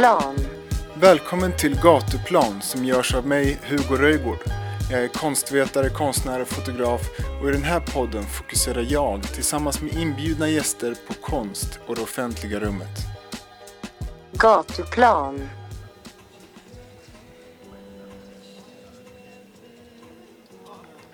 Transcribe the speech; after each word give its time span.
Gatuplan. 0.00 0.34
Välkommen 0.94 1.52
till 1.56 1.80
Gatuplan 1.82 2.62
som 2.62 2.84
görs 2.84 3.14
av 3.14 3.26
mig, 3.26 3.58
Hugo 3.62 3.96
Röjgård. 3.96 4.38
Jag 4.90 5.04
är 5.04 5.08
konstvetare, 5.08 5.88
konstnär 5.88 6.40
och 6.40 6.48
fotograf 6.48 7.00
och 7.42 7.48
i 7.48 7.52
den 7.52 7.62
här 7.62 7.80
podden 7.80 8.22
fokuserar 8.22 8.86
jag 8.88 9.22
tillsammans 9.22 9.82
med 9.82 9.92
inbjudna 9.92 10.48
gäster 10.48 10.96
på 11.06 11.14
konst 11.14 11.80
och 11.86 11.96
det 11.96 12.02
offentliga 12.02 12.60
rummet. 12.60 12.98
Gatuplan. 14.32 15.48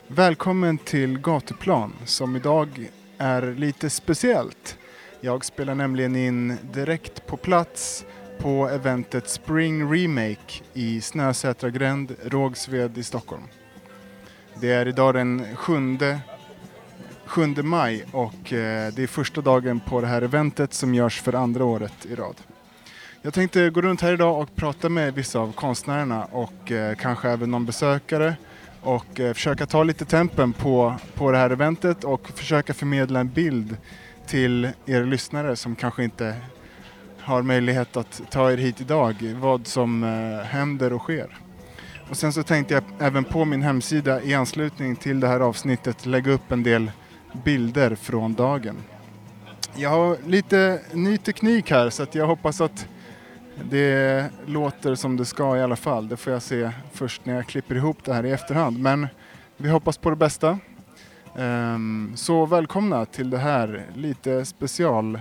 Välkommen 0.06 0.78
till 0.78 1.18
Gatuplan 1.18 1.92
som 2.04 2.36
idag 2.36 2.90
är 3.18 3.54
lite 3.54 3.90
speciellt. 3.90 4.78
Jag 5.20 5.44
spelar 5.44 5.74
nämligen 5.74 6.16
in 6.16 6.58
direkt 6.62 7.26
på 7.26 7.36
plats 7.36 8.04
på 8.38 8.68
eventet 8.68 9.28
Spring 9.28 9.92
Remake 9.92 10.62
i 10.74 11.00
Snösätra 11.00 11.70
gränd, 11.70 12.16
Rågsved 12.24 12.98
i 12.98 13.02
Stockholm. 13.02 13.42
Det 14.60 14.72
är 14.72 14.88
idag 14.88 15.14
den 15.14 15.56
7, 15.56 15.98
7 17.26 17.62
maj 17.62 18.04
och 18.12 18.52
eh, 18.52 18.92
det 18.92 19.02
är 19.02 19.06
första 19.06 19.40
dagen 19.40 19.80
på 19.80 20.00
det 20.00 20.06
här 20.06 20.22
eventet 20.22 20.74
som 20.74 20.94
görs 20.94 21.20
för 21.20 21.32
andra 21.32 21.64
året 21.64 22.06
i 22.06 22.14
rad. 22.14 22.36
Jag 23.22 23.34
tänkte 23.34 23.70
gå 23.70 23.80
runt 23.80 24.00
här 24.00 24.12
idag 24.12 24.40
och 24.40 24.56
prata 24.56 24.88
med 24.88 25.14
vissa 25.14 25.38
av 25.38 25.52
konstnärerna 25.52 26.24
och 26.24 26.72
eh, 26.72 26.96
kanske 26.96 27.30
även 27.30 27.50
någon 27.50 27.66
besökare 27.66 28.36
och 28.82 29.20
eh, 29.20 29.34
försöka 29.34 29.66
ta 29.66 29.82
lite 29.82 30.04
tempen 30.04 30.52
på, 30.52 30.94
på 31.14 31.30
det 31.30 31.38
här 31.38 31.50
eventet 31.50 32.04
och 32.04 32.28
försöka 32.28 32.74
förmedla 32.74 33.20
en 33.20 33.28
bild 33.28 33.76
till 34.26 34.70
er 34.86 35.04
lyssnare 35.04 35.56
som 35.56 35.76
kanske 35.76 36.04
inte 36.04 36.34
har 37.26 37.42
möjlighet 37.42 37.96
att 37.96 38.22
ta 38.30 38.52
er 38.52 38.56
hit 38.56 38.80
idag, 38.80 39.34
vad 39.40 39.66
som 39.66 40.04
eh, 40.04 40.44
händer 40.44 40.92
och 40.92 41.02
sker. 41.02 41.38
Och 42.10 42.16
sen 42.16 42.32
så 42.32 42.42
tänkte 42.42 42.74
jag 42.74 42.84
även 42.98 43.24
på 43.24 43.44
min 43.44 43.62
hemsida 43.62 44.22
i 44.22 44.34
anslutning 44.34 44.96
till 44.96 45.20
det 45.20 45.28
här 45.28 45.40
avsnittet 45.40 46.06
lägga 46.06 46.32
upp 46.32 46.52
en 46.52 46.62
del 46.62 46.90
bilder 47.44 47.94
från 47.94 48.34
dagen. 48.34 48.76
Jag 49.74 49.90
har 49.90 50.16
lite 50.26 50.80
ny 50.92 51.18
teknik 51.18 51.70
här 51.70 51.90
så 51.90 52.02
att 52.02 52.14
jag 52.14 52.26
hoppas 52.26 52.60
att 52.60 52.88
det 53.70 54.26
låter 54.46 54.94
som 54.94 55.16
det 55.16 55.24
ska 55.24 55.56
i 55.56 55.62
alla 55.62 55.76
fall. 55.76 56.08
Det 56.08 56.16
får 56.16 56.32
jag 56.32 56.42
se 56.42 56.70
först 56.92 57.26
när 57.26 57.34
jag 57.34 57.46
klipper 57.46 57.74
ihop 57.74 58.04
det 58.04 58.14
här 58.14 58.26
i 58.26 58.30
efterhand. 58.30 58.78
Men 58.78 59.06
vi 59.56 59.68
hoppas 59.68 59.98
på 59.98 60.10
det 60.10 60.16
bästa. 60.16 60.58
Ehm, 61.38 62.12
så 62.16 62.46
välkomna 62.46 63.06
till 63.06 63.30
det 63.30 63.38
här 63.38 63.86
lite 63.94 64.44
special, 64.44 65.20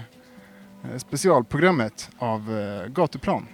specialprogrammet 0.97 2.09
av 2.17 2.57
eh, 2.57 2.87
Gatuplan. 2.87 3.47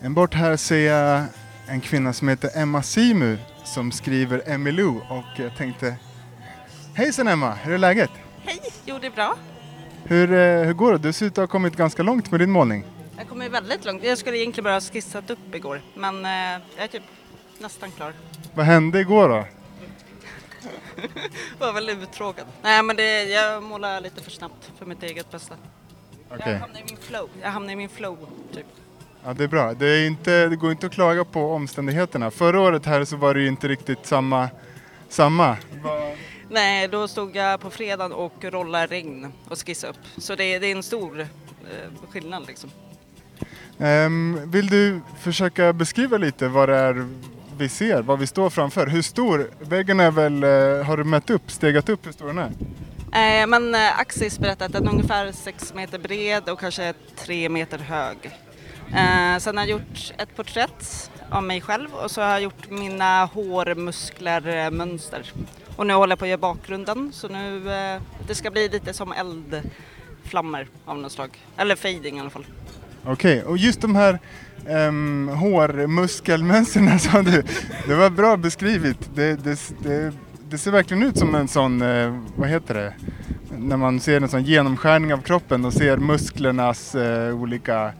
En 0.00 0.14
bort 0.14 0.34
här 0.34 0.56
ser 0.56 0.78
jag 0.78 1.24
en 1.68 1.80
kvinna 1.80 2.12
som 2.12 2.28
heter 2.28 2.50
Emma 2.54 2.82
Simu 2.82 3.38
som 3.64 3.92
skriver 3.92 4.42
Emilou 4.46 5.00
och 5.10 5.40
jag 5.40 5.56
tänkte 5.56 5.96
Hejsan 6.94 7.28
Emma, 7.28 7.54
hur 7.54 7.74
är 7.74 7.78
läget? 7.78 8.10
Hej, 8.42 8.60
jo 8.84 8.98
det 9.00 9.06
är 9.06 9.10
bra. 9.10 9.36
Hur, 10.04 10.32
eh, 10.32 10.66
hur 10.66 10.72
går 10.72 10.92
det? 10.92 10.98
Du 10.98 11.12
ser 11.12 11.26
ut 11.26 11.32
att 11.32 11.42
ha 11.42 11.46
kommit 11.46 11.76
ganska 11.76 12.02
långt 12.02 12.30
med 12.30 12.40
din 12.40 12.50
målning. 12.50 12.84
Jag 13.16 13.28
kommer 13.28 13.48
väldigt 13.48 13.84
långt. 13.84 14.04
Jag 14.04 14.18
skulle 14.18 14.38
egentligen 14.38 14.64
bara 14.64 14.74
ha 14.74 14.80
skissat 14.80 15.30
upp 15.30 15.54
igår, 15.54 15.80
men 15.94 16.24
eh, 16.24 16.30
jag 16.76 16.84
är 16.84 16.88
typ 16.88 17.02
nästan 17.58 17.90
klar. 17.90 18.12
Vad 18.54 18.66
hände 18.66 19.00
igår 19.00 19.28
då? 19.28 19.44
Var 21.58 21.72
väldigt 21.72 21.98
uttråkad. 21.98 22.46
Nej 22.62 22.82
men 22.82 22.96
det, 22.96 23.24
jag 23.24 23.62
målar 23.62 24.00
lite 24.00 24.22
för 24.22 24.30
snabbt 24.30 24.72
för 24.78 24.86
mitt 24.86 25.02
eget 25.02 25.30
bästa. 25.30 25.54
Okej, 26.30 26.52
Jag 26.52 26.58
hamnar 26.58 26.80
i 26.80 26.84
min 26.88 26.96
flow. 26.96 27.28
Jag 27.42 27.50
hamnar 27.50 27.72
i 27.72 27.76
min 27.76 27.88
flow, 27.88 28.18
typ. 28.54 28.66
ja, 29.24 29.32
det 29.34 29.44
är 29.44 29.48
bra. 29.48 29.74
Det, 29.74 29.86
är 29.86 30.06
inte, 30.06 30.48
det 30.48 30.56
går 30.56 30.70
inte 30.70 30.86
att 30.86 30.92
klaga 30.92 31.24
på 31.24 31.52
omständigheterna. 31.52 32.30
Förra 32.30 32.60
året 32.60 32.86
här 32.86 33.04
så 33.04 33.16
var 33.16 33.34
det 33.34 33.40
ju 33.40 33.48
inte 33.48 33.68
riktigt 33.68 34.06
samma. 34.06 34.48
samma. 35.08 35.56
Nej, 36.50 36.88
då 36.88 37.08
stod 37.08 37.36
jag 37.36 37.60
på 37.60 37.70
fredagen 37.70 38.12
och 38.12 38.44
rollade 38.44 38.86
regn 38.86 39.32
och 39.48 39.58
skissade 39.66 39.90
upp. 39.90 40.22
Så 40.22 40.34
det, 40.34 40.58
det 40.58 40.66
är 40.66 40.76
en 40.76 40.82
stor 40.82 41.20
eh, 41.20 41.26
skillnad 42.10 42.46
liksom. 42.46 42.70
Ehm, 43.78 44.40
vill 44.50 44.66
du 44.66 45.00
försöka 45.20 45.72
beskriva 45.72 46.16
lite 46.18 46.48
vad 46.48 46.68
det 46.68 46.76
är 46.76 47.08
vi 47.58 47.68
ser, 47.68 48.02
vad 48.02 48.18
vi 48.18 48.26
står 48.26 48.50
framför? 48.50 48.86
Hur 48.86 49.02
stor? 49.02 49.50
Väggen 49.60 50.00
är 50.00 50.10
väl, 50.10 50.42
eh, 50.42 50.86
har 50.86 50.96
du 50.96 51.04
mätt 51.04 51.30
upp, 51.30 51.50
stegat 51.50 51.88
upp 51.88 52.06
hur 52.06 52.12
stor 52.12 52.26
den 52.26 52.38
är? 52.38 52.50
Eh, 53.42 53.46
men 53.46 53.74
eh, 53.74 54.00
Axis 54.00 54.38
berättade 54.38 54.64
att 54.64 54.72
den 54.72 54.86
är 54.86 54.90
ungefär 54.90 55.32
6 55.32 55.74
meter 55.74 55.98
bred 55.98 56.48
och 56.48 56.60
kanske 56.60 56.94
3 57.16 57.48
meter 57.48 57.78
hög. 57.78 58.16
Eh, 58.88 59.38
sen 59.38 59.56
har 59.56 59.64
jag 59.64 59.70
gjort 59.70 60.12
ett 60.18 60.36
porträtt 60.36 61.10
av 61.30 61.42
mig 61.42 61.60
själv 61.60 61.94
och 61.94 62.10
så 62.10 62.20
har 62.20 62.28
jag 62.28 62.40
gjort 62.42 62.70
mina 62.70 63.24
hårmuskler 63.24 64.56
eh, 64.56 64.70
mönster. 64.70 65.32
Och 65.76 65.86
nu 65.86 65.94
håller 65.94 66.12
jag 66.12 66.18
på 66.18 66.24
att 66.24 66.28
göra 66.28 66.38
bakgrunden 66.38 67.12
så 67.12 67.28
nu 67.28 67.72
eh, 67.72 68.02
det 68.26 68.34
ska 68.34 68.50
bli 68.50 68.68
lite 68.68 68.92
som 68.92 69.12
eldflammor 69.12 70.68
av 70.84 70.98
något 70.98 71.12
slag. 71.12 71.30
Eller 71.56 71.76
fading 71.76 72.16
i 72.16 72.20
alla 72.20 72.30
fall. 72.30 72.46
Okej, 73.04 73.42
och 73.42 73.58
just 73.58 73.80
de 73.80 73.96
här 73.96 74.18
um, 74.68 75.28
hårmuskelmönstren 75.28 76.98
sa 76.98 77.22
du, 77.22 77.42
det 77.86 77.94
var 77.94 78.10
bra 78.10 78.36
beskrivet. 78.36 79.10
Det, 79.14 79.44
det, 79.44 79.58
det, 79.82 80.12
det 80.50 80.58
ser 80.58 80.70
verkligen 80.70 81.02
ut 81.02 81.18
som 81.18 81.34
en 81.34 81.48
sån, 81.48 81.82
eh, 81.82 82.20
vad 82.36 82.48
heter 82.48 82.74
det, 82.74 82.92
när 83.58 83.76
man 83.76 84.00
ser 84.00 84.20
en 84.20 84.28
sån 84.28 84.42
genomskärning 84.42 85.14
av 85.14 85.18
kroppen 85.22 85.64
och 85.64 85.72
ser 85.72 85.96
musklernas 85.96 86.94
eh, 86.94 87.34
olika 87.34 87.92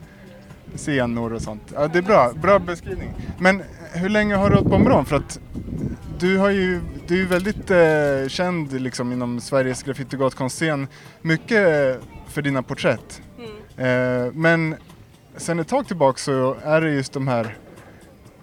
senor 0.74 1.32
och 1.32 1.42
sånt. 1.42 1.62
Ja, 1.74 1.88
det 1.88 1.98
är 1.98 2.02
bra, 2.02 2.32
bra 2.42 2.58
beskrivning. 2.58 3.12
Men 3.38 3.62
hur 3.92 4.08
länge 4.08 4.34
har 4.34 4.50
du 4.50 4.56
hållit 4.56 4.70
på 4.70 4.78
med 4.78 4.90
dem? 4.90 5.06
För 5.06 5.16
att 5.16 5.40
du, 6.18 6.38
har 6.38 6.50
ju, 6.50 6.80
du 7.06 7.22
är 7.22 7.26
väldigt 7.26 7.70
eh, 7.70 8.28
känd 8.28 8.80
liksom, 8.80 9.12
inom 9.12 9.40
Sveriges 9.40 9.82
graffiti 9.82 10.16
och 10.16 10.20
gatukonstscen. 10.20 10.86
Mycket 11.22 11.96
eh, 11.96 12.02
för 12.28 12.42
dina 12.42 12.62
porträtt. 12.62 13.22
Eh, 13.76 14.32
men 14.32 14.76
sen 15.38 15.58
ett 15.58 15.68
tag 15.68 15.86
tillbaka 15.86 16.18
så 16.18 16.56
är 16.64 16.80
det 16.80 16.90
just 16.90 17.12
de 17.12 17.28
här 17.28 17.56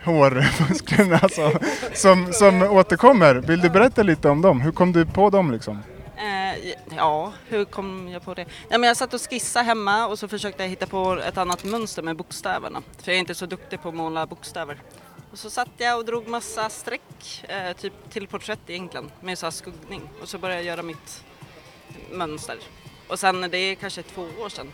hårmusklerna 0.03 1.29
som, 1.29 1.51
som, 1.93 2.33
som 2.33 2.61
återkommer. 2.61 3.35
Vill 3.35 3.61
du 3.61 3.69
berätta 3.69 4.03
lite 4.03 4.29
om 4.29 4.41
dem? 4.41 4.61
Hur 4.61 4.71
kom 4.71 4.91
du 4.91 5.05
på 5.05 5.29
dem 5.29 5.51
liksom? 5.51 5.83
Eh, 6.17 6.73
ja, 6.95 7.33
hur 7.47 7.65
kom 7.65 8.09
jag 8.09 8.23
på 8.23 8.33
det? 8.33 8.45
Ja, 8.69 8.77
men 8.77 8.87
jag 8.87 8.97
satt 8.97 9.13
och 9.13 9.21
skissade 9.29 9.65
hemma 9.65 10.07
och 10.07 10.19
så 10.19 10.27
försökte 10.27 10.63
jag 10.63 10.69
hitta 10.69 10.87
på 10.87 11.19
ett 11.27 11.37
annat 11.37 11.63
mönster 11.63 12.01
med 12.01 12.15
bokstäverna. 12.15 12.81
För 13.01 13.11
jag 13.11 13.15
är 13.15 13.19
inte 13.19 13.35
så 13.35 13.45
duktig 13.45 13.81
på 13.81 13.89
att 13.89 13.95
måla 13.95 14.25
bokstäver. 14.25 14.77
Och 15.31 15.39
så 15.39 15.49
satt 15.49 15.69
jag 15.77 15.97
och 15.97 16.05
drog 16.05 16.27
massa 16.27 16.69
streck, 16.69 17.43
eh, 17.47 17.75
typ 17.77 17.93
till 18.09 18.27
porträtt 18.27 18.59
egentligen, 18.67 19.11
med 19.21 19.37
så 19.37 19.45
här 19.45 19.51
skuggning. 19.51 20.01
Och 20.21 20.29
så 20.29 20.37
började 20.37 20.61
jag 20.61 20.67
göra 20.67 20.83
mitt 20.83 21.23
mönster. 22.11 22.57
Och 23.07 23.19
sen, 23.19 23.41
det 23.51 23.57
är 23.57 23.75
kanske 23.75 24.03
två 24.03 24.21
år 24.21 24.49
sedan, 24.49 24.71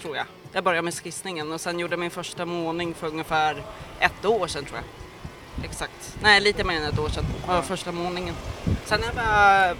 tror 0.00 0.16
jag. 0.16 0.26
Jag 0.52 0.64
började 0.64 0.82
med 0.82 0.94
skissningen 0.94 1.52
och 1.52 1.60
sen 1.60 1.78
gjorde 1.78 1.96
min 1.96 2.10
första 2.10 2.46
målning 2.46 2.94
för 2.94 3.06
ungefär 3.06 3.62
ett 4.00 4.24
år 4.24 4.46
sedan 4.46 4.64
tror 4.64 4.76
jag. 4.76 4.84
Exakt. 5.64 6.16
Nej, 6.22 6.40
lite 6.40 6.64
mer 6.64 6.76
än 6.76 6.84
ett 6.84 6.98
år 6.98 7.08
sedan 7.08 7.24
var 7.46 7.62
första 7.62 7.92
målningen. 7.92 8.34
Sen 8.84 9.00
har 9.00 9.06
jag 9.06 9.16
bara 9.16 9.74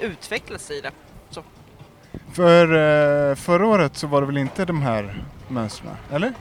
utvecklats 0.00 0.70
i 0.70 0.80
det. 0.80 0.90
Så. 1.30 1.42
För 2.32 2.64
eh, 3.30 3.34
förra 3.34 3.66
året 3.66 3.96
så 3.96 4.06
var 4.06 4.20
det 4.20 4.26
väl 4.26 4.36
inte 4.36 4.64
de 4.64 4.82
här 4.82 5.24
mönstren, 5.48 5.96
eller? 6.10 6.32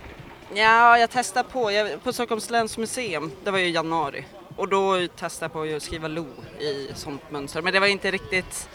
Ja, 0.53 0.97
jag 0.97 1.09
testade 1.09 1.49
på, 1.49 1.71
jag, 1.71 2.03
på 2.03 2.13
Stockholms 2.13 2.49
läns 2.49 2.77
museum, 2.77 3.31
det 3.43 3.51
var 3.51 3.59
ju 3.59 3.65
i 3.65 3.71
januari. 3.71 4.25
Och 4.55 4.67
då 4.67 5.07
testade 5.07 5.45
jag 5.45 5.53
på 5.53 5.75
att 5.75 5.83
skriva 5.83 6.07
lo 6.07 6.25
i 6.59 6.89
sånt 6.95 7.31
mönster. 7.31 7.61
Men 7.61 7.73
det 7.73 7.79
var 7.79 7.87
inte 7.87 8.11
riktigt, 8.11 8.69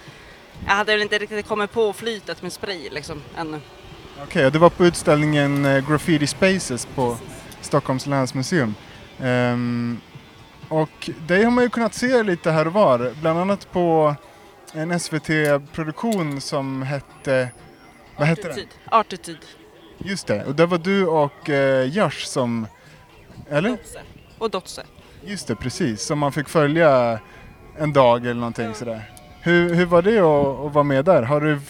jag 0.67 0.73
hade 0.73 0.93
väl 0.93 1.02
inte 1.02 1.19
riktigt 1.19 1.46
kommit 1.46 1.73
på 1.73 1.93
flytet 1.93 2.43
med 2.43 2.52
spray 2.52 2.91
liksom 2.91 3.23
ännu. 3.37 3.61
Okej, 4.23 4.47
och 4.47 4.53
det 4.53 4.59
var 4.59 4.71
på 4.71 4.87
utställningen 4.87 5.65
eh, 5.65 5.89
Graffiti 5.89 6.27
Spaces 6.27 6.87
på 6.95 7.17
Stockholms 7.61 8.07
länsmuseum. 8.07 8.75
Ehm, 9.21 10.01
och 10.69 11.11
det 11.27 11.45
har 11.45 11.51
man 11.51 11.65
ju 11.65 11.71
kunnat 11.71 11.95
se 11.95 12.23
lite 12.23 12.51
här 12.51 12.67
och 12.67 12.73
var, 12.73 13.13
bland 13.21 13.39
annat 13.39 13.73
på 13.73 14.15
en 14.73 15.01
SVT-produktion 15.01 16.41
som 16.41 16.83
hette, 16.83 17.49
vad 18.17 18.29
hette 18.29 18.49
den? 18.49 18.67
Artityd. 18.91 19.39
Just 19.99 20.27
det, 20.27 20.45
och 20.45 20.55
där 20.55 20.67
var 20.67 20.79
du 20.79 21.07
och 21.07 21.51
eh, 21.51 21.85
Josh 21.85 22.27
som, 22.27 22.67
eller? 23.49 23.71
Dotse. 23.71 24.01
Och 24.39 24.51
Dotse. 24.51 24.83
Just 25.25 25.47
det, 25.49 25.55
precis, 25.55 26.03
som 26.03 26.19
man 26.19 26.33
fick 26.33 26.49
följa 26.49 27.19
en 27.79 27.93
dag 27.93 28.23
eller 28.23 28.35
någonting 28.35 28.75
sådär. 28.75 29.11
Hur, 29.41 29.75
hur 29.75 29.87
var 29.87 30.03
det 30.03 30.19
att, 30.19 30.67
att 30.67 30.73
vara 30.73 30.85
med 30.85 31.05
där? 31.05 31.23
Har 31.23 31.41
du 31.41 31.61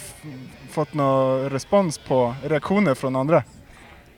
fått 0.77 0.93
någon 0.93 1.49
respons 1.49 1.97
på 1.97 2.35
reaktioner 2.43 2.95
från 2.95 3.15
andra? 3.15 3.43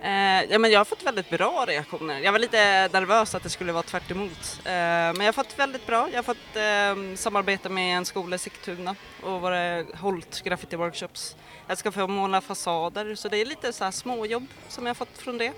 Eh, 0.01 0.43
ja, 0.49 0.59
men 0.59 0.71
jag 0.71 0.79
har 0.79 0.85
fått 0.85 1.03
väldigt 1.03 1.29
bra 1.29 1.65
reaktioner. 1.67 2.19
Jag 2.19 2.31
var 2.31 2.39
lite 2.39 2.87
nervös 2.93 3.35
att 3.35 3.43
det 3.43 3.49
skulle 3.49 3.71
vara 3.71 3.83
tvärt. 3.83 4.11
Eh, 4.11 4.17
men 4.63 5.19
jag 5.19 5.25
har 5.25 5.33
fått 5.33 5.59
väldigt 5.59 5.87
bra. 5.87 6.09
Jag 6.11 6.17
har 6.17 6.23
fått 6.23 6.55
eh, 6.55 7.17
samarbeta 7.17 7.69
med 7.69 7.97
en 7.97 8.05
skola 8.05 8.35
i 8.35 8.39
Sigtuna 8.39 8.95
och 9.23 9.41
vara 9.41 9.83
hållit 9.93 10.41
graffiti 10.43 10.75
workshops. 10.75 11.35
Jag 11.67 11.77
ska 11.77 11.91
få 11.91 12.07
måla 12.07 12.41
fasader 12.41 13.15
så 13.15 13.29
det 13.29 13.37
är 13.37 13.45
lite 13.45 13.73
så 13.73 13.83
här 13.83 13.91
småjobb 13.91 14.47
som 14.67 14.85
jag 14.85 14.89
har 14.89 14.95
fått 14.95 15.17
från 15.17 15.37
det. 15.37 15.51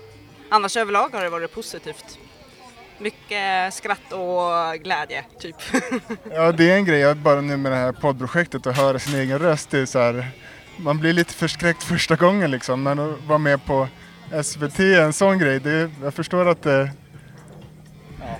Annars 0.48 0.76
överlag 0.76 1.08
har 1.14 1.22
det 1.22 1.30
varit 1.30 1.54
positivt. 1.54 2.18
Mycket 2.98 3.74
skratt 3.74 4.12
och 4.12 4.82
glädje, 4.82 5.24
typ. 5.38 5.56
Ja, 6.30 6.52
det 6.52 6.70
är 6.70 6.76
en 6.76 6.84
grej, 6.84 7.00
jag 7.00 7.16
bara 7.16 7.40
nu 7.40 7.56
med 7.56 7.72
det 7.72 7.76
här 7.76 7.92
poddprojektet 7.92 8.66
och 8.66 8.72
höra 8.72 8.98
sin 8.98 9.14
egen 9.20 9.38
röst, 9.38 9.70
det 9.70 9.78
är 9.78 9.86
så 9.86 9.98
här, 9.98 10.30
man 10.82 10.98
blir 10.98 11.12
lite 11.12 11.34
förskräckt 11.34 11.82
första 11.82 12.16
gången 12.16 12.50
liksom, 12.50 12.82
men 12.82 12.98
att 12.98 13.24
vara 13.26 13.38
med 13.38 13.64
på 13.64 13.88
SVT, 14.44 14.78
en 14.78 15.12
sån 15.12 15.38
grej, 15.38 15.60
det, 15.60 15.90
jag 16.02 16.14
förstår 16.14 16.48
att 16.48 16.62
det... 16.62 16.90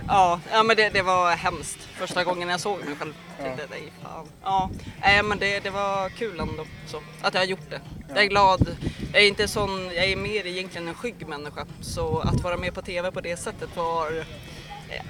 Ja, 0.08 0.40
ja 0.52 0.62
men 0.62 0.76
det, 0.76 0.88
det 0.88 1.02
var 1.02 1.30
hemskt 1.36 1.78
första 1.94 2.24
gången 2.24 2.48
jag 2.48 2.60
såg 2.60 2.84
mig 2.84 2.96
själv. 2.98 3.14
Tänkte, 3.38 3.66
nej, 3.70 3.92
fan. 4.02 4.26
Ja, 4.42 4.70
nej, 5.00 5.22
men 5.22 5.38
det, 5.38 5.60
det 5.60 5.70
var 5.70 6.08
kul 6.08 6.40
ändå 6.40 6.64
så, 6.86 7.02
att 7.22 7.34
jag 7.34 7.40
har 7.40 7.46
gjort 7.46 7.70
det. 7.70 7.80
Jag 8.08 8.24
är 8.24 8.28
glad. 8.28 8.76
Jag 9.12 9.22
är 9.22 9.28
inte 9.28 9.48
sån, 9.48 9.84
jag 9.84 10.04
är 10.04 10.16
mer 10.16 10.46
egentligen 10.46 10.88
en 10.88 10.94
skygg 10.94 11.28
människa. 11.28 11.66
Så 11.80 12.18
att 12.18 12.40
vara 12.40 12.56
med 12.56 12.74
på 12.74 12.82
TV 12.82 13.10
på 13.10 13.20
det 13.20 13.36
sättet 13.36 13.76
var, 13.76 14.24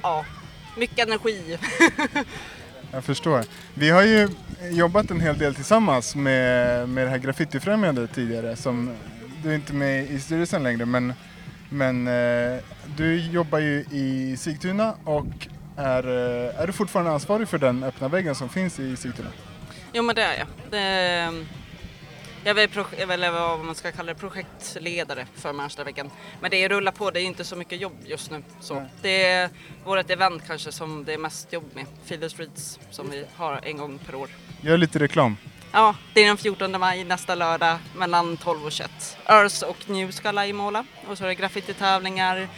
ja, 0.02 0.24
mycket 0.76 1.06
energi. 1.06 1.58
Jag 2.92 3.04
förstår. 3.04 3.44
Vi 3.74 3.90
har 3.90 4.02
ju 4.02 4.28
jobbat 4.70 5.10
en 5.10 5.20
hel 5.20 5.38
del 5.38 5.54
tillsammans 5.54 6.16
med, 6.16 6.88
med 6.88 7.06
det 7.06 7.10
här 7.10 7.18
graffitifrämjandet 7.18 8.14
tidigare. 8.14 8.56
Som, 8.56 8.96
du 9.42 9.50
är 9.50 9.54
inte 9.54 9.72
med 9.72 10.10
i 10.10 10.20
styrelsen 10.20 10.62
längre 10.62 10.86
men, 10.86 11.12
men 11.68 12.06
eh, 12.06 12.58
du 12.96 13.20
jobbar 13.20 13.58
ju 13.58 13.84
i 13.90 14.36
Sigtuna 14.38 14.94
och 15.04 15.48
är, 15.76 16.06
eh, 16.08 16.60
är 16.60 16.66
du 16.66 16.72
fortfarande 16.72 17.12
ansvarig 17.12 17.48
för 17.48 17.58
den 17.58 17.82
öppna 17.82 18.08
väggen 18.08 18.34
som 18.34 18.48
finns 18.48 18.80
i 18.80 18.96
Sigtuna? 18.96 19.28
Jo 19.92 20.02
men 20.02 20.14
det 20.14 20.22
är 20.22 20.38
jag. 20.38 20.46
Det, 20.70 21.44
jag 22.44 22.58
är 22.58 23.00
är 23.00 23.06
väl 23.06 23.32
vad 23.32 23.64
man 23.64 23.74
ska 23.74 23.92
kalla 23.92 24.12
det, 24.12 24.18
projektledare 24.18 25.26
för 25.34 25.52
Märstaväggen. 25.52 26.10
Men 26.40 26.50
det 26.50 26.68
rullar 26.68 26.92
på, 26.92 27.10
det 27.10 27.20
är 27.20 27.24
inte 27.24 27.44
så 27.44 27.56
mycket 27.56 27.80
jobb 27.80 27.96
just 28.06 28.30
nu. 28.30 28.42
Så. 28.60 28.74
Nej. 28.74 28.88
Det 29.02 29.24
är 29.24 29.50
vårt 29.84 30.10
event 30.10 30.42
kanske 30.46 30.72
som 30.72 31.04
det 31.04 31.14
är 31.14 31.18
mest 31.18 31.52
jobb 31.52 31.70
med, 31.74 31.86
Feel 32.04 32.20
the 32.20 32.30
Streets, 32.30 32.80
som 32.90 33.10
vi 33.10 33.24
har 33.36 33.60
en 33.62 33.76
gång 33.76 33.98
per 33.98 34.14
år. 34.14 34.28
Gör 34.60 34.76
lite 34.76 34.98
reklam. 34.98 35.36
Ja, 35.72 35.94
det 36.14 36.20
är 36.20 36.26
den 36.26 36.36
14 36.36 36.80
maj 36.80 37.04
nästa 37.04 37.34
lördag 37.34 37.78
mellan 37.96 38.36
12 38.36 38.64
och 38.64 38.72
21. 38.72 38.90
Earth 39.26 39.64
och 39.64 39.90
New 39.90 40.10
ska 40.10 40.32
livemåla 40.32 40.84
och 41.08 41.18
så 41.18 41.24
är 41.24 41.28
det 41.28 41.34
graffititävlingar. 41.34 42.48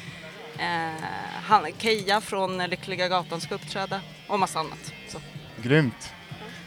Eh, 0.58 1.66
Keja 1.78 2.20
från 2.20 2.58
Lyckliga 2.58 3.08
Gatan 3.08 3.40
ska 3.40 3.54
uppträda 3.54 4.00
och 4.26 4.38
massa 4.38 4.60
annat. 4.60 4.92
Så. 5.08 5.18
Grymt. 5.62 6.12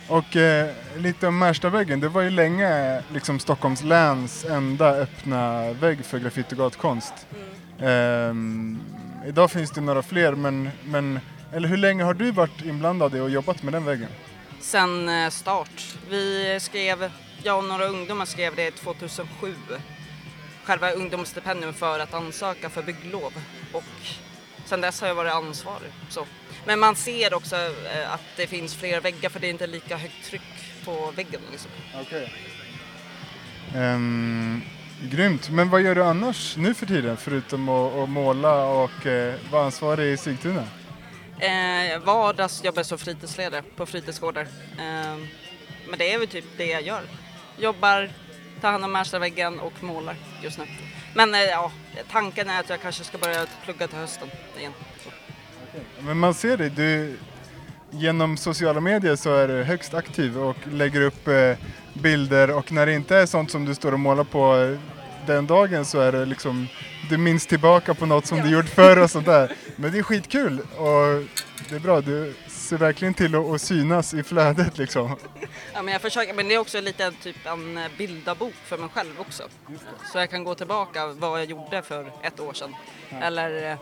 Och 0.09 0.35
eh, 0.35 0.69
lite 0.97 1.27
om 1.27 1.39
Märstaväggen, 1.39 1.99
det 1.99 2.09
var 2.09 2.21
ju 2.21 2.29
länge 2.29 3.01
liksom 3.13 3.39
Stockholms 3.39 3.83
läns 3.83 4.45
enda 4.45 4.89
öppna 4.89 5.71
vägg 5.73 6.05
för 6.05 6.19
graffiti 6.19 6.55
och 6.55 6.57
gatkonst. 6.57 7.13
Ehm, 7.79 8.79
idag 9.27 9.51
finns 9.51 9.71
det 9.71 9.81
några 9.81 10.03
fler 10.03 10.35
men, 10.35 10.69
men 10.85 11.19
eller 11.53 11.67
hur 11.67 11.77
länge 11.77 12.03
har 12.03 12.13
du 12.13 12.31
varit 12.31 12.65
inblandad 12.65 13.15
i 13.15 13.19
och 13.19 13.29
jobbat 13.29 13.63
med 13.63 13.73
den 13.73 13.85
väggen? 13.85 14.09
Sen 14.59 15.09
eh, 15.09 15.29
start. 15.29 15.95
Vi 16.09 16.57
skrev, 16.61 17.11
jag 17.43 17.57
och 17.57 17.63
några 17.63 17.85
ungdomar 17.85 18.25
skrev 18.25 18.55
det 18.55 18.71
2007. 18.71 19.53
Själva 20.63 20.91
ungdomsstipendium 20.91 21.73
för 21.73 21.99
att 21.99 22.13
ansöka 22.13 22.69
för 22.69 22.83
bygglov. 22.83 23.33
Och 23.73 23.83
sen 24.67 24.81
dess 24.81 25.01
har 25.01 25.07
jag 25.07 25.15
varit 25.15 25.33
ansvarig. 25.33 25.91
Så. 26.09 26.25
Men 26.65 26.79
man 26.79 26.95
ser 26.95 27.33
också 27.33 27.55
eh, 27.55 28.13
att 28.13 28.21
det 28.35 28.47
finns 28.47 28.75
fler 28.75 29.01
väggar 29.01 29.29
för 29.29 29.39
det 29.39 29.47
är 29.47 29.51
inte 29.51 29.67
lika 29.67 29.97
högt 29.97 30.25
tryck 30.25 30.41
på 30.85 31.11
väggen. 31.15 31.41
Liksom. 31.51 31.71
Okay. 32.01 32.27
grymt, 35.01 35.49
men 35.49 35.69
vad 35.69 35.81
gör 35.81 35.95
du 35.95 36.03
annars 36.03 36.57
nu 36.57 36.73
för 36.73 36.85
tiden 36.85 37.17
förutom 37.17 37.69
att, 37.69 38.09
måla 38.09 38.65
och 38.65 39.05
eh, 39.05 39.35
vara 39.51 39.65
ansvarig 39.65 40.13
i 40.13 40.17
Sigtuna? 40.17 40.63
Eh, 41.39 41.99
vardags 41.99 42.63
jobbar 42.63 42.79
jag 42.79 42.85
som 42.85 42.97
fritidsledare 42.97 43.63
på 43.75 43.85
fritidsgårdar. 43.85 44.47
Eh, 44.77 45.17
men 45.89 45.99
det 45.99 46.13
är 46.13 46.19
väl 46.19 46.27
typ 46.27 46.45
det 46.57 46.65
jag 46.65 46.81
gör. 46.81 47.01
Jobbar, 47.57 48.09
tar 48.61 48.71
hand 48.71 48.85
om 48.85 48.91
Märstaväggen 48.91 49.59
och 49.59 49.83
målar 49.83 50.15
just 50.43 50.57
nu. 50.57 50.65
Men 51.17 51.35
eh, 51.35 51.41
ja, 51.41 51.71
tanken 52.11 52.49
är 52.49 52.59
att 52.59 52.69
jag 52.69 52.81
kanske 52.81 53.03
ska 53.03 53.17
börja 53.17 53.45
plugga 53.65 53.87
till 53.87 53.97
hösten 53.97 54.27
igen. 54.57 54.73
Så. 55.03 55.09
Men 55.99 56.17
man 56.17 56.33
ser 56.33 56.57
dig, 56.57 56.69
du, 56.69 57.17
genom 57.91 58.37
sociala 58.37 58.79
medier 58.79 59.15
så 59.15 59.33
är 59.35 59.47
du 59.47 59.63
högst 59.63 59.93
aktiv 59.93 60.37
och 60.37 60.55
lägger 60.71 61.01
upp 61.01 61.27
eh, 61.27 61.53
bilder 61.93 62.51
och 62.51 62.71
när 62.71 62.85
det 62.85 62.93
inte 62.93 63.15
är 63.15 63.25
sånt 63.25 63.51
som 63.51 63.65
du 63.65 63.75
står 63.75 63.91
och 63.91 63.99
målar 63.99 64.23
på 64.23 64.55
eh, 64.55 64.79
den 65.27 65.47
dagen 65.47 65.85
så 65.85 65.99
är 65.99 66.11
det 66.11 66.25
liksom, 66.25 66.67
du 67.09 67.17
minns 67.17 67.47
tillbaka 67.47 67.93
på 67.93 68.05
något 68.05 68.25
som 68.25 68.41
du 68.41 68.49
gjort 68.49 68.69
förr 68.69 69.03
och 69.03 69.11
sånt 69.11 69.25
där. 69.25 69.51
Men 69.75 69.91
det 69.91 69.97
är 69.97 70.03
skitkul 70.03 70.59
och 70.59 71.23
det 71.69 71.75
är 71.75 71.79
bra, 71.79 72.01
du 72.01 72.33
ser 72.67 72.77
verkligen 72.77 73.13
till 73.13 73.35
att, 73.35 73.45
att 73.45 73.61
synas 73.61 74.13
i 74.13 74.23
flödet 74.23 74.77
liksom. 74.77 75.15
Ja, 75.73 75.81
men 75.81 75.91
jag 75.91 76.01
försöker, 76.01 76.33
men 76.33 76.47
det 76.47 76.53
är 76.55 76.59
också 76.59 76.81
lite 76.81 77.11
typ 77.11 77.45
en 77.45 77.77
eh, 77.77 77.83
bildarbok 77.97 78.53
för 78.53 78.77
mig 78.77 78.89
själv 78.93 79.21
också. 79.21 79.43
Så 80.11 80.17
jag 80.17 80.29
kan 80.29 80.43
gå 80.43 80.55
tillbaka 80.55 81.07
vad 81.07 81.39
jag 81.39 81.45
gjorde 81.45 81.81
för 81.81 82.11
ett 82.21 82.39
år 82.39 82.53
sedan. 82.53 82.75
Eller 83.21 83.71
eh, 83.71 83.77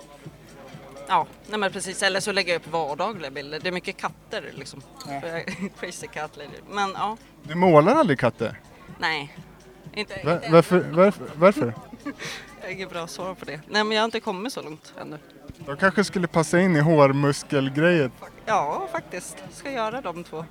Ja, 1.08 1.28
nej 1.48 1.60
men 1.60 1.72
precis. 1.72 2.04
Eller 2.04 2.20
så 2.20 2.32
lägger 2.32 2.54
jag 2.54 2.60
upp 2.60 2.68
vardagliga 2.72 3.32
bilder. 3.32 3.60
Det 3.60 3.68
är 3.68 3.72
mycket 3.72 3.98
katter 3.98 4.52
liksom. 4.56 4.82
Är 5.10 5.44
Crazy 5.80 6.08
cat 6.08 6.38
lady. 6.38 6.50
Men 6.70 6.92
ja, 6.96 7.18
Du 7.44 7.56
målar 7.56 7.96
aldrig 7.96 8.20
katter? 8.20 8.60
nej. 9.00 9.38
Inte, 9.94 10.22
Va- 10.26 10.34
inte 10.36 10.50
varför, 10.52 10.86
varför, 10.92 11.26
varför? 11.36 11.74
Jag 12.66 12.70
har 12.70 12.76
inget 12.76 12.90
bra 12.90 13.08
svar 13.08 13.34
på 13.36 13.46
det. 13.46 13.60
Nej 13.70 13.84
men 13.84 13.92
jag 13.92 14.02
har 14.02 14.06
inte 14.06 14.20
kommit 14.20 14.54
så 14.54 14.62
långt 14.62 14.94
ännu. 15.02 15.18
De 15.66 15.78
kanske 15.78 16.04
skulle 16.04 16.28
passa 16.28 16.60
in 16.60 16.76
i 16.76 16.80
hårmuskelgrejen. 16.80 18.12
Ja, 18.46 18.88
faktiskt. 18.92 19.38
Ska 19.54 19.72
göra 19.72 20.02
de 20.02 20.24
två. 20.24 20.46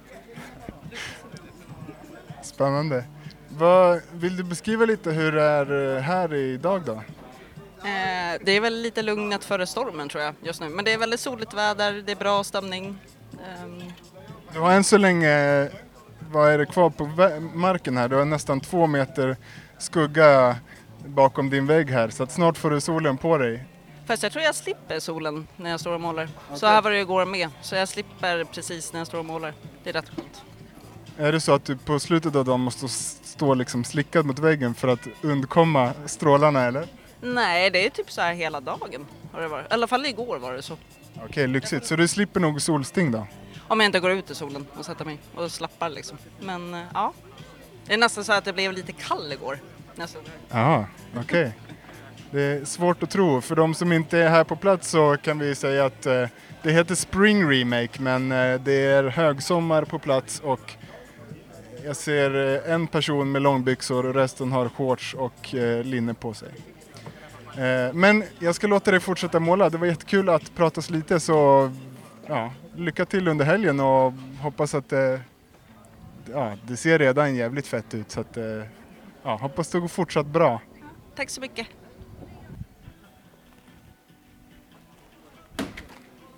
Spännande. 2.43 3.05
Vad, 3.49 4.01
vill 4.13 4.37
du 4.37 4.43
beskriva 4.43 4.85
lite 4.85 5.11
hur 5.11 5.33
det 5.33 5.43
är 5.43 5.97
eh, 5.97 6.03
här 6.03 6.35
idag 6.35 6.83
då? 6.87 6.93
Eh, 6.93 8.41
det 8.45 8.53
är 8.53 8.61
väl 8.61 8.83
lite 8.83 9.03
lugnet 9.03 9.45
före 9.45 9.67
stormen 9.67 10.09
tror 10.09 10.23
jag 10.25 10.35
just 10.43 10.61
nu. 10.61 10.69
Men 10.69 10.85
det 10.85 10.93
är 10.93 10.99
väldigt 10.99 11.21
soligt 11.21 11.55
väder, 11.55 11.93
det 12.07 12.13
är 12.13 12.17
bra 12.17 12.45
stämning. 12.45 12.99
Ehm, 13.33 13.83
Du 14.53 14.59
har 14.61 14.73
än 14.73 14.85
så 14.85 14.97
länge, 14.99 15.69
vad 16.31 16.51
är 16.51 16.59
det 16.59 16.67
kvar 16.67 16.91
på 16.91 17.07
marken 17.55 17.97
här? 17.97 18.09
Du 18.09 18.17
har 18.17 18.25
nästan 18.25 18.61
två 18.61 18.87
meter 18.87 19.37
skugga 19.79 20.57
bakom 21.07 21.51
din 21.51 21.67
vägg 21.67 21.91
här 21.91 22.09
så 22.09 22.23
att 22.23 22.33
snart 22.33 22.59
får 22.59 22.71
du 22.71 22.81
solen 22.81 23.17
på 23.17 23.39
dig. 23.39 23.65
Fast 24.07 24.23
jag 24.23 24.33
tror 24.33 24.45
jag 24.45 24.55
slipper 24.55 25.01
solen 25.01 25.47
när 25.57 25.71
jag 25.71 25.81
står 25.81 25.93
och 25.93 26.01
målar. 26.01 26.29
Så 26.55 26.67
här 26.67 26.83
var 26.83 26.91
det 26.91 27.01
igår 27.01 27.25
med. 27.25 27.49
Så 27.63 27.75
jag 27.75 27.89
slipper 27.89 28.45
precis 28.45 28.93
när 28.93 29.01
jag 29.01 29.07
står 29.07 29.19
och 29.19 29.25
målar. 29.25 29.55
Det 29.85 29.91
är 29.91 29.95
rätt 29.95 30.09
skönt. 30.09 30.43
Är 31.19 31.33
det 31.33 31.41
så 31.41 31.55
att 31.55 31.65
du 31.65 31.77
på 31.77 32.01
slutet 32.01 32.37
av 32.37 32.45
dagen 32.45 32.61
måste 32.61 32.89
stå 32.89 33.55
liksom 33.55 33.85
slickad 33.85 34.27
mot 34.27 34.39
väggen 34.39 34.75
för 34.75 34.89
att 34.89 35.09
undkomma 35.23 35.93
strålarna 36.07 36.63
eller? 36.63 36.87
Nej, 37.21 37.71
det 37.71 37.87
är 37.87 37.91
typ 37.91 38.11
så 38.11 38.21
här 38.21 38.35
hela 38.35 38.61
dagen. 38.61 39.07
Har 39.33 39.41
det 39.41 39.49
varit. 39.49 39.67
I 39.71 39.75
alla 39.75 39.87
fall 39.87 40.07
igår 40.07 40.39
var 40.39 40.53
det 40.53 40.63
så. 40.63 40.77
Okej, 41.25 41.47
lyxigt. 41.47 41.87
Så 41.87 41.97
du 41.97 42.09
slipper 42.09 42.41
nog 42.41 42.63
solsting 42.63 43.13
då? 43.13 43.27
Om 43.69 43.81
jag 43.81 43.87
inte 43.89 44.01
går 44.01 44.11
ut 44.11 44.31
i 44.31 44.35
solen 44.35 44.67
och 44.79 44.85
sätter 44.85 45.05
mig 45.05 45.19
och 45.35 45.53
slappar 45.53 45.89
liksom. 45.89 46.19
Men 46.41 46.75
eh, 46.75 46.81
ja. 46.95 47.13
Det 47.87 47.95
är 47.95 47.99
nästan 47.99 48.25
så 48.25 48.33
att 48.33 48.45
det 48.45 48.53
blev 48.53 48.73
lite 48.73 48.93
kall 48.93 49.33
igår. 49.33 49.59
Alltså, 49.99 50.19
Nästan. 50.19 50.35
Jaha, 50.51 50.87
okej. 51.17 51.53
Det 52.31 52.43
är 52.43 52.65
svårt 52.65 53.03
att 53.03 53.11
tro. 53.11 53.41
För 53.41 53.57
de 53.57 53.75
som 53.75 53.93
inte 53.93 54.19
är 54.19 54.29
här 54.29 54.45
på 54.45 54.57
plats 54.57 54.91
så 54.91 55.17
kan 55.17 55.39
vi 55.39 55.55
säga 55.55 55.85
att 55.85 56.07
eh, 56.07 56.29
det 56.63 56.73
heter 56.73 56.95
Spring 56.95 57.51
Remake 57.51 58.03
men 58.03 58.33
eh, 58.33 58.61
det 58.61 58.73
är 58.73 59.05
högsommar 59.05 59.85
på 59.85 59.99
plats 59.99 60.41
och 60.41 60.73
jag 61.85 61.97
ser 61.97 62.55
eh, 62.67 62.73
en 62.73 62.87
person 62.87 63.33
med 63.33 63.43
långbyxor 63.43 64.07
och 64.07 64.15
resten 64.15 64.53
har 64.53 64.69
shorts 64.69 65.15
och 65.15 65.55
eh, 65.55 65.85
linne 65.85 66.15
på 66.15 66.35
sig. 66.35 66.49
Eh, 67.57 67.93
men 67.93 68.25
jag 68.39 68.55
ska 68.55 68.67
låta 68.67 68.91
dig 68.91 69.01
fortsätta 69.01 69.41
måla. 69.41 69.71
Det 69.71 69.79
var 69.79 69.87
jättekul 69.87 70.29
att 70.29 70.55
pratas 70.55 70.91
lite 70.91 71.21
så 71.21 71.71
ja, 72.27 72.53
lycka 72.77 73.05
till 73.05 73.29
under 73.29 73.45
helgen 73.45 73.81
och 73.81 74.13
hoppas 74.41 74.75
att 74.75 74.93
eh, 74.93 75.19
ja, 76.33 76.53
det 76.63 76.77
ser 76.77 76.99
redan 76.99 77.35
jävligt 77.35 77.67
fett 77.67 77.95
ut 77.95 78.11
så 78.11 78.21
att 78.21 78.37
eh, 78.37 78.45
ja, 79.25 79.37
hoppas 79.37 79.69
det 79.69 79.81
går 79.81 79.89
fortsatt 79.89 80.27
bra. 80.27 80.61
Tack 81.17 81.31
så 81.31 81.41
mycket. 81.41 81.67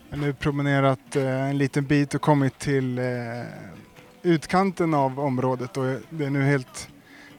Jag 0.08 0.16
har 0.16 0.26
nu 0.26 0.32
promenerat 0.32 1.16
eh, 1.16 1.50
en 1.50 1.58
liten 1.58 1.84
bit 1.84 2.14
och 2.14 2.20
kommit 2.20 2.58
till 2.58 2.98
eh, 2.98 3.04
utkanten 4.22 4.94
av 4.94 5.20
området 5.20 5.76
och 5.76 5.84
det 6.10 6.24
är 6.24 6.30
nu 6.30 6.42
helt 6.42 6.88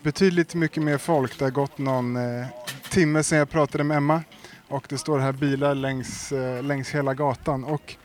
betydligt 0.02 0.56
mycket 0.56 0.84
mer 0.84 0.98
folk. 0.98 1.40
Det 1.40 1.46
har 1.46 1.52
gått 1.52 1.78
någon 1.78 2.16
eh, 2.16 2.48
timme 2.90 3.24
sedan 3.24 3.38
jag 3.38 3.50
pratade 3.50 3.84
med 3.84 3.98
Emma 3.98 4.24
och 4.68 4.86
det 4.90 4.98
står 4.98 5.20
här 5.20 5.32
bilar 5.32 5.76
längs, 5.76 6.34
längs 6.62 6.90
hela 6.90 7.14
gatan 7.14 7.64
och 7.64 7.96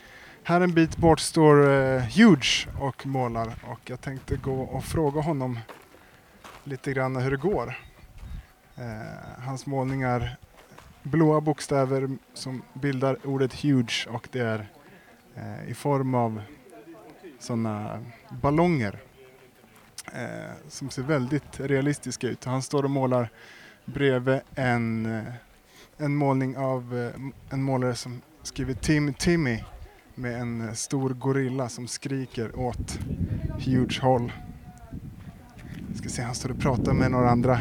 här 0.43 0.61
en 0.61 0.75
bit 0.75 0.97
bort 0.97 1.21
står 1.21 1.57
Huge 1.99 2.69
och 2.81 3.07
målar 3.07 3.55
och 3.71 3.81
jag 3.85 4.01
tänkte 4.01 4.37
gå 4.37 4.61
och 4.61 4.85
fråga 4.85 5.21
honom 5.21 5.59
lite 6.65 6.93
grann 6.93 7.17
hur 7.17 7.31
det 7.31 7.37
går. 7.37 7.79
Eh, 8.77 9.43
hans 9.45 9.67
målningar 9.67 10.37
blåa 11.03 11.41
bokstäver 11.41 12.11
som 12.35 12.63
bildar 12.73 13.17
ordet 13.25 13.55
huge 13.55 14.07
och 14.11 14.29
det 14.33 14.41
är 14.41 14.69
eh, 15.35 15.71
i 15.71 15.75
form 15.75 16.15
av 16.15 16.43
sådana 17.39 18.05
ballonger 18.43 18.99
eh, 20.13 20.53
som 20.69 20.91
ser 20.91 21.03
väldigt 21.03 21.61
realistiska 21.61 22.29
ut. 22.29 22.45
Han 22.45 22.63
står 22.63 22.83
och 22.83 22.91
målar 22.91 23.29
bredvid 23.85 24.41
en, 24.55 25.07
eh, 25.07 25.33
en 25.97 26.17
målning 26.17 26.57
av 26.57 26.99
eh, 26.99 27.21
en 27.51 27.63
målare 27.63 27.95
som 27.95 28.23
skriver 28.43 28.75
Tim 28.75 29.15
Timmy 29.15 29.65
med 30.15 30.41
en 30.41 30.77
stor 30.77 31.11
gorilla 31.11 31.69
som 31.69 31.89
skriker 31.89 32.59
åt 32.59 32.99
huge 33.59 34.01
håll. 34.03 34.33
Ska 35.95 36.09
se, 36.09 36.23
han 36.23 36.35
står 36.35 36.51
och 36.51 36.59
pratar 36.61 36.93
med 36.93 37.11
några 37.11 37.31
andra 37.31 37.61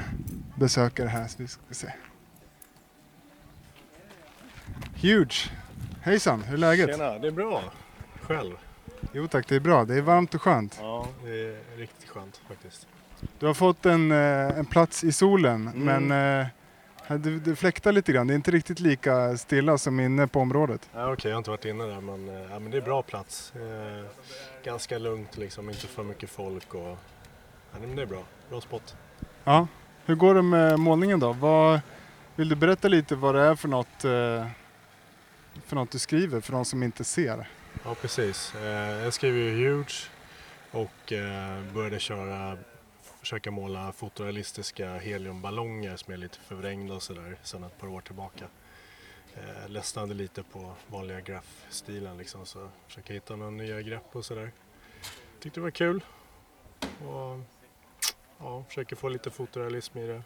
besökare 0.56 1.08
här. 1.08 1.28
Så 1.28 1.36
vi 1.38 1.48
ska 1.48 1.62
se. 1.72 1.88
Huge! 4.96 5.52
Hejsan, 6.02 6.42
hur 6.44 6.54
är 6.54 6.58
läget? 6.58 6.90
Tjena, 6.90 7.20
det 7.20 7.28
är 7.28 7.32
bra. 7.32 7.64
Själv? 8.22 8.54
Jo 9.14 9.28
tack, 9.28 9.48
det 9.48 9.56
är 9.56 9.60
bra. 9.60 9.86
Det 9.86 9.96
är 9.96 10.02
varmt 10.02 10.36
och 10.36 10.42
skönt. 10.42 10.78
Ja, 10.82 11.08
det 11.24 11.30
är 11.30 11.78
riktigt 11.78 12.10
skönt 12.10 12.42
faktiskt. 12.48 12.88
Du 13.40 13.46
har 13.48 13.54
fått 13.54 13.86
en, 13.86 14.12
eh, 14.12 14.58
en 14.60 14.66
plats 14.66 15.04
i 15.04 15.12
solen 15.12 15.68
Mm. 15.68 16.04
men 16.08 16.42
eh, 16.42 16.48
det, 17.18 17.40
det 17.40 17.56
fläktar 17.56 17.92
lite 17.92 18.12
grann. 18.12 18.28
Det 18.28 18.34
är 18.34 18.36
inte 18.36 18.52
riktigt 18.52 18.80
lika 18.80 19.38
stilla 19.38 19.78
som 19.78 20.00
inne 20.00 20.28
på 20.28 20.40
området. 20.40 20.90
Ja, 20.94 21.14
Okej, 21.14 21.30
jag 21.30 21.36
har 21.36 21.38
inte 21.38 21.50
varit 21.50 21.66
inne 21.66 21.84
där 21.84 22.02
men, 22.02 22.30
eh, 22.30 22.52
ja, 22.52 22.60
men 22.60 22.72
det 22.72 22.78
är 22.78 22.82
bra 22.82 23.02
plats. 23.04 23.54
Eh, 23.56 24.06
ganska 24.64 24.98
lugnt 24.98 25.38
liksom, 25.38 25.70
inte 25.70 25.88
för 25.88 26.04
mycket 26.04 26.30
folk 26.30 26.74
och 26.74 26.98
ja, 27.74 27.80
men 27.80 27.96
det 27.96 28.02
är 28.02 28.06
bra. 28.06 28.24
Bra 28.50 28.62
spot. 28.62 28.96
Ja. 29.44 29.68
Hur 30.06 30.16
går 30.16 30.36
det 30.36 30.42
med 30.42 30.80
målningen 30.80 31.20
då? 31.20 31.34
Vad, 31.34 31.82
vill 32.36 32.50
du 32.50 32.56
berätta 32.56 32.88
lite 32.88 33.16
vad 33.16 33.36
det 33.36 33.42
är 33.42 33.56
för 33.56 33.68
något, 33.68 34.06
eh, 34.06 34.48
för 35.66 35.76
något 35.76 35.92
du 35.92 36.00
skriver 36.00 36.42
för 36.42 36.54
de 36.54 36.66
som 36.66 36.84
inte 36.84 37.04
ser? 37.04 37.48
Ja, 37.84 37.96
precis. 37.96 38.56
Eh, 38.56 39.04
jag 39.04 39.14
skriver 39.14 39.40
ju 39.40 39.50
Huge 39.52 40.10
och 40.72 41.14
eh, 41.14 41.64
började 41.74 42.00
köra, 42.00 42.58
försöka 43.20 43.52
måla 43.52 43.92
fotorealistiska 43.92 44.98
heliumballonger 44.98 45.96
som 45.96 46.14
är 46.14 46.18
lite 46.18 46.38
förvrängda 46.40 46.94
och 46.94 47.04
sådär 47.04 47.38
sedan 47.44 47.64
ett 47.64 47.80
par 47.80 47.88
år 47.88 48.02
tillbaka. 48.02 48.46
Eh, 49.36 49.70
ledsnade 49.70 50.14
lite 50.14 50.44
på 50.44 50.74
vanliga 50.88 51.22
graph-stilen 51.22 52.18
liksom 52.18 52.46
så 52.46 52.70
försöka 52.88 53.14
hitta 53.14 53.36
några 53.36 53.52
nya 53.52 53.82
grepp 53.82 54.16
och 54.16 54.26
sådär. 54.26 54.52
Tyckte 55.40 55.60
det 55.60 55.64
var 55.64 55.72
kul 55.72 56.04
och 56.82 57.40
ja, 58.44 58.64
försöker 58.68 58.96
få 58.96 59.10
lite 59.10 59.30
fotorealism 59.30 59.98
i 59.98 60.08
det. 60.08 60.24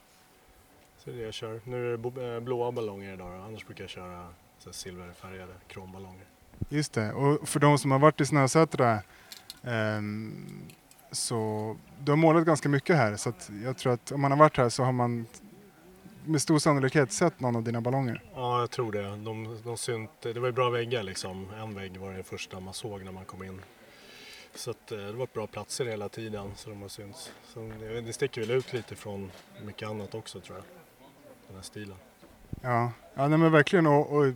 Så 0.98 1.10
det 1.10 1.16
är 1.16 1.18
det 1.18 1.24
jag 1.24 1.34
kör. 1.34 1.60
Nu 1.64 1.94
är 1.94 1.96
det 1.96 2.34
eh, 2.34 2.40
blåa 2.40 2.72
ballonger 2.72 3.14
idag 3.14 3.32
då. 3.32 3.44
annars 3.44 3.66
brukar 3.66 3.84
jag 3.84 3.90
köra 3.90 4.28
så 4.58 4.72
silverfärgade 4.72 5.52
kromballonger. 5.68 6.26
Just 6.68 6.92
det, 6.92 7.12
och 7.12 7.48
för 7.48 7.60
de 7.60 7.78
som 7.78 7.90
har 7.90 7.98
varit 7.98 8.20
i 8.20 8.26
Snösätra 8.26 9.02
ehm, 9.62 10.62
så 11.12 11.76
du 11.98 12.12
har 12.12 12.16
målat 12.16 12.46
ganska 12.46 12.68
mycket 12.68 12.96
här 12.96 13.16
så 13.16 13.32
jag 13.64 13.76
tror 13.76 13.92
att 13.92 14.12
om 14.12 14.20
man 14.20 14.30
har 14.30 14.38
varit 14.38 14.56
här 14.56 14.68
så 14.68 14.82
har 14.82 14.92
man 14.92 15.26
med 16.24 16.42
stor 16.42 16.58
sannolikhet 16.58 17.12
sett 17.12 17.40
någon 17.40 17.56
av 17.56 17.62
dina 17.62 17.80
ballonger. 17.80 18.22
Ja, 18.34 18.60
jag 18.60 18.70
tror 18.70 18.92
det. 18.92 19.02
De, 19.02 19.58
de 19.64 19.76
synt, 19.76 20.10
det 20.22 20.40
var 20.40 20.46
ju 20.46 20.52
bra 20.52 20.70
väggar 20.70 21.02
liksom. 21.02 21.50
En 21.58 21.74
vägg 21.74 21.96
var 21.96 22.12
det 22.12 22.22
första 22.22 22.60
man 22.60 22.74
såg 22.74 23.04
när 23.04 23.12
man 23.12 23.24
kom 23.24 23.42
in. 23.42 23.60
Så 24.56 24.70
att, 24.70 24.92
eh, 24.92 24.98
det 24.98 25.12
var 25.12 25.28
bra 25.34 25.46
platser 25.46 25.84
hela 25.86 26.08
tiden 26.08 26.52
så 26.56 26.70
de 26.70 26.82
har 26.82 26.88
synts. 26.88 27.32
Så 27.54 27.72
det, 27.80 28.00
det 28.00 28.12
sticker 28.12 28.40
väl 28.40 28.50
ut 28.50 28.72
lite 28.72 28.94
från 28.96 29.30
mycket 29.64 29.88
annat 29.88 30.14
också 30.14 30.40
tror 30.40 30.58
jag. 30.58 30.64
Den 31.46 31.56
här 31.56 31.62
stilen. 31.62 31.96
Ja, 32.62 32.92
ja 33.14 33.28
nej 33.28 33.38
men 33.38 33.52
verkligen. 33.52 33.86
Och, 33.86 34.16
och 34.16 34.26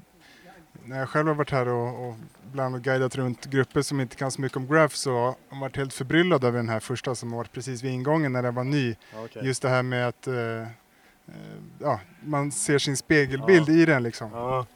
när 0.85 0.99
jag 0.99 1.09
själv 1.09 1.29
har 1.29 1.35
varit 1.35 1.51
här 1.51 1.69
och, 1.69 2.09
och 2.09 2.15
bland 2.53 2.67
annat 2.75 2.83
guidat 2.85 3.17
runt 3.17 3.47
grupper 3.47 3.83
som 3.83 4.01
inte 4.01 4.17
kan 4.17 4.31
så 4.31 4.41
mycket 4.41 4.57
om 4.57 4.67
graph 4.67 4.95
så 4.95 5.13
har 5.13 5.35
jag 5.51 5.61
varit 5.61 5.77
helt 5.77 5.93
förbryllad 5.95 6.45
över 6.45 6.57
den 6.59 6.69
här 6.69 6.81
första 6.81 7.15
som 7.15 7.31
har 7.33 7.37
varit 7.37 7.53
precis 7.53 7.83
vid 7.83 7.93
ingången 7.93 8.33
när 8.33 8.43
den 8.43 8.55
var 8.55 8.65
ny. 8.65 8.97
Just 9.43 9.63
det 9.63 9.69
här 9.69 9.83
med 9.83 10.09
att 10.09 10.27
eh, 10.27 10.35
eh, 10.35 10.67
ja, 11.79 12.01
man 12.25 12.53
ser 12.53 12.79
sin 12.79 12.97
spegelbild 12.97 13.69
Ja. 13.69 13.73
i 13.73 13.85
den 13.87 14.03
liksom. 14.03 14.31
Ja. 14.33 14.67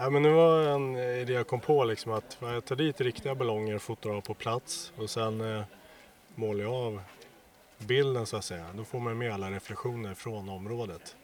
Ja, 0.00 0.10
men 0.10 0.22
det 0.22 0.30
var 0.30 0.62
en 0.62 0.96
idé 0.96 1.32
jag 1.32 1.46
kom 1.46 1.60
på 1.60 1.84
liksom 1.84 2.12
att 2.12 2.38
jag 2.40 2.64
tar 2.64 2.76
dit 2.76 3.00
riktiga 3.00 3.34
ballonger 3.34 3.74
och 3.74 3.82
fotar 3.82 4.10
av 4.10 4.20
på 4.20 4.34
plats 4.34 4.92
och 4.96 5.10
sen 5.10 5.40
eh, 5.56 5.62
målar 6.34 6.64
jag 6.64 6.74
av 6.74 7.02
bilden 7.78 8.26
så 8.26 8.36
att 8.36 8.44
säga. 8.44 8.66
Då 8.74 8.84
får 8.84 9.00
man 9.00 9.18
med 9.18 9.32
alla 9.34 9.50
reflektioner 9.50 10.14
från 10.14 10.48
området. 10.48 11.16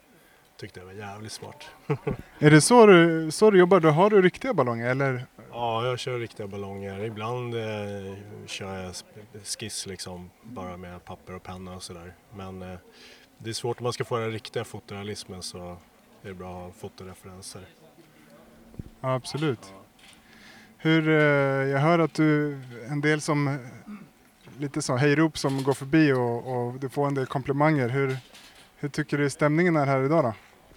Tyckte 0.59 0.79
jag 0.79 0.85
var 0.85 0.93
jävligt 0.93 1.31
smart. 1.31 1.69
Är 2.39 2.51
det 2.51 2.61
så 2.61 2.85
du, 2.85 3.31
så 3.31 3.51
du 3.51 3.59
jobbar? 3.59 3.79
Då 3.79 3.89
har 3.89 4.09
du 4.09 4.21
riktiga 4.21 4.53
ballonger 4.53 4.89
eller? 4.89 5.25
Ja, 5.51 5.85
jag 5.85 5.99
kör 5.99 6.19
riktiga 6.19 6.47
ballonger. 6.47 7.03
Ibland 7.03 7.55
eh, 7.55 8.15
kör 8.45 8.83
jag 8.83 8.91
sk- 8.91 9.03
skiss 9.59 9.85
liksom 9.85 10.29
bara 10.43 10.77
med 10.77 11.05
papper 11.05 11.35
och 11.35 11.43
penna 11.43 11.75
och 11.75 11.83
sådär. 11.83 12.13
Men 12.35 12.61
eh, 12.61 12.77
det 13.37 13.49
är 13.49 13.53
svårt 13.53 13.79
om 13.79 13.83
man 13.83 13.93
ska 13.93 14.05
få 14.05 14.17
den 14.17 14.31
riktiga 14.31 14.63
fotorealismen 14.63 15.43
så 15.43 15.77
är 16.21 16.27
det 16.27 16.33
bra 16.33 16.49
att 16.57 16.63
ha 16.63 16.71
fotoreferenser. 16.71 17.61
Ja, 19.01 19.13
absolut. 19.15 19.73
Hur, 20.77 21.09
eh, 21.09 21.15
jag 21.69 21.79
hör 21.79 21.99
att 21.99 22.13
du, 22.13 22.59
en 22.89 23.01
del 23.01 23.21
som, 23.21 23.59
lite 24.57 24.81
så 24.81 24.95
hejrop 24.95 25.37
som 25.37 25.63
går 25.63 25.73
förbi 25.73 26.13
och, 26.13 26.57
och 26.57 26.79
du 26.79 26.89
får 26.89 27.07
en 27.07 27.13
del 27.13 27.25
komplimanger. 27.25 27.89
Hur, 27.89 28.17
hur 28.77 28.89
tycker 28.89 29.17
du 29.17 29.29
stämningen 29.29 29.75
är 29.75 29.85
här 29.85 30.03
idag 30.03 30.23
då? 30.23 30.33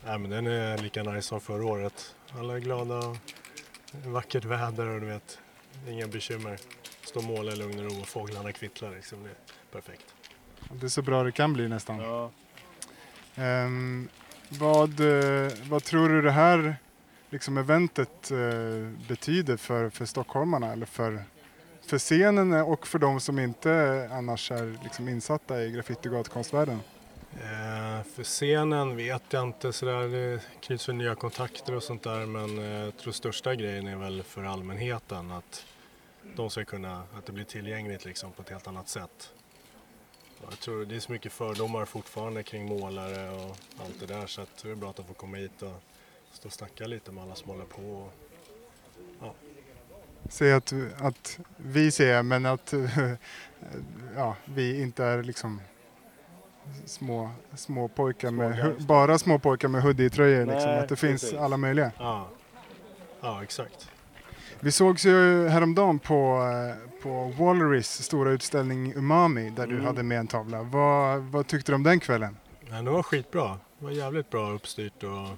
Nej, 0.07 0.19
men 0.19 0.31
den 0.31 0.47
är 0.47 0.79
lika 0.79 1.03
nice 1.03 1.29
som 1.29 1.41
förra 1.41 1.65
året. 1.65 2.15
Alla 2.39 2.55
är 2.55 2.59
glada, 2.59 3.17
vackert 4.05 4.45
väder 4.45 4.87
och 4.87 5.01
du 5.01 5.07
vet, 5.07 5.39
inga 5.89 6.07
bekymmer. 6.07 6.59
Stå 7.05 7.19
och 7.19 7.25
måla 7.25 7.53
i 7.53 7.57
lugn 7.57 7.79
och 7.79 7.93
ro 7.93 8.01
och 8.01 8.09
fåglarna 8.09 8.53
kvittrar 8.53 8.91
liksom. 8.91 9.23
Det 9.23 9.29
är 9.29 9.81
perfekt. 9.81 10.15
Det 10.71 10.87
är 10.87 10.89
så 10.89 11.03
bra 11.03 11.23
det 11.23 11.33
kan 11.33 11.53
bli 11.53 11.69
nästan. 11.69 11.99
Ja. 11.99 12.31
Ehm, 13.35 14.09
vad, 14.49 15.01
eh, 15.01 15.53
vad 15.69 15.85
tror 15.85 16.09
du 16.09 16.23
det 16.23 16.31
här 16.31 16.77
liksom 17.31 17.59
eventet 17.59 18.31
eh, 18.31 19.09
betyder 19.09 19.57
för, 19.57 19.91
för 19.91 20.05
stockholmarna 20.05 20.73
eller 20.73 20.87
för, 20.87 21.25
för 21.87 21.99
scenen 21.99 22.53
och 22.53 22.87
för 22.87 22.99
de 22.99 23.21
som 23.21 23.39
inte 23.39 24.09
annars 24.13 24.51
är 24.51 24.79
liksom 24.83 25.09
insatta 25.09 25.63
i 25.63 25.71
graffiti 25.71 26.09
och 26.09 26.13
gatukonstvärlden? 26.13 26.81
Eh, 27.35 28.03
för 28.03 28.25
scenen 28.25 28.97
vet 28.97 29.23
jag 29.31 29.43
inte 29.43 29.73
sådär, 29.73 30.09
det 30.09 30.41
knyts 30.61 30.89
väl 30.89 30.97
nya 30.97 31.15
kontakter 31.15 31.75
och 31.75 31.83
sånt 31.83 32.03
där 32.03 32.27
men 32.27 32.59
eh, 32.59 32.65
jag 32.65 32.97
tror 32.97 33.13
största 33.13 33.55
grejen 33.55 33.87
är 33.87 33.97
väl 33.97 34.23
för 34.23 34.45
allmänheten 34.45 35.31
att 35.31 35.67
de 36.37 36.51
ska 36.51 36.65
kunna, 36.65 37.03
att 37.19 37.27
det 37.27 37.33
blir 37.33 37.45
tillgängligt 37.45 38.05
liksom 38.05 38.33
på 38.33 38.43
ett 38.43 38.51
helt 38.51 38.67
annat 38.67 38.89
sätt. 38.89 39.33
Jag 40.43 40.61
tror 40.61 40.85
det 40.85 40.97
är 40.97 41.01
så 41.01 41.13
mycket 41.13 41.33
fördomar 41.33 41.85
fortfarande 41.85 42.43
kring 42.43 42.69
målare 42.69 43.31
och 43.31 43.57
allt 43.85 44.01
det 44.01 44.07
där 44.07 44.27
så 44.27 44.41
att 44.41 44.63
det 44.63 44.71
är 44.71 44.75
bra 44.75 44.91
att 44.91 44.97
de 44.97 45.07
får 45.07 45.15
komma 45.15 45.37
hit 45.37 45.63
och 45.63 45.83
stå 46.33 46.47
och 46.49 46.53
snacka 46.53 46.87
lite 46.87 47.13
med 47.13 47.25
alla 47.25 47.35
som 47.35 47.51
håller 47.51 47.65
på. 47.65 48.09
Och, 49.21 49.37
Säg 50.29 50.53
att, 50.53 50.73
att 51.01 51.39
vi 51.57 51.91
ser 51.91 52.23
men 52.23 52.47
att 52.47 52.75
ja, 54.17 54.37
vi 54.45 54.83
inte 54.83 55.05
är 55.05 55.23
liksom 55.23 55.61
små, 56.85 57.31
små 57.55 57.89
pojkar 57.89 58.31
med, 58.31 58.55
Små 58.55 58.63
hu- 58.65 58.73
guys. 58.75 58.87
bara 58.87 59.19
små 59.19 59.39
pojkar 59.39 59.69
med 59.69 59.83
hoodie-tröjor. 59.83 60.47
Liksom, 60.47 60.71
att 60.71 60.89
det 60.89 60.97
finns 60.97 61.23
precis. 61.23 61.39
alla 61.39 61.57
möjliga. 61.57 61.93
ja. 61.99 62.29
ja, 63.21 63.43
exakt. 63.43 63.91
Vi 64.61 64.73
sågs 64.73 65.07
ju 65.07 65.49
häromdagen 65.49 65.99
på, 65.99 66.43
på 67.03 67.25
Walleries 67.39 68.03
stora 68.05 68.31
utställning 68.31 68.93
Umami 68.97 69.51
där 69.51 69.67
du 69.67 69.73
Mm. 69.75 69.87
hade 69.87 70.03
med 70.03 70.19
en 70.19 70.27
tavla. 70.27 70.63
Vad, 70.63 71.21
vad 71.23 71.47
tyckte 71.47 71.73
du 71.73 71.77
om 71.77 71.83
den 71.83 72.01
kvällen? 72.01 72.37
Men 72.71 72.85
det 72.85 72.91
var 72.91 73.03
skitbra. 73.03 73.59
Det 73.79 73.85
var 73.85 73.91
jävligt 73.93 74.31
bra 74.31 74.51
uppstyrt 74.51 75.03
och 75.03 75.29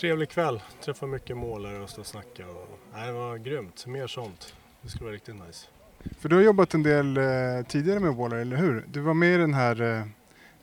trevlig 0.00 0.28
kväll. 0.28 0.62
Träffade 0.84 1.12
mycket 1.12 1.36
målare 1.36 1.78
och 1.80 1.90
stå 1.90 2.00
och 2.00 2.06
snacka. 2.06 2.46
Och... 2.48 2.78
Nej, 2.94 3.06
det 3.06 3.12
var 3.12 3.36
grymt. 3.36 3.86
Mer 3.86 4.06
sånt. 4.06 4.54
Det 4.82 4.88
skulle 4.88 5.04
vara 5.04 5.14
riktigt 5.14 5.34
nice. 5.46 5.66
För 6.18 6.28
du 6.28 6.36
har 6.36 6.42
jobbat 6.42 6.74
en 6.74 6.82
del 6.82 7.16
eh, 7.16 7.24
tidigare 7.68 8.00
med 8.00 8.14
Waller, 8.14 8.36
eller 8.36 8.56
hur? 8.56 8.84
Du 8.88 9.00
var 9.00 9.14
med 9.14 9.34
i 9.34 9.36
den 9.36 9.54
här 9.54 9.82
eh, 9.98 10.02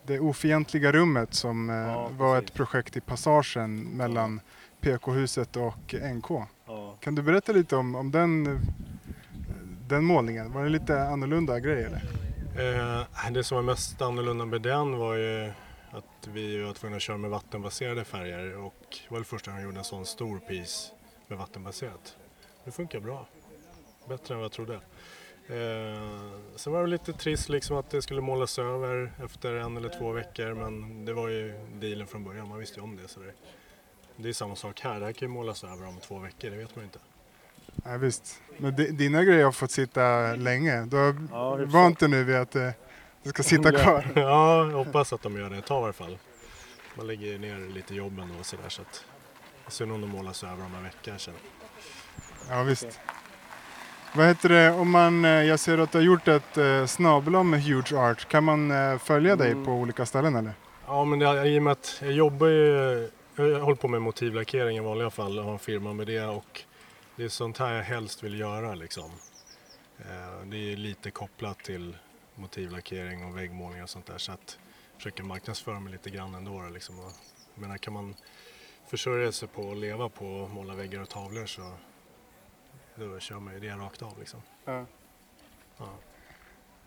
Det 0.06 0.20
ofientliga 0.20 0.92
rummet 0.92 1.34
som 1.34 1.70
eh, 1.70 1.76
Ja, 1.76 2.10
var 2.18 2.36
precis. 2.36 2.50
ett 2.50 2.56
projekt 2.58 2.98
i 2.98 3.02
passagen 3.02 3.84
mellan 3.84 4.40
PK-huset 4.82 5.56
och 5.56 5.96
NK. 6.16 6.30
Ja. 6.66 6.96
Kan 7.00 7.16
du 7.16 7.22
berätta 7.22 7.52
lite 7.52 7.76
om, 7.76 7.96
om 7.96 8.12
den, 8.12 8.48
eh, 8.48 8.60
den 9.88 10.04
målningen? 10.04 10.52
Var 10.54 10.64
det 10.64 10.70
lite 10.70 11.02
annorlunda 11.04 11.60
grej 11.60 11.84
eller? 11.84 12.02
Eh, 13.00 13.32
det 13.32 13.44
som 13.44 13.56
var 13.56 13.64
mest 13.64 14.02
annorlunda 14.02 14.46
med 14.46 14.62
den 14.62 14.98
var 14.98 15.16
ju 15.16 15.52
Att 15.98 16.28
vi 16.28 16.62
var 16.64 16.74
tvungna 16.74 16.96
att 16.98 17.02
köra 17.04 17.18
med 17.18 17.30
vattenbaserade 17.30 18.06
färger 18.06 18.58
och 18.58 18.74
det 18.90 19.12
var 19.14 19.20
det 19.20 19.26
första 19.26 19.52
gången 19.52 19.62
jag 19.64 19.70
gjorde 19.70 19.80
en 19.80 19.84
sån 19.86 20.06
stor 20.06 20.40
piece 20.40 20.92
med 21.28 21.38
vattenbaserat. 21.38 22.16
Det 22.64 22.72
funkar 22.72 23.00
bra. 23.00 23.28
Bättre 24.10 24.34
än 24.34 24.40
vad 24.40 24.46
jag 24.46 24.52
trodde. 24.52 24.74
Eh, 25.48 26.40
sen 26.56 26.74
var 26.74 26.82
det 26.82 26.88
lite 26.88 27.14
trist 27.14 27.50
liksom 27.50 27.78
att 27.78 27.90
det 27.90 28.02
skulle 28.02 28.22
målas 28.22 28.60
över 28.60 29.12
efter 29.26 29.54
en 29.54 29.78
eller 29.78 29.90
två 29.90 30.12
veckor 30.12 30.54
men 30.54 31.06
det 31.06 31.14
var 31.14 31.28
ju 31.30 31.54
dealen 31.74 32.08
från 32.08 32.24
början, 32.24 32.48
man 32.50 32.60
visste 32.60 32.80
ju 32.80 32.84
om 32.84 32.96
det. 32.96 33.08
Så 33.08 33.20
det, 33.20 33.32
det 34.16 34.30
är 34.30 34.34
samma 34.34 34.56
sak 34.56 34.80
här, 34.82 35.00
det 35.00 35.06
här 35.06 35.14
kan 35.14 35.28
ju 35.28 35.34
målas 35.34 35.64
över 35.64 35.88
om 35.88 35.98
två 36.00 36.20
veckor, 36.20 36.50
det 36.50 36.58
vet 36.58 36.76
man 36.76 36.84
ju 36.84 36.86
inte. 36.86 37.00
Ja, 37.86 37.98
visst. 37.98 38.42
Men 38.58 38.76
di- 38.76 38.92
dina 38.92 39.24
grejer 39.24 39.46
har 39.46 39.52
fått 39.52 39.72
sitta 39.72 40.36
länge. 40.36 40.86
Du 40.86 40.98
har 40.98 41.16
Ja, 41.32 41.56
vant 41.66 42.00
dig 42.00 42.10
nu 42.10 42.24
vid 42.24 42.36
att 42.36 42.56
eh, 42.56 42.70
det 43.26 43.30
ska 43.30 43.44
sitta 43.44 43.72
kvar. 43.72 44.08
Ja, 44.16 44.66
jag 44.66 44.72
hoppas 44.86 45.14
att 45.14 45.22
de 45.22 45.38
gör 45.38 45.50
det 45.50 45.58
ett 45.58 45.66
tag 45.66 45.82
i 45.82 45.84
alla 45.84 45.94
fall. 45.94 46.18
Man 46.98 47.08
lägger 47.08 47.28
ju 47.28 47.38
ner 47.38 47.74
lite 47.74 47.96
jobb 47.96 48.20
ändå 48.20 48.36
och 48.40 48.46
sådär 48.46 48.70
så 48.70 48.82
att 48.82 49.06
synd 49.68 49.92
om 49.92 50.02
de 50.02 50.08
målas 50.10 50.44
över 50.44 50.66
om 50.66 50.76
en 50.76 50.84
vecka 50.84 51.18
sen. 51.18 51.34
Ja, 52.50 52.64
visst. 52.64 53.00
Vad 54.16 54.28
heter 54.28 54.50
det, 54.50 54.72
om 54.72 54.90
man, 54.92 55.26
eh, 55.26 55.32
jag 55.32 55.60
ser 55.60 55.78
att 55.78 55.92
du 55.92 55.98
har 55.98 56.06
gjort 56.06 56.28
ett 56.28 56.58
eh, 56.58 56.86
snabel 56.86 57.44
med 57.44 57.64
Huge 57.64 57.94
Art. 57.94 58.28
Kan 58.28 58.44
man 58.44 58.72
eh, 58.72 58.98
följa 58.98 59.36
dig 59.36 59.52
Mm. 59.52 59.66
på 59.66 59.72
olika 59.72 60.06
ställen 60.06 60.36
eller? 60.36 60.54
Ja, 60.88 61.06
men 61.06 61.20
det, 61.20 61.48
i 61.48 61.60
och 61.60 61.64
med 61.64 61.72
att 61.72 61.98
jag 62.02 62.12
jobbar 62.12 62.48
ju, 62.48 63.10
jag 63.36 63.60
håller 63.60 63.76
på 63.76 63.88
med 63.88 64.02
motivlackering 64.02 64.78
i 64.78 64.80
vanliga 64.80 65.10
fall 65.10 65.40
och 65.40 65.46
har 65.46 65.52
en 65.54 65.60
firma 65.60 65.94
med 65.94 66.08
det 66.08 66.26
och 66.26 66.62
det 67.16 67.24
är 67.24 67.30
sånt 67.30 67.58
här 67.58 67.74
jag 67.74 67.84
helst 67.84 68.24
vill 68.24 68.40
göra 68.40 68.76
liksom. 68.76 69.12
Eh, 70.00 70.46
Det 70.46 70.74
är 70.74 70.78
lite 70.78 71.12
kopplat 71.12 71.60
till 71.60 71.98
motivlackering 72.36 73.26
och 73.26 73.38
väggmålning 73.38 73.84
och 73.84 73.90
sånt 73.90 74.06
där 74.06 74.18
så 74.18 74.32
att 74.32 74.60
försöka 74.98 75.24
marknadsföra 75.24 75.80
mig 75.80 75.92
lite 75.92 76.10
grann 76.10 76.36
ändå. 76.36 76.62
då, 76.62 76.70
Liksom. 76.70 77.00
Och, 77.00 77.12
jag 77.54 77.62
menar, 77.62 77.78
kan 77.78 77.94
man 77.94 78.16
försörja 78.88 79.32
sig 79.32 79.48
på 79.48 79.62
och 79.62 79.76
leva 79.76 80.10
på 80.10 80.44
att 80.44 80.52
måla 80.52 80.76
väggar 80.76 81.02
och 81.02 81.10
tavlor 81.10 81.46
så 81.46 81.72
då 82.96 83.20
kör 83.20 83.40
man 83.40 83.54
ju 83.54 83.60
det 83.60 83.70
rakt 83.70 84.02
av 84.02 84.20
liksom. 84.20 84.42
Ja. 84.66 84.86
Ja. 85.78 85.90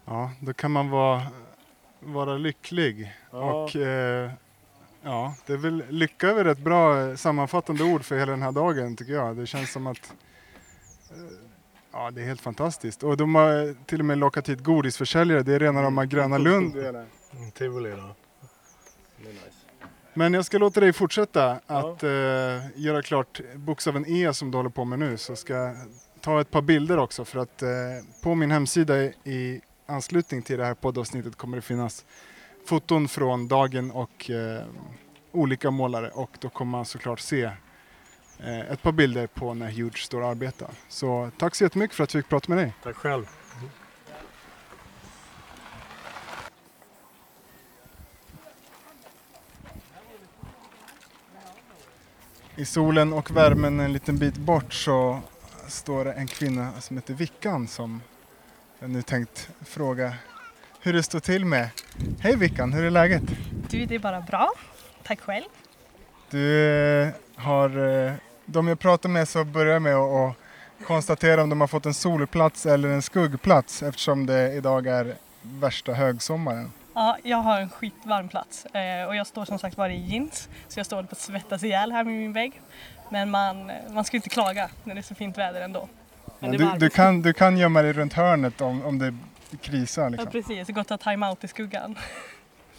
Ja, 0.04 0.32
då 0.40 0.52
kan 0.54 0.70
man 0.70 0.90
vara, 0.90 1.22
vara 2.00 2.36
lycklig. 2.36 3.14
Och 3.30 3.76
eh, 3.76 4.30
ja, 5.02 5.34
det 5.46 5.52
är 5.52 5.56
väl, 5.56 5.84
lycka 5.88 6.28
är 6.30 6.44
ett 6.44 6.58
bra 6.58 7.00
eh, 7.00 7.16
sammanfattande 7.16 7.84
ord 7.84 8.04
för 8.04 8.18
hela 8.18 8.30
den 8.30 8.42
här 8.42 8.52
dagen 8.52 8.96
tycker 8.96 9.12
jag. 9.12 9.36
Det 9.36 9.46
känns 9.46 9.72
som 9.72 9.86
att 9.86 10.12
eh, 11.10 11.47
Ja, 11.98 12.10
det 12.10 12.22
är 12.22 12.26
helt 12.26 12.40
fantastiskt. 12.40 13.02
Och 13.02 13.16
de 13.16 13.34
har 13.34 13.74
till 13.86 14.00
och 14.00 14.04
med 14.04 14.18
lockat 14.18 14.48
hit 14.48 14.60
godisförsäljare. 14.60 15.42
Det 15.42 15.54
är 15.54 15.58
rena 15.58 15.82
rama 15.82 16.06
Gröna 16.06 16.38
Lund. 16.38 16.76
Mm, 16.76 17.06
Tivoli 17.54 17.90
då. 17.90 17.96
Det 19.16 19.28
är 19.28 19.32
nice. 19.32 19.44
Men 20.14 20.34
jag 20.34 20.44
ska 20.44 20.58
låta 20.58 20.80
dig 20.80 20.92
fortsätta 20.92 21.60
att 21.66 22.02
eh, 22.02 22.10
göra 22.74 23.02
klart 23.02 23.40
bokstaven 23.54 24.04
E 24.08 24.32
som 24.32 24.50
du 24.50 24.56
håller 24.56 24.70
på 24.70 24.84
med 24.84 24.98
nu. 24.98 25.16
Så 25.16 25.36
ska 25.36 25.54
jag 25.54 25.76
ta 26.20 26.40
ett 26.40 26.50
par 26.50 26.62
bilder 26.62 26.98
också 26.98 27.24
för 27.24 27.38
att 27.38 27.62
eh, 27.62 27.68
på 28.22 28.34
min 28.34 28.50
hemsida 28.50 29.02
i, 29.02 29.60
anslutning 29.86 30.42
till 30.42 30.58
det 30.58 30.64
här 30.64 30.74
poddavsnittet 30.74 31.36
kommer 31.36 31.56
det 31.56 31.62
finnas 31.62 32.04
foton 32.66 33.08
från 33.08 33.48
dagen 33.48 33.90
och 33.90 34.30
eh, 34.30 34.62
olika 35.32 35.70
målare 35.70 36.08
och 36.08 36.30
då 36.40 36.48
kommer 36.48 36.70
man 36.70 36.84
såklart 36.84 37.20
se 37.20 37.42
eh, 37.42 37.52
ett 38.44 38.82
par 38.82 38.92
bilder 38.92 39.26
på 39.26 39.54
när 39.54 39.70
Huge 39.70 39.98
står 39.98 40.20
och 40.20 40.28
arbetar. 40.28 40.70
Så 40.88 41.30
tack 41.38 41.54
så 41.54 41.64
jättemycket 41.64 41.96
för 41.96 42.04
att 42.04 42.14
vi 42.14 42.22
fick 42.22 42.28
prata 42.28 42.54
med 42.54 42.58
dig. 42.58 42.74
Tack 42.82 42.96
själv. 42.96 43.26
I 52.56 52.64
solen 52.64 53.12
och 53.12 53.36
värmen 53.36 53.80
en 53.80 53.92
liten 53.92 54.18
bit 54.18 54.36
bort 54.36 54.72
så 54.72 55.20
står 55.66 56.04
det 56.04 56.12
en 56.12 56.26
kvinna 56.26 56.80
som 56.80 56.96
heter 56.96 57.14
Vickan 57.14 57.68
som 57.68 58.02
jag 58.78 58.90
nu 58.90 59.02
tänkt 59.02 59.50
fråga 59.60 60.14
hur 60.80 60.92
det 60.92 61.02
står 61.02 61.20
till 61.20 61.44
med. 61.44 61.68
Hej 62.20 62.36
Vickan, 62.36 62.72
hur 62.72 62.84
är 62.84 62.90
läget? 62.90 63.22
Du, 63.70 63.86
det 63.86 63.94
är 63.94 63.98
bara 63.98 64.20
bra. 64.20 64.52
Tack 65.02 65.20
själv. 65.20 65.44
Du 66.30 66.70
eh, 67.02 67.08
har, 67.34 67.78
eh, 68.06 68.12
de 68.50 68.68
jag 68.68 68.78
pratar 68.78 69.08
med 69.08 69.28
så 69.28 69.44
börjar 69.44 69.72
jag 69.72 69.82
med 69.82 69.94
att 69.96 70.34
konstatera 70.86 71.42
om 71.42 71.48
de 71.48 71.60
har 71.60 71.68
fått 71.68 71.86
en 71.86 71.94
solplats 71.94 72.66
eller 72.66 72.88
en 72.88 73.02
skuggplats 73.02 73.82
eftersom 73.82 74.26
det 74.26 74.52
idag 74.52 74.86
är 74.86 75.14
värsta 75.42 75.92
högsommaren. 75.92 76.72
Ja, 76.94 77.16
jag 77.22 77.36
har 77.36 77.60
en 77.60 77.70
skitvarm 77.70 78.28
plats 78.28 78.66
eh, 78.66 79.04
och 79.08 79.16
jag 79.16 79.26
står 79.26 79.44
som 79.44 79.58
sagt 79.58 79.76
bara 79.76 79.92
i 79.92 80.06
jeans 80.06 80.48
så 80.68 80.78
jag 80.78 80.86
står 80.86 81.02
på 81.02 81.08
att 81.12 81.18
svettas 81.18 81.62
ihjäl 81.62 81.92
här 81.92 82.04
med 82.04 82.14
min 82.14 82.32
vägg. 82.32 82.60
Men 83.10 83.30
man, 83.30 83.72
man 83.90 84.04
ska 84.04 84.16
inte 84.16 84.28
klaga 84.28 84.70
när 84.84 84.94
det 84.94 85.00
är 85.00 85.02
så 85.02 85.14
fint 85.14 85.38
väder 85.38 85.60
ändå. 85.60 85.88
Men 86.38 86.50
Du, 86.50 86.72
du, 86.78 86.90
kan, 86.90 87.22
du 87.22 87.32
kan 87.32 87.58
gömma 87.58 87.82
dig 87.82 87.92
runt 87.92 88.12
hörnet 88.12 88.60
om, 88.60 88.84
om 88.84 88.98
det 88.98 89.14
krisar. 89.60 90.02
Ja 90.02 90.08
Liksom. 90.08 90.30
precis, 90.30 90.66
det 90.66 90.72
går 90.72 90.80
att 90.80 90.88
ta 90.88 90.98
time-out 90.98 91.44
i 91.44 91.48
skuggan. 91.48 91.98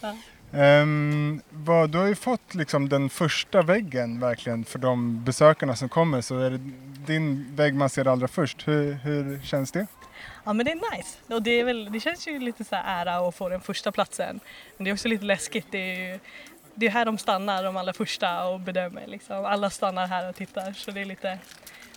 Ehm, 0.52 1.40
vad, 1.50 1.90
du 1.90 1.98
har 1.98 2.06
ju 2.06 2.14
fått 2.14 2.54
liksom 2.54 2.88
den 2.88 3.10
första 3.10 3.62
väggen 3.62 4.20
verkligen 4.20 4.64
för 4.64 4.78
de 4.78 5.24
besökarna 5.24 5.76
som 5.76 5.88
kommer 5.88 6.20
så 6.20 6.38
är 6.38 6.50
det 6.50 6.60
din 7.06 7.56
vägg 7.56 7.74
man 7.74 7.88
ser 7.88 8.08
allra 8.08 8.28
först. 8.28 8.68
Hur, 8.68 8.92
hur 8.92 9.40
känns 9.42 9.72
det? 9.72 9.86
Ja 10.44 10.52
men 10.52 10.66
det 10.66 10.72
är 10.72 10.96
nice 10.96 11.18
och 11.34 11.42
det, 11.42 11.62
väl, 11.62 11.92
det 11.92 12.00
känns 12.00 12.28
ju 12.28 12.38
lite 12.38 12.64
så 12.64 12.76
ära 12.84 13.28
att 13.28 13.34
få 13.34 13.48
den 13.48 13.60
första 13.60 13.92
platsen. 13.92 14.40
Men 14.76 14.84
det 14.84 14.90
är 14.90 14.92
också 14.92 15.08
lite 15.08 15.24
läskigt. 15.24 15.66
Det 15.70 15.78
är 15.78 16.12
ju 16.12 16.18
det 16.74 16.86
är 16.86 16.90
här 16.90 17.04
de 17.04 17.18
stannar, 17.18 17.64
de 17.64 17.76
allra 17.76 17.92
första 17.92 18.44
och 18.48 18.60
bedömer. 18.60 19.06
Liksom. 19.06 19.44
Alla 19.44 19.70
stannar 19.70 20.06
här 20.06 20.28
och 20.28 20.36
tittar 20.36 20.72
så 20.72 20.90
det 20.90 21.00
är 21.00 21.04
lite, 21.04 21.38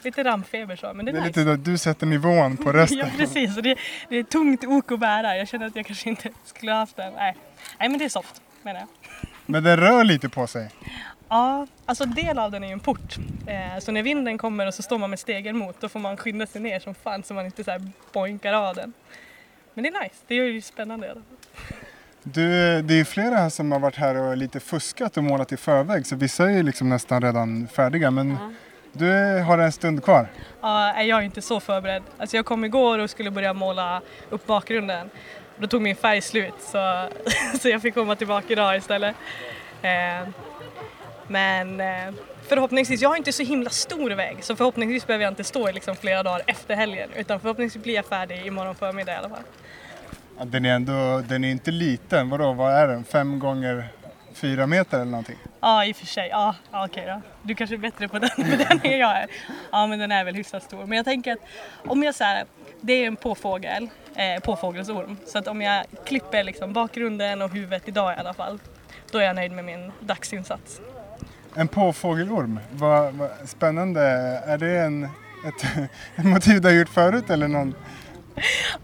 lite 0.03 0.23
rampfeber 0.23 0.75
så. 0.75 0.93
Men 0.93 1.05
det 1.05 1.11
är, 1.11 1.13
Det 1.13 1.19
är 1.19 1.25
nice. 1.27 1.39
lite 1.39 1.71
du 1.71 1.77
sätter 1.77 2.05
nivån 2.05 2.57
på 2.57 2.71
resten. 2.73 2.97
Ja 2.97 3.05
precis, 3.17 3.55
det, 3.55 3.75
det 4.09 4.15
är 4.17 4.23
tungt 4.23 4.63
ok 4.63 4.91
att 4.91 4.99
bära. 4.99 5.37
Jag 5.37 5.47
känner 5.47 5.65
att 5.65 5.75
jag 5.75 5.85
kanske 5.85 6.09
inte 6.09 6.29
skulle 6.45 6.71
ha 6.71 6.79
haft 6.79 6.95
den. 6.95 7.13
Nej, 7.13 7.35
Nej 7.79 7.89
men 7.89 7.97
det 7.99 8.05
är 8.05 8.09
soft 8.09 8.41
menar 8.63 8.79
jag. 8.79 8.87
Men 9.45 9.63
den 9.63 9.77
rör 9.77 10.03
lite 10.03 10.29
på 10.29 10.47
sig. 10.47 10.69
Ja, 11.29 11.67
alltså 11.85 12.05
del 12.05 12.39
av 12.39 12.51
den 12.51 12.63
är 12.63 12.67
ju 12.67 12.73
en 12.73 12.79
port. 12.79 13.17
Eh, 13.47 13.79
så 13.79 13.91
när 13.91 14.03
vinden 14.03 14.37
kommer 14.37 14.67
och 14.67 14.73
så 14.73 14.83
står 14.83 14.97
man 14.97 15.09
med 15.09 15.19
stegen 15.19 15.57
mot 15.57 15.81
då 15.81 15.89
får 15.89 15.99
man 15.99 16.17
skynda 16.17 16.45
sig 16.45 16.61
ner 16.61 16.79
som 16.79 16.95
fan 16.95 17.23
så 17.23 17.33
man 17.33 17.45
inte 17.45 17.63
så 17.63 17.71
här 17.71 17.81
boinkar 18.13 18.53
av 18.53 18.75
den. 18.75 18.93
Men 19.73 19.83
det 19.83 19.89
är 19.89 20.03
nice, 20.03 20.15
det 20.27 20.35
är 20.35 20.43
ju 20.43 20.61
spännande 20.61 21.07
i 21.07 21.09
alla 21.09 21.21
fall. 21.21 21.77
Du, 22.23 22.81
det 22.81 22.99
är 22.99 23.03
flera 23.03 23.35
här 23.35 23.49
som 23.49 23.71
har 23.71 23.79
varit 23.79 23.95
här 23.95 24.15
och 24.15 24.37
lite 24.37 24.59
fuskat 24.59 25.17
och 25.17 25.23
målat 25.23 25.51
i 25.51 25.57
förväg 25.57 26.07
så 26.07 26.15
vissa 26.15 26.43
är 26.43 26.49
ju 26.49 26.63
liksom 26.63 26.89
nästan 26.89 27.21
redan 27.21 27.67
färdiga 27.67 28.11
men 28.11 28.37
du 28.91 29.39
har 29.39 29.57
en 29.57 29.71
stund 29.71 30.03
kvar. 30.03 30.27
Ja, 30.61 31.01
jag 31.01 31.19
är 31.19 31.21
inte 31.21 31.41
så 31.41 31.59
förberedd. 31.59 32.03
Alltså 32.17 32.35
jag 32.35 32.45
kom 32.45 32.65
igår 32.65 32.99
och 32.99 33.09
skulle 33.09 33.31
börja 33.31 33.53
måla 33.53 34.01
upp 34.29 34.45
bakgrunden. 34.45 35.09
Då 35.63 35.67
tog 35.67 35.81
min 35.81 35.95
färg 35.95 36.21
slut 36.21 36.53
så, 36.59 37.07
så 37.61 37.69
jag 37.69 37.81
fick 37.81 37.93
komma 37.93 38.15
tillbaka 38.15 38.47
idag 38.49 38.77
istället. 38.77 39.15
Eh, 39.81 40.27
men 41.27 41.79
eh, 41.79 42.13
förhoppningsvis, 42.47 43.01
jag 43.01 43.09
har 43.09 43.15
inte 43.15 43.31
så 43.31 43.43
himla 43.43 43.69
stor 43.69 44.11
väg 44.11 44.37
så 44.41 44.55
förhoppningsvis 44.55 45.07
behöver 45.07 45.23
jag 45.23 45.31
inte 45.31 45.43
stå 45.43 45.69
i 45.69 45.73
liksom 45.73 45.95
flera 45.95 46.23
dagar 46.23 46.41
efter 46.47 46.75
helgen 46.75 47.09
utan 47.15 47.39
förhoppningsvis 47.39 47.83
blir 47.83 47.95
jag 47.95 48.05
färdig 48.05 48.45
imorgon 48.45 48.75
förmiddag 48.75 49.13
i 49.13 49.15
alla 49.15 49.29
fall. 49.29 49.43
Ja, 50.37 50.45
den 50.45 50.65
är 50.65 50.75
ändå, 50.75 51.23
den 51.27 51.43
är 51.43 51.51
inte 51.51 51.71
liten. 51.71 52.29
Vadå, 52.29 52.53
vad 52.53 52.73
är 52.73 52.87
den? 52.87 53.03
Fem 53.03 53.39
gånger 53.39 53.87
fyra 54.33 54.67
meter 54.67 54.97
eller 54.97 55.11
någonting? 55.11 55.37
Ja, 55.59 55.85
i 55.85 55.91
och 55.91 55.95
för 55.95 56.05
sig. 56.05 56.29
Ja, 56.29 56.55
ja 56.71 56.85
okej 56.85 57.05
då. 57.07 57.21
Du 57.41 57.55
kanske 57.55 57.75
är 57.75 57.77
bättre 57.77 58.07
på 58.07 58.19
den, 58.19 58.29
på 58.35 58.41
den 58.43 58.79
än 58.83 58.99
jag 58.99 59.17
är. 59.17 59.27
Ja, 59.71 59.87
men 59.87 59.99
den 59.99 60.11
är 60.11 60.23
väl 60.23 60.35
hyfsat 60.35 60.63
stor. 60.63 60.85
Men 60.85 60.97
jag 60.97 61.05
tänker 61.05 61.33
att 61.33 61.39
om 61.87 62.03
jag 62.03 62.15
säger 62.15 62.45
det 62.85 62.93
är 62.93 63.07
en 63.07 63.15
påfågel, 63.15 63.89
eh, 64.15 64.43
påfågelsorm. 64.43 65.17
Så 65.25 65.37
att 65.37 65.47
om 65.47 65.61
jag 65.61 65.85
klipper 66.05 66.43
liksom 66.43 66.73
bakgrunden 66.73 67.41
och 67.41 67.49
huvudet 67.49 67.87
idag 67.87 68.13
i 68.13 68.19
alla 68.19 68.33
fall, 68.33 68.59
då 69.11 69.17
är 69.17 69.23
jag 69.23 69.35
nöjd 69.35 69.51
med 69.51 69.65
min 69.65 69.91
dagsinsats. 69.99 70.81
En 71.55 71.67
påfågelorm, 71.67 72.59
vad, 72.71 73.13
vad 73.13 73.29
spännande. 73.45 74.01
Är 74.45 74.57
det 74.57 74.79
en, 74.79 75.03
ett, 75.03 75.89
ett 76.15 76.25
motiv 76.25 76.61
du 76.61 76.67
har 76.67 76.75
gjort 76.75 76.89
förut 76.89 77.29
eller 77.29 77.47
någon? 77.47 77.75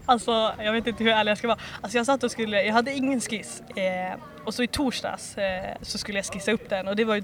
Alltså, 0.06 0.52
jag 0.58 0.72
vet 0.72 0.86
inte 0.86 1.04
hur 1.04 1.12
ärlig 1.12 1.30
jag 1.30 1.38
ska 1.38 1.48
vara. 1.48 1.58
Alltså 1.80 1.98
jag 1.98 2.06
satt 2.06 2.24
och 2.24 2.30
skulle, 2.30 2.62
jag 2.62 2.72
hade 2.72 2.92
ingen 2.92 3.20
skiss. 3.20 3.62
Eh, 3.76 4.18
och 4.44 4.54
så 4.54 4.62
i 4.62 4.66
torsdags 4.66 5.38
eh, 5.38 5.76
så 5.82 5.98
skulle 5.98 6.18
jag 6.18 6.26
skissa 6.26 6.52
upp 6.52 6.68
den 6.68 6.88
och 6.88 6.96
det 6.96 7.04
var 7.04 7.14
ju 7.14 7.22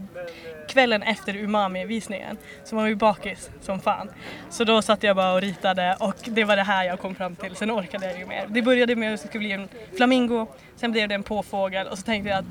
kvällen 0.69 1.03
efter 1.03 1.37
Umami-visningen. 1.37 2.37
Så 2.65 2.75
man 2.75 2.85
var 2.85 2.89
ju 2.89 2.95
bakis 2.95 3.51
som 3.61 3.81
fan. 3.81 4.09
Så 4.51 4.65
då 4.65 4.83
satt 4.83 5.03
jag 5.03 5.17
bara 5.17 5.33
och 5.33 5.41
ritade 5.41 5.97
och 6.01 6.17
det 6.25 6.45
var 6.45 6.57
det 6.57 6.63
här 6.63 6.85
jag 6.85 7.01
kom 7.01 7.15
fram 7.15 7.37
till. 7.37 7.57
Sen 7.57 7.71
orkade 7.71 8.07
jag 8.07 8.19
ju 8.19 8.27
mer. 8.27 8.47
Det 8.49 8.63
började 8.63 8.97
med 8.97 9.15
att 9.15 9.23
det 9.23 9.29
skulle 9.29 9.41
bli 9.41 9.53
en 9.53 9.69
flamingo, 9.97 10.47
sen 10.77 10.93
blev 10.93 11.09
det 11.09 11.15
en 11.15 11.23
påfågel 11.23 11.87
och 11.87 11.99
så 11.99 12.05
tänkte 12.05 12.31
jag 12.31 12.39
att 12.39 12.45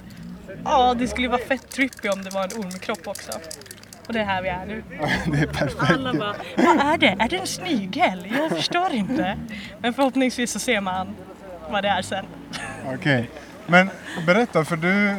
ja, 0.65 0.93
det 0.93 1.07
skulle 1.07 1.27
vara 1.27 1.41
fett 1.41 1.69
trippy 1.69 2.09
om 2.09 2.23
det 2.23 2.29
var 2.29 2.43
en 2.43 2.65
ormkropp 2.65 3.07
också. 3.07 3.31
Och 4.07 4.13
det 4.13 4.19
är 4.19 4.25
här 4.25 4.41
vi 4.41 4.49
är 4.49 4.65
nu. 4.65 4.83
Det 5.31 5.39
är 5.39 5.47
perfekt. 5.47 5.91
Alla 5.91 6.13
bara, 6.13 6.35
vad 6.57 6.93
är 6.93 6.97
det? 6.97 7.15
Är 7.19 7.29
det 7.29 7.37
en 7.37 7.47
snigel? 7.47 8.33
Jag 8.37 8.49
förstår 8.49 8.93
inte. 8.93 9.37
Men 9.79 9.93
förhoppningsvis 9.93 10.51
så 10.51 10.59
ser 10.59 10.81
man 10.81 11.15
vad 11.69 11.83
det 11.83 11.89
är 11.89 12.01
sen. 12.01 12.25
Okej. 12.93 13.29
Men 13.65 13.89
berätta, 14.25 14.65
för 14.65 14.77
du, 14.77 15.15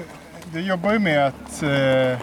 du 0.52 0.60
jobbar 0.60 0.92
ju 0.92 0.98
med 0.98 1.26
att 1.26 1.62
eh, 1.62 2.18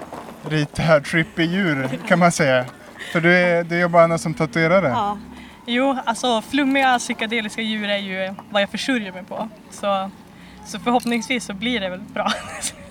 rita 0.49 0.99
trippy 0.99 1.43
djur 1.43 1.89
kan 2.07 2.19
man 2.19 2.31
säga. 2.31 2.65
För 3.11 3.21
du, 3.21 3.37
är, 3.37 3.63
du 3.63 3.79
jobbar 3.79 4.01
annars 4.01 4.21
som 4.21 4.33
tatuerare. 4.33 4.87
Ja. 4.87 5.17
Jo, 5.65 5.97
alltså 6.05 6.41
flummiga 6.41 6.99
psykedeliska 6.99 7.61
djur 7.61 7.89
är 7.89 7.97
ju 7.97 8.33
vad 8.49 8.61
jag 8.61 8.69
försörjer 8.69 9.11
mig 9.11 9.23
på. 9.23 9.49
Så, 9.71 10.11
så 10.65 10.79
förhoppningsvis 10.79 11.45
så 11.45 11.53
blir 11.53 11.79
det 11.79 11.89
väl 11.89 11.99
bra. 11.99 12.31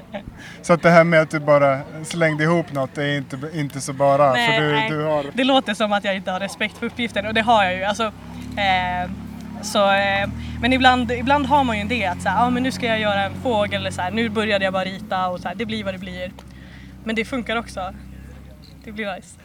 Så 0.62 0.72
att 0.72 0.82
det 0.82 0.90
här 0.90 1.04
med 1.04 1.20
att 1.20 1.30
du 1.30 1.40
bara 1.40 1.80
slängde 2.04 2.44
ihop 2.44 2.72
något 2.72 2.98
är 2.98 3.16
inte, 3.16 3.38
inte 3.54 3.80
så 3.80 3.92
bara. 3.92 4.32
Nej, 4.32 4.58
för 4.58 4.66
du, 4.66 4.72
nej. 4.72 4.90
du 4.90 5.04
har... 5.04 5.24
Det 5.34 5.44
låter 5.44 5.74
som 5.74 5.92
att 5.92 6.04
jag 6.04 6.16
inte 6.16 6.30
har 6.30 6.40
respekt 6.40 6.78
för 6.78 6.86
uppgiften 6.86 7.26
och 7.26 7.34
det 7.34 7.40
har 7.42 7.64
jag 7.64 7.74
ju. 7.74 7.84
Alltså, 7.84 8.04
eh, 8.56 9.10
så, 9.62 9.92
eh, 9.92 10.28
men 10.60 10.72
ibland, 10.72 11.12
ibland 11.12 11.46
har 11.46 11.64
man 11.64 11.76
ju 11.76 11.80
en 11.80 11.92
idé 11.92 12.06
att 12.06 12.22
så 12.22 12.28
här, 12.28 12.46
ah, 12.46 12.50
men 12.50 12.62
nu 12.62 12.72
ska 12.72 12.86
jag 12.86 13.00
göra 13.00 13.24
en 13.24 13.34
fågel 13.42 13.80
eller 13.80 13.90
så 13.90 14.02
här, 14.02 14.10
nu 14.10 14.28
började 14.28 14.64
jag 14.64 14.72
bara 14.72 14.84
rita 14.84 15.28
och 15.28 15.40
så 15.40 15.48
här, 15.48 15.54
det 15.54 15.66
blir 15.66 15.84
vad 15.84 15.94
det 15.94 15.98
blir. 15.98 16.32
Men 17.04 17.14
det 17.14 17.24
funkar 17.24 17.56
också. 17.56 17.94
Det 18.84 18.92
blir 18.92 19.14
nice. 19.14 19.38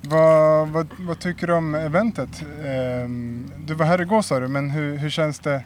Vad, 0.00 0.68
vad, 0.68 0.86
vad 0.98 1.18
tycker 1.18 1.46
du 1.46 1.52
om 1.52 1.74
eventet? 1.74 2.44
Ehm, 2.64 3.52
du 3.58 3.74
var 3.74 3.86
här 3.86 4.00
igår 4.00 4.22
sa 4.22 4.40
du, 4.40 4.48
men 4.48 4.70
hur, 4.70 4.96
hur 4.96 5.10
känns 5.10 5.38
det? 5.38 5.64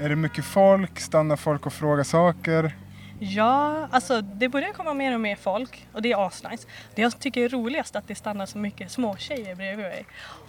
Är 0.00 0.08
det 0.08 0.16
mycket 0.16 0.44
folk? 0.44 1.00
Stannar 1.00 1.36
folk 1.36 1.66
och 1.66 1.72
frågar 1.72 2.04
saker? 2.04 2.74
Ja, 3.18 3.88
alltså 3.90 4.20
det 4.20 4.48
börjar 4.48 4.72
komma 4.72 4.94
mer 4.94 5.14
och 5.14 5.20
mer 5.20 5.36
folk 5.36 5.86
och 5.92 6.02
det 6.02 6.12
är 6.12 6.26
asnice. 6.26 6.66
Det 6.94 7.02
jag 7.02 7.18
tycker 7.18 7.44
är 7.44 7.48
roligast 7.48 7.94
är 7.94 7.98
att 7.98 8.08
det 8.08 8.14
stannar 8.14 8.46
så 8.46 8.58
mycket 8.58 8.90
små 8.90 9.16
tjejer 9.16 9.54
bredvid 9.54 9.86
mig 9.86 10.06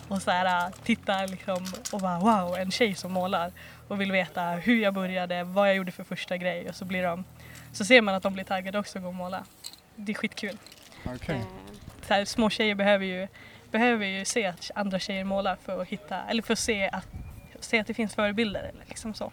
och 0.08 0.22
så 0.22 0.32
här 0.32 0.72
tittar 0.84 1.28
liksom 1.28 1.66
och 1.92 2.00
bara 2.00 2.20
wow, 2.20 2.58
en 2.58 2.72
tjej 2.72 2.96
som 2.96 3.12
målar 3.12 3.52
och 3.88 4.02
vill 4.02 4.12
veta 4.12 4.42
hur 4.42 4.82
jag 4.82 4.94
började, 4.94 5.44
vad 5.44 5.70
jag 5.70 5.76
gjorde 5.76 5.92
för 5.92 6.04
första 6.04 6.38
grej 6.38 6.70
och 6.70 6.76
så 6.76 6.86
blir 6.86 7.04
de, 7.04 7.24
så 7.72 7.86
ser 7.86 8.02
man 8.02 8.16
att 8.16 8.24
de 8.24 8.34
blir 8.34 8.44
taggade 8.44 8.80
också 8.80 8.98
att 8.98 9.04
gå 9.04 9.08
och 9.08 9.16
måla. 9.16 9.44
Det 9.96 10.12
är 10.12 10.16
skitkul. 10.16 10.58
Okej. 11.16 11.42
Så 12.08 12.14
här, 12.14 12.26
små 12.26 12.50
tjejer 12.50 12.76
behöver 12.76 13.06
ju, 13.06 13.28
behöver 13.72 14.06
ju 14.06 14.26
se 14.26 14.46
att 14.46 14.72
andra 14.76 15.00
tjejer 15.00 15.24
målar 15.24 15.58
för 15.66 15.82
att 15.82 15.88
hitta, 15.88 16.22
eller 16.30 16.42
för 16.42 16.54
att 16.54 16.60
se 16.60 16.90
att, 16.90 17.08
se 17.60 17.80
att 17.80 17.88
det 17.88 17.94
finns 17.94 18.16
förebilder 18.16 18.60
eller 18.60 18.84
liksom 18.88 19.14
så. 19.14 19.32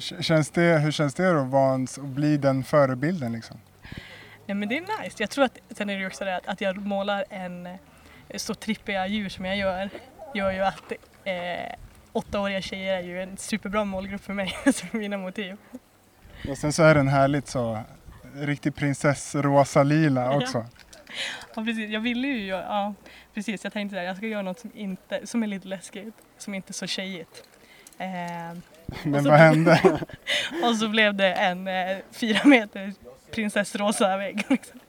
Känns 0.00 0.50
det, 0.50 0.78
hur 0.78 0.90
känns 0.90 1.14
det 1.14 1.32
då 1.32 1.56
att, 1.56 1.98
bli 1.98 2.36
den 2.36 2.64
förebilden 2.64 3.32
liksom? 3.32 3.56
Ja 4.46 4.54
men 4.54 4.68
det 4.68 4.76
är 4.76 5.02
nice. 5.02 5.16
Jag 5.18 5.30
tror 5.30 5.44
att 5.44 5.58
sen 5.70 5.90
är 5.90 5.94
det 5.94 6.00
ju 6.00 6.06
också 6.06 6.24
det 6.24 6.36
att, 6.36 6.46
att 6.46 6.60
jag 6.60 6.76
målar 6.76 7.24
en 7.30 7.66
eh, 7.66 7.72
så 8.36 8.54
trippiga 8.54 9.06
djur 9.06 9.28
som 9.28 9.44
jag 9.44 9.56
gör 9.56 9.90
gör 10.34 10.50
ju 10.50 10.60
att 10.60 10.92
eh, 11.24 11.74
åttaåriga 12.12 12.60
tjejer 12.60 12.96
är 12.96 13.02
ju 13.02 13.22
en 13.22 13.36
superbra 13.36 13.84
målgrupp 13.84 14.20
för 14.20 14.32
mig, 14.32 14.48
för 14.64 14.98
mina 14.98 15.16
motiv. 15.16 15.56
Och 16.48 16.58
sen 16.58 16.72
så 16.72 16.82
är 16.82 16.94
den 16.94 17.08
härligt 17.08 17.48
så, 17.48 17.82
riktig 18.34 18.74
prinsess 18.74 19.34
rosa 19.34 19.82
lila 19.82 20.36
också. 20.36 20.66
Ja 21.54 21.64
precis, 21.64 21.90
jag 21.90 22.00
ville 22.00 22.28
ju 22.28 22.46
göra, 22.46 22.62
ja 22.62 22.94
precis 23.34 23.64
jag 23.64 23.72
tänkte 23.72 23.98
att 23.98 24.04
jag 24.04 24.16
ska 24.16 24.26
göra 24.26 24.42
något 24.42 24.58
som, 24.58 24.70
inte, 24.74 25.26
som 25.26 25.42
är 25.42 25.46
lite 25.46 25.68
läskigt, 25.68 26.14
som 26.38 26.54
inte 26.54 26.70
är 26.70 26.74
så 26.74 26.86
tjejigt. 26.86 27.44
Eh, 27.98 28.58
Men 29.02 29.24
vad 29.24 29.38
hände? 29.38 29.80
och 30.62 30.76
så 30.76 30.88
blev 30.88 31.14
det 31.14 31.32
en 31.32 31.68
eh, 31.68 31.96
fyra 32.10 32.40
meter 32.44 32.92
prinsessrosa 33.30 34.16
vägg. 34.16 34.44
Liksom. 34.48 34.80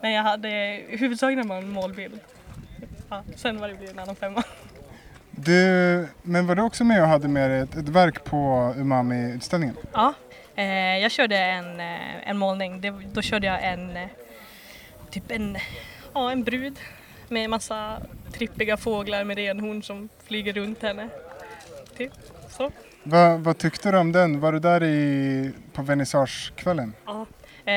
Men 0.00 0.12
jag 0.12 0.22
hade 0.22 0.82
huvudsakligen 0.88 1.48
bara 1.48 1.58
en 1.58 1.70
målbild. 1.70 2.20
Ja, 3.08 3.22
sen 3.36 3.60
var 3.60 3.68
det 3.68 3.74
blivit 3.74 3.92
en 3.92 3.98
annan 3.98 4.16
femma. 4.16 4.42
Du, 5.30 6.08
men 6.22 6.46
var 6.46 6.54
du 6.54 6.62
också 6.62 6.84
med 6.84 7.02
och 7.02 7.08
hade 7.08 7.28
med 7.28 7.50
dig 7.50 7.60
ett, 7.60 7.76
ett 7.76 7.88
verk 7.88 8.24
på 8.24 8.74
Umami-utställningen? 8.76 9.76
Ja, 9.92 10.14
eh, 10.56 10.98
jag 10.98 11.10
körde 11.10 11.36
en, 11.36 11.80
eh, 11.80 12.28
en 12.28 12.38
målning. 12.38 12.80
Det, 12.80 12.94
då 13.12 13.22
körde 13.22 13.46
jag 13.46 13.64
en, 13.64 13.96
eh, 13.96 14.08
typ 15.10 15.30
en, 15.30 15.58
ja, 16.14 16.32
en 16.32 16.44
brud 16.44 16.78
med 17.28 17.50
massa 17.50 18.02
trippiga 18.32 18.76
fåglar 18.76 19.24
med 19.24 19.36
renhorn 19.36 19.82
som 19.82 20.08
flyger 20.24 20.52
runt 20.52 20.82
henne. 20.82 21.08
Typ 21.96 22.12
så. 22.48 22.70
Vad, 23.02 23.40
vad 23.40 23.58
tyckte 23.58 23.90
du 23.90 23.98
om 23.98 24.12
den? 24.12 24.40
Var 24.40 24.52
du 24.52 24.58
där 24.58 24.82
i, 24.82 25.52
på 25.72 25.82
vernissagekvällen? 25.82 26.94
Ja. 27.06 27.26
Eh, 27.64 27.74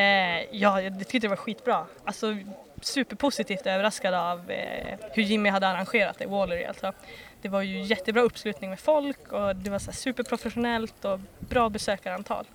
ja, 0.52 0.82
jag 0.82 1.00
tyckte 1.00 1.20
det 1.20 1.28
var 1.28 1.36
skitbra. 1.36 1.86
Alltså 2.04 2.38
superpositivt 2.82 3.66
överraskad 3.66 4.14
av 4.14 4.52
eh, 4.52 4.98
hur 5.12 5.24
Jimmy 5.24 5.50
hade 5.50 5.68
arrangerat 5.68 6.18
det, 6.20 6.26
Wallery 6.26 6.64
alltså. 6.64 6.94
Det 7.42 7.50
var 7.50 7.62
ju 7.62 7.82
jättebra 7.82 8.22
uppslutning 8.22 8.70
med 8.70 8.80
folk 8.80 9.32
och 9.32 9.56
det 9.56 9.70
var 9.70 9.80
så 9.80 9.92
här 9.92 9.98
superprofessionellt 9.98 11.06
och 11.06 11.20
bra 11.40 11.70
besökarantal. 11.70 12.46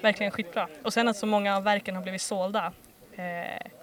Verkligen 0.00 0.32
skitbra. 0.32 0.68
Och 0.82 0.92
sen 0.92 1.08
att 1.08 1.16
så 1.16 1.26
många 1.26 1.56
av 1.56 1.64
verken 1.64 1.96
har 1.96 2.02
blivit 2.02 2.22
sålda 2.22 2.72
eh, 3.12 3.22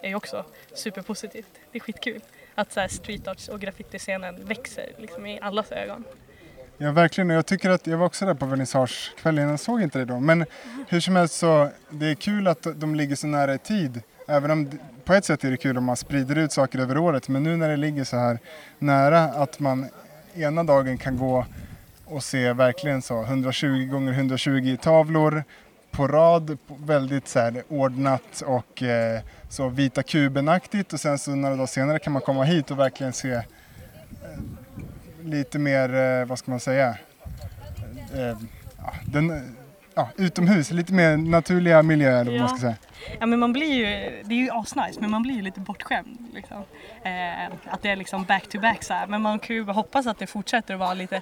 är 0.01 0.07
ju 0.07 0.15
också 0.15 0.45
superpositivt. 0.73 1.51
Det 1.71 1.77
är 1.77 1.79
skitkul 1.79 2.21
att 2.55 2.71
så 2.71 2.79
här 2.79 2.87
street 2.87 3.27
arts 3.27 3.47
och 3.47 3.59
graffitiscenen 3.59 4.45
växer 4.45 4.91
liksom 4.97 5.25
i 5.25 5.39
allas 5.39 5.71
ögon. 5.71 6.03
Ja 6.77 6.91
verkligen 6.91 7.29
och 7.29 7.35
jag 7.35 7.45
tycker 7.45 7.69
att 7.69 7.87
jag 7.87 7.97
var 7.97 8.05
också 8.05 8.25
där 8.25 8.33
på 8.33 8.45
vernissagekvällen, 8.45 9.49
jag 9.49 9.59
såg 9.59 9.81
inte 9.81 9.99
det 9.99 10.05
då. 10.05 10.19
Men 10.19 10.45
hur 10.87 10.99
som 10.99 11.15
helst 11.15 11.35
så, 11.35 11.69
det 11.89 12.05
är 12.05 12.15
kul 12.15 12.47
att 12.47 12.67
de 12.75 12.95
ligger 12.95 13.15
så 13.15 13.27
nära 13.27 13.53
i 13.53 13.57
tid. 13.57 14.01
Även 14.27 14.51
om 14.51 14.69
på 15.05 15.13
ett 15.13 15.25
sätt 15.25 15.43
är 15.43 15.51
det 15.51 15.57
kul 15.57 15.77
om 15.77 15.83
man 15.83 15.97
sprider 15.97 16.37
ut 16.37 16.51
saker 16.51 16.79
över 16.79 16.97
året. 16.97 17.27
Men 17.27 17.43
nu 17.43 17.57
när 17.57 17.69
det 17.69 17.77
ligger 17.77 18.03
så 18.03 18.17
här 18.17 18.39
nära 18.79 19.23
att 19.23 19.59
man 19.59 19.89
ena 20.33 20.63
dagen 20.63 20.97
kan 20.97 21.17
gå 21.17 21.45
och 22.05 22.23
se 22.23 22.53
verkligen 22.53 23.01
så 23.01 23.23
120 23.23 23.85
gånger 23.91 24.13
120 24.13 24.77
tavlor 24.81 25.43
på 25.91 26.07
rad, 26.07 26.57
väldigt 26.67 27.27
så 27.27 27.39
här 27.39 27.63
ordnat 27.67 28.41
och 28.45 28.83
eh, 28.83 29.21
så 29.49 29.69
vita 29.69 30.03
kuben-aktigt. 30.03 30.93
och 30.93 30.99
sen 30.99 31.19
så 31.19 31.35
några 31.35 31.55
dagar 31.55 31.67
senare 31.67 31.99
kan 31.99 32.13
man 32.13 32.21
komma 32.21 32.43
hit 32.43 32.71
och 32.71 32.79
verkligen 32.79 33.13
se 33.13 33.41
lite 35.25 35.59
mer, 35.59 35.95
eh, 35.95 36.25
vad 36.25 36.39
ska 36.39 36.51
man 36.51 36.59
säga, 36.59 36.97
eh, 38.15 38.37
ja, 38.77 38.93
den, 39.05 39.55
ja, 39.95 40.09
utomhus, 40.17 40.71
lite 40.71 40.93
mer 40.93 41.17
naturliga 41.17 41.83
miljöer 41.83 42.21
eller 42.21 42.31
vad 42.31 42.39
man 42.39 42.49
ska 42.49 42.55
Ja. 42.57 42.61
säga. 42.61 42.75
Ja 43.19 43.25
men 43.25 43.39
man 43.39 43.53
blir 43.53 43.73
ju, 43.73 43.85
det 44.23 44.35
är 44.35 44.39
ju 44.39 44.49
asnice 44.51 44.99
men 45.01 45.11
man 45.11 45.23
blir 45.23 45.35
ju 45.35 45.41
lite 45.41 45.59
bortskämd 45.59 46.17
liksom. 46.33 46.57
Eh, 47.03 47.45
att 47.73 47.81
det 47.81 47.89
är 47.89 47.95
liksom 47.95 48.23
back 48.23 48.47
to 48.47 48.59
back 48.59 48.83
så 48.83 48.93
här. 48.93 49.07
Men 49.07 49.21
man 49.21 49.39
kan 49.39 49.55
ju 49.55 49.63
hoppas 49.63 50.07
att 50.07 50.19
det 50.19 50.27
fortsätter 50.27 50.73
att 50.73 50.79
vara 50.79 50.93
lite, 50.93 51.21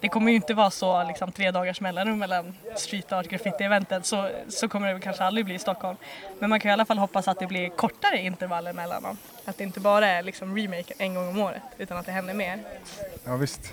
det 0.00 0.08
kommer 0.08 0.30
ju 0.30 0.36
inte 0.36 0.54
vara 0.54 0.70
så 0.70 1.04
liksom 1.04 1.32
tre 1.32 1.50
dagars 1.50 1.80
mellanrum 1.80 2.18
mellan 2.18 2.54
street 2.76 3.12
art 3.12 3.26
graffiti-eventet 3.28 4.06
så, 4.06 4.30
så 4.48 4.68
kommer 4.68 4.86
det 4.86 4.92
väl 4.92 5.02
kanske 5.02 5.24
aldrig 5.24 5.44
bli 5.44 5.54
i 5.54 5.58
Stockholm. 5.58 5.96
Men 6.38 6.50
man 6.50 6.60
kan 6.60 6.68
i 6.68 6.72
alla 6.72 6.84
fall 6.84 6.98
hoppas 6.98 7.28
att 7.28 7.38
det 7.38 7.46
blir 7.46 7.68
kortare 7.68 8.18
intervaller 8.18 8.72
mellan 8.72 9.02
dem. 9.02 9.16
Att 9.44 9.58
det 9.58 9.64
inte 9.64 9.80
bara 9.80 10.06
är 10.06 10.22
liksom 10.22 10.56
remake 10.56 10.94
en 10.98 11.14
gång 11.14 11.28
om 11.28 11.40
året 11.40 11.62
utan 11.78 11.96
att 11.96 12.06
det 12.06 12.12
händer 12.12 12.34
mer. 12.34 12.58
Ja, 13.24 13.36
visst. 13.36 13.72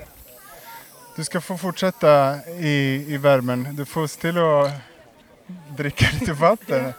Du 1.15 1.23
ska 1.23 1.41
få 1.41 1.57
fortsätta 1.57 2.39
i, 2.47 3.05
i 3.07 3.17
värmen. 3.17 3.67
Du 3.71 3.86
får 3.86 4.07
se 4.07 4.21
till 4.21 4.38
att 4.38 4.71
dricka 5.77 6.05
lite 6.19 6.34
vatten. 6.34 6.93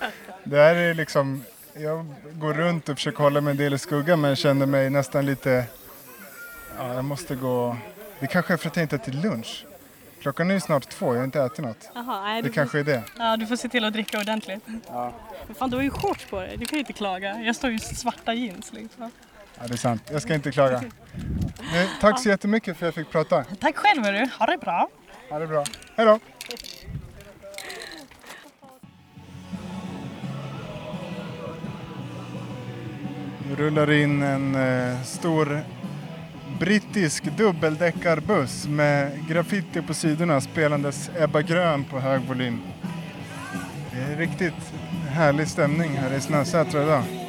Det 0.44 0.56
här 0.56 0.74
är 0.74 0.94
liksom, 0.94 1.44
jag 1.74 2.06
går 2.32 2.54
runt 2.54 2.88
och 2.88 2.96
försöker 2.96 3.18
hålla 3.18 3.40
mig 3.40 3.50
en 3.50 3.56
del 3.56 3.74
i 3.74 3.78
skuggan 3.78 4.20
men 4.20 4.36
känner 4.36 4.66
mig 4.66 4.90
nästan 4.90 5.26
lite, 5.26 5.64
ja 6.78 6.94
jag 6.94 7.04
måste 7.04 7.34
gå, 7.34 7.76
det 8.20 8.26
kanske 8.26 8.52
är 8.52 8.56
för 8.56 8.68
att 8.68 8.76
jag 8.76 8.84
inte 8.84 8.96
ätit 8.96 9.14
lunch. 9.14 9.66
Klockan 10.22 10.50
är 10.50 10.54
ju 10.54 10.60
snart 10.60 10.88
två, 10.88 11.06
jag 11.12 11.20
har 11.20 11.24
inte 11.24 11.40
ätit 11.42 11.58
något. 11.64 11.90
Jaha, 11.94 12.22
nej, 12.22 12.42
Det 12.42 12.48
du, 12.48 12.52
kanske 12.54 12.78
är 12.80 12.84
det. 12.84 13.02
ja, 13.18 13.36
du 13.36 13.46
får 13.46 13.56
se 13.56 13.68
till 13.68 13.84
att 13.84 13.92
dricka 13.92 14.18
ordentligt. 14.20 14.64
Ja. 14.88 15.12
Fan 15.58 15.70
du 15.70 15.76
har 15.76 15.82
ju 15.84 15.90
shorts 15.90 16.24
på 16.30 16.40
dig, 16.40 16.56
du 16.56 16.66
kan 16.66 16.76
ju 16.76 16.80
inte 16.80 16.92
klaga. 16.92 17.40
Jag 17.40 17.56
står 17.56 17.70
ju 17.70 17.76
i 17.76 17.78
svarta 17.80 18.34
jeans 18.34 18.72
liksom. 18.72 19.10
Ja, 19.60 19.66
det 19.66 19.72
är 19.74 19.76
sant. 19.76 20.02
Jag 20.12 20.22
ska 20.22 20.34
inte 20.34 20.52
klaga. 20.52 20.82
Nej, 21.72 21.88
tack 22.00 22.20
så 22.20 22.28
jättemycket 22.28 22.76
för 22.76 22.88
att 22.88 22.96
jag 22.96 23.04
fick 23.04 23.12
prata. 23.12 23.44
Tack 23.60 23.76
själv 23.76 24.04
hörru, 24.04 24.28
ha 24.38 24.46
det 24.46 24.58
bra. 24.58 24.88
Ha 25.30 25.38
det 25.38 25.46
bra. 25.46 25.64
Hej 25.96 26.06
då! 26.06 26.18
Nu 33.48 33.56
rullar 33.56 33.90
in 33.92 34.22
en 34.22 34.54
eh, 34.54 35.02
stor 35.02 35.62
brittisk 36.62 37.24
dubbeldäckarbuss 37.36 38.66
med 38.68 39.28
graffiti 39.28 39.82
på 39.82 39.94
sidorna 39.94 40.40
spelandes 40.40 41.10
Ebba 41.18 41.42
Grön 41.42 41.84
på 41.84 42.00
hög 42.00 42.20
volym. 42.20 42.60
Det 43.92 44.12
är 44.12 44.16
riktigt 44.16 44.72
härlig 45.08 45.48
stämning 45.48 45.90
här 45.96 46.16
i 46.16 46.20
Snösätra 46.20 46.82
idag. 46.82 47.21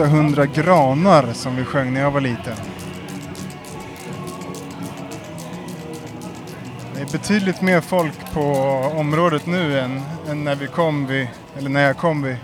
800 0.00 0.46
granar 0.46 1.32
som 1.32 1.56
vi 1.56 1.64
sjöng 1.64 1.92
när 1.92 2.00
jag 2.00 2.10
var 2.10 2.20
liten. 2.20 2.56
Det 6.94 7.00
är 7.00 7.12
betydligt 7.12 7.62
mer 7.62 7.80
folk 7.80 8.32
på 8.32 8.42
området 8.94 9.46
nu 9.46 9.80
än, 9.80 10.02
än 10.28 10.44
när 10.44 10.54
vi 10.54 10.66
kom 10.66 11.06
vid, 11.06 11.28
eller 11.58 11.70
när 11.70 11.86
jag 11.86 11.96
kom 11.96 12.22
vid 12.22 12.36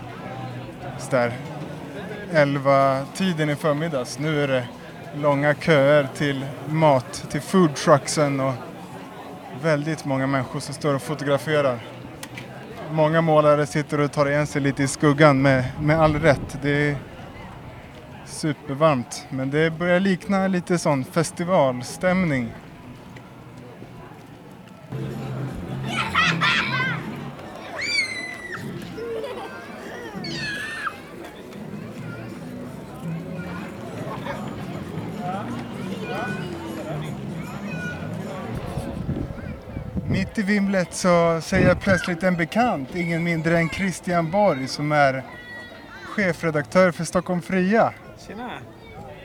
där 1.09 1.33
11 2.33 3.05
tiden 3.15 3.49
i 3.49 3.55
förmiddags. 3.55 4.19
Nu 4.19 4.43
är 4.43 4.47
det 4.47 4.67
långa 5.15 5.53
köer 5.53 6.07
till 6.17 6.45
mat, 6.69 7.25
till 7.31 7.41
foodtrucksen 7.41 8.39
och 8.39 8.53
väldigt 9.61 10.05
många 10.05 10.27
människor 10.27 10.59
som 10.59 10.73
står 10.73 10.93
och 10.93 11.01
fotograferar. 11.01 11.79
Många 12.91 13.21
målare 13.21 13.65
sitter 13.65 13.99
och 13.99 14.11
tar 14.11 14.29
igen 14.29 14.47
sig 14.47 14.61
lite 14.61 14.83
i 14.83 14.87
skuggan 14.87 15.41
med, 15.41 15.63
med 15.81 16.01
all 16.01 16.15
rätt. 16.15 16.57
Det 16.61 16.89
är 16.89 16.95
supervarmt 18.27 19.25
men 19.29 19.49
det 19.49 19.71
börjar 19.71 19.99
likna 19.99 20.47
lite 20.47 20.77
sån 20.77 21.03
festivalstämning. 21.03 22.53
Mitt 40.09 40.37
i 40.37 40.41
vimlet 40.41 40.93
så 40.93 41.41
säger 41.41 41.67
jag 41.67 41.81
plötsligt 41.81 42.23
en 42.23 42.37
bekant, 42.37 42.95
ingen 42.95 43.23
mindre 43.23 43.57
än 43.57 43.69
Christian 43.69 44.31
Borg 44.31 44.67
som 44.67 44.91
är 44.91 45.23
chefredaktör 46.03 46.91
för 46.91 47.03
Stockholm 47.03 47.41
Fria. 47.41 47.93
Tjena! 48.27 48.49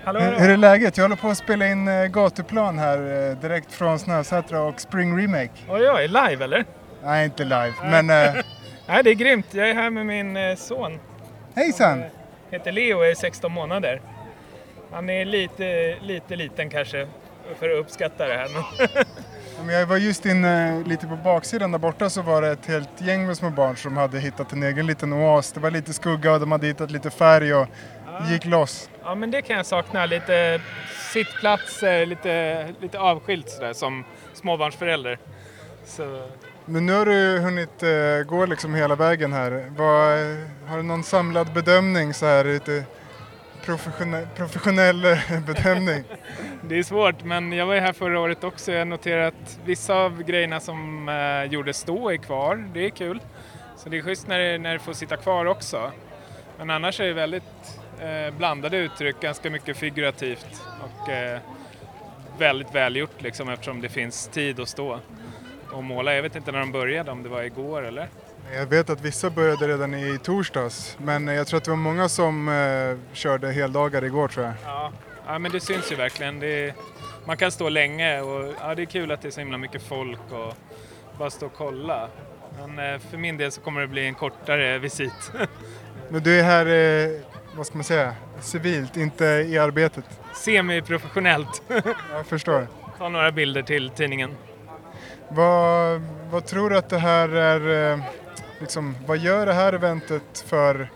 Hallå, 0.04 0.20
Hur, 0.20 0.26
hallå. 0.26 0.38
hur 0.38 0.50
är 0.50 0.56
läget? 0.56 0.96
Jag 0.96 1.04
håller 1.04 1.16
på 1.16 1.28
att 1.28 1.38
spela 1.38 1.66
in 1.66 1.88
eh, 1.88 2.04
gatuplan 2.06 2.78
här 2.78 3.30
eh, 3.30 3.36
direkt 3.38 3.72
från 3.72 3.98
Snösätra 3.98 4.62
och 4.62 4.80
Spring 4.80 5.18
Remake. 5.18 5.52
Oj, 5.68 5.90
oj, 5.90 6.08
live 6.08 6.44
eller? 6.44 6.64
Nej, 7.04 7.24
inte 7.24 7.44
live, 7.44 7.72
men 7.82 8.10
eh, 8.10 8.34
Nej, 8.86 9.02
det 9.04 9.10
är 9.10 9.14
grymt. 9.14 9.46
Jag 9.54 9.70
är 9.70 9.74
här 9.74 9.90
med 9.90 10.06
min 10.06 10.36
eh, 10.36 10.56
son. 10.56 10.98
hejsan! 11.54 12.02
Heter 12.50 12.72
Leo 12.72 12.96
och 12.98 13.06
är 13.06 13.14
16 13.14 13.52
månader. 13.52 14.00
Han 14.92 15.10
är 15.10 15.24
lite, 15.24 15.96
lite 16.00 16.36
liten 16.36 16.70
kanske 16.70 17.06
för 17.58 17.70
att 17.70 17.78
uppskatta 17.78 18.26
det 18.28 18.34
här. 18.34 18.48
Men 18.48 18.88
Men 19.66 19.74
jag 19.74 19.86
var 19.86 19.96
just 19.96 20.26
inne 20.26 20.82
lite 20.86 21.06
på 21.06 21.16
baksidan 21.16 21.72
där 21.72 21.78
borta 21.78 22.10
så 22.10 22.22
var 22.22 22.42
det 22.42 22.48
ett 22.50 22.66
helt 22.66 23.00
gäng 23.00 23.26
med 23.26 23.36
små 23.36 23.50
barn 23.50 23.76
som 23.76 23.96
hade 23.96 24.18
hittat 24.20 24.52
en 24.52 24.62
egen 24.62 24.86
liten 24.86 25.12
oas. 25.12 25.52
Det 25.52 25.60
var 25.60 25.70
lite 25.70 25.92
skugga 25.92 26.32
och 26.32 26.40
de 26.40 26.52
hade 26.52 26.66
hittat 26.66 26.90
lite 26.90 27.10
färg 27.10 27.54
och 27.54 27.66
gick 28.30 28.44
loss. 28.44 28.90
ja, 29.04 29.14
men 29.14 29.30
det 29.30 29.42
kan 29.42 29.56
jag 29.56 29.66
sakna. 29.66 30.06
Lite 30.06 30.60
sittplatser, 31.12 32.06
lite, 32.06 32.66
lite 32.80 32.98
avskilt 32.98 33.50
sådär 33.50 33.72
som 33.72 34.04
småbarnsförälder. 34.34 35.18
Så, 35.84 36.28
Men 36.64 36.86
nu 36.86 36.92
har 36.92 37.06
du 37.06 37.38
hunnit 37.38 37.82
eh, 37.82 38.26
gå 38.26 38.46
liksom 38.46 38.74
hela 38.74 38.94
vägen 38.94 39.32
här. 39.32 39.52
Eh, 39.52 40.68
har 40.70 40.76
du 40.76 40.82
någon 40.82 41.02
samlad 41.02 41.52
bedömning 41.52 42.14
så 42.14 42.26
här, 42.26 42.44
lite 42.44 42.84
professionell, 43.64 44.26
professionell 44.36 45.04
eh, 45.04 45.40
bedömning? 45.46 46.04
det 46.62 46.78
är 46.78 46.82
svårt, 46.82 47.24
men 47.24 47.52
jag 47.52 47.66
var 47.66 47.74
ju 47.74 47.80
här 47.80 47.92
förra 47.92 48.20
året 48.20 48.44
också. 48.44 48.72
Jag 48.72 48.78
har 48.78 48.84
noterat 48.84 49.34
att 49.42 49.58
vissa 49.64 49.94
av 49.94 50.22
grejerna 50.22 50.60
som 50.60 51.08
eh, 51.08 51.52
gjordes 51.52 51.84
då 51.84 52.12
är 52.12 52.16
kvar. 52.16 52.64
Det 52.74 52.86
är 52.86 52.90
kul. 52.90 53.20
Så 53.76 53.88
det 53.88 53.98
är 53.98 54.02
schysst 54.02 54.26
när 54.28 54.38
det, 54.38 54.58
när 54.58 54.72
det 54.72 54.78
får 54.78 54.92
sitta 54.92 55.16
kvar 55.16 55.44
också. 55.46 55.90
Men 56.58 56.70
annars 56.70 57.00
är 57.00 57.04
det 57.04 57.12
väldigt 57.12 57.81
eh, 58.02 58.34
blandade 58.38 58.76
uttryck, 58.76 59.20
ganska 59.20 59.50
mycket 59.50 59.76
figurativt 59.76 60.62
och 60.82 61.08
eh, 61.08 61.40
väldigt 62.38 62.74
välgjort 62.74 63.22
liksom 63.22 63.48
eftersom 63.48 63.80
det 63.80 63.88
finns 63.88 64.28
tid 64.28 64.60
att 64.60 64.68
stå 64.68 64.98
och 65.72 65.84
måla. 65.84 66.14
Jag 66.14 66.22
vet 66.22 66.36
inte 66.36 66.52
när 66.52 66.58
de 66.58 66.72
började, 66.72 67.10
om 67.10 67.22
det 67.22 67.28
var 67.28 67.42
igår 67.42 67.82
eller? 67.82 68.08
Jag 68.54 68.66
vet 68.66 68.90
att 68.90 69.00
vissa 69.00 69.30
började 69.30 69.68
redan 69.68 69.94
i 69.94 70.18
torsdags 70.22 70.96
men 70.98 71.26
jag 71.26 71.46
tror 71.46 71.58
att 71.58 71.64
det 71.64 71.70
var 71.70 71.78
många 71.78 72.08
som 72.08 72.48
eh, 72.48 73.14
körde 73.16 73.52
heldagar 73.52 74.04
igår 74.04 74.28
tror 74.28 74.46
jag. 74.46 74.54
Ja, 74.64 74.92
ja 75.26 75.38
men 75.38 75.52
det 75.52 75.60
syns 75.60 75.92
ju 75.92 75.96
verkligen. 75.96 76.42
Är, 76.42 76.74
man 77.24 77.36
kan 77.36 77.52
stå 77.52 77.68
länge 77.68 78.20
och 78.20 78.54
ja, 78.60 78.74
det 78.74 78.82
är 78.82 78.86
kul 78.86 79.10
att 79.10 79.22
det 79.22 79.28
är 79.28 79.30
så 79.30 79.40
himla 79.40 79.58
mycket 79.58 79.82
folk 79.82 80.32
och 80.32 80.54
bara 81.18 81.30
stå 81.30 81.46
och 81.46 81.52
kolla. 81.54 82.08
Men 82.58 82.94
eh, 82.94 83.00
för 83.10 83.18
min 83.18 83.36
del 83.36 83.52
så 83.52 83.60
kommer 83.60 83.80
det 83.80 83.86
bli 83.86 84.06
en 84.06 84.14
kortare 84.14 84.78
visit. 84.78 85.32
Men 86.08 86.22
du 86.22 86.40
är 86.40 86.42
här, 86.42 86.66
eh, 86.66 87.20
vad 87.56 87.66
ska 87.66 87.76
man 87.76 87.84
säga, 87.84 88.14
civilt, 88.40 88.96
inte 88.96 89.24
i 89.24 89.58
arbetet. 89.58 90.04
Semi-professionellt. 90.34 91.62
Jag 92.12 92.26
förstår. 92.26 92.66
Ta 92.98 93.08
några 93.08 93.32
bilder 93.32 93.62
till 93.62 93.90
tidningen. 93.90 94.36
Vad, 95.28 96.02
vad 96.30 96.46
tror 96.46 96.70
du 96.70 96.76
att 96.76 96.88
det 96.88 96.98
här 96.98 97.28
är, 97.28 97.92
eh, 97.92 98.04
liksom, 98.58 98.96
vad 99.06 99.18
gör 99.18 99.46
det 99.46 99.52
här 99.52 99.72
eventet 99.72 100.44
för, 100.46 100.88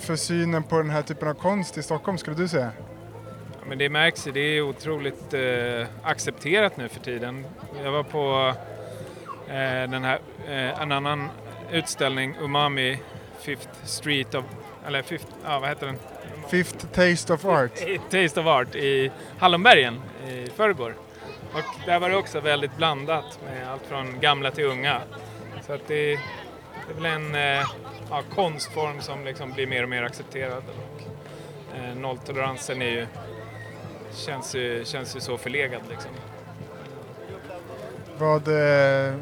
för 0.00 0.16
synen 0.16 0.62
på 0.62 0.76
den 0.76 0.90
här 0.90 1.02
typen 1.02 1.28
av 1.28 1.34
konst 1.34 1.78
i 1.78 1.82
Stockholm 1.82 2.18
skulle 2.18 2.36
du 2.36 2.48
säga? 2.48 2.70
Ja, 3.52 3.66
men 3.68 3.78
det 3.78 3.88
märks 3.88 4.26
ju, 4.26 4.32
det 4.32 4.40
är 4.40 4.62
otroligt 4.62 5.34
eh, 5.34 5.86
accepterat 6.02 6.76
nu 6.76 6.88
för 6.88 7.00
tiden. 7.00 7.44
Jag 7.84 7.92
var 7.92 8.02
på 8.02 8.54
eh, 9.48 9.90
den 9.90 10.04
här, 10.04 10.18
eh, 10.48 10.82
en 10.82 10.92
annan 10.92 11.28
utställning, 11.70 12.36
Umami 12.40 12.98
Fifth 13.40 13.68
Street 13.84 14.34
of, 14.34 14.44
eller 14.86 15.02
Fifth, 15.02 15.26
ja 15.44 15.58
vad 15.58 15.68
heter 15.68 15.86
den? 15.86 15.98
Fifth 16.48 16.86
Taste 16.86 17.32
of 17.32 17.44
Art. 17.44 17.72
Taste 18.10 18.40
of 18.40 18.46
Art 18.46 18.74
i 18.74 19.10
Hallonbergen 19.38 20.00
i 20.28 20.46
förrgår. 20.46 20.94
Och 21.52 21.86
där 21.86 21.98
var 21.98 22.10
det 22.10 22.16
också 22.16 22.40
väldigt 22.40 22.76
blandat 22.76 23.38
med 23.44 23.68
allt 23.68 23.86
från 23.86 24.20
gamla 24.20 24.50
till 24.50 24.64
unga. 24.64 25.00
Så 25.66 25.72
att 25.72 25.88
det, 25.88 26.06
det 26.86 26.90
är 26.90 26.94
väl 26.94 27.06
en 27.06 27.34
eh, 27.34 27.66
ja, 28.10 28.22
konstform 28.34 29.00
som 29.00 29.24
liksom 29.24 29.52
blir 29.52 29.66
mer 29.66 29.82
och 29.82 29.88
mer 29.88 30.02
accepterad. 30.02 30.62
Och, 30.68 31.02
eh, 31.76 31.94
nolltoleransen 31.96 32.82
är 32.82 32.90
ju, 32.90 33.06
känns, 34.14 34.54
ju, 34.54 34.84
känns 34.84 35.16
ju 35.16 35.20
så 35.20 35.38
förlegad 35.38 35.82
liksom. 35.90 36.10
Vad, 38.18 38.48
eh, 38.48 39.14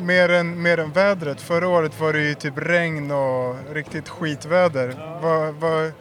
mer, 0.00 0.28
än, 0.28 0.62
mer 0.62 0.78
än 0.78 0.92
vädret, 0.92 1.40
förra 1.40 1.68
året 1.68 2.00
var 2.00 2.12
det 2.12 2.20
ju 2.20 2.34
typ 2.34 2.54
regn 2.56 3.10
och 3.10 3.56
riktigt 3.74 4.08
skitväder. 4.08 5.18
Vad, 5.22 5.54
vad 5.54 5.92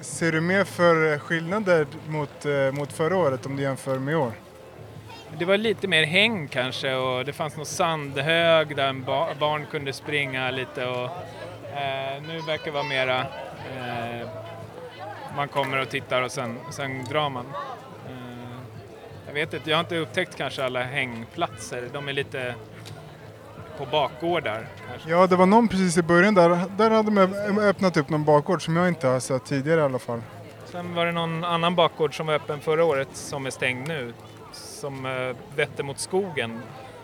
ser 0.00 0.32
du 0.32 0.40
mer 0.40 0.64
för 0.64 1.18
skillnader 1.18 1.86
mot, 2.08 2.46
eh, 2.46 2.72
mot 2.72 2.92
förra 2.92 3.16
året 3.16 3.46
om 3.46 3.56
du 3.56 3.62
jämför 3.62 3.98
med 3.98 4.12
i 4.12 4.16
år? 4.16 4.32
Det 5.38 5.44
var 5.44 5.56
lite 5.56 5.88
mer 5.88 6.04
häng 6.04 6.48
kanske 6.48 6.94
och 6.94 7.24
det 7.24 7.32
fanns 7.32 7.56
någon 7.56 7.66
sandhög 7.66 8.76
där 8.76 8.88
en 8.88 9.04
ba- 9.04 9.34
barn 9.40 9.66
kunde 9.70 9.92
springa 9.92 10.50
lite 10.50 10.86
och 10.86 11.04
eh, 11.76 12.22
nu 12.26 12.40
verkar 12.46 12.64
det 12.64 12.70
vara 12.70 12.82
mera 12.84 13.20
eh, 13.20 14.28
man 15.36 15.48
kommer 15.48 15.78
och 15.78 15.88
tittar 15.88 16.22
och 16.22 16.30
sen, 16.30 16.58
sen 16.70 17.04
drar 17.04 17.30
man. 17.30 17.46
Eh, 18.08 18.58
jag 19.26 19.34
vet 19.34 19.54
inte, 19.54 19.70
jag 19.70 19.76
har 19.76 19.80
inte 19.84 19.96
upptäckt 19.96 20.36
kanske 20.36 20.64
alla 20.64 20.82
hängplatser. 20.82 21.88
De 21.92 22.08
är 22.08 22.12
lite 22.12 22.54
på 23.78 23.86
bakgårdar. 23.86 24.66
Kanske. 24.88 25.10
Ja, 25.10 25.26
det 25.26 25.36
var 25.36 25.46
någon 25.46 25.68
precis 25.68 25.98
i 25.98 26.02
början 26.02 26.34
där. 26.34 26.60
Där 26.76 26.90
hade 26.90 27.10
de 27.10 27.58
öppnat 27.58 27.96
upp 27.96 28.08
någon 28.08 28.24
bakgård 28.24 28.64
som 28.64 28.76
jag 28.76 28.88
inte 28.88 29.06
har 29.06 29.20
sett 29.20 29.44
tidigare 29.44 29.80
i 29.80 29.84
alla 29.84 29.98
fall. 29.98 30.22
Sen 30.64 30.94
var 30.94 31.06
det 31.06 31.12
någon 31.12 31.44
annan 31.44 31.74
bakgård 31.74 32.16
som 32.16 32.26
var 32.26 32.34
öppen 32.34 32.60
förra 32.60 32.84
året 32.84 33.08
som 33.12 33.46
är 33.46 33.50
stängd 33.50 33.88
nu. 33.88 34.12
Som 34.52 35.06
eh, 35.06 35.36
vette 35.56 35.82
mot 35.82 35.98
skogen. 35.98 36.60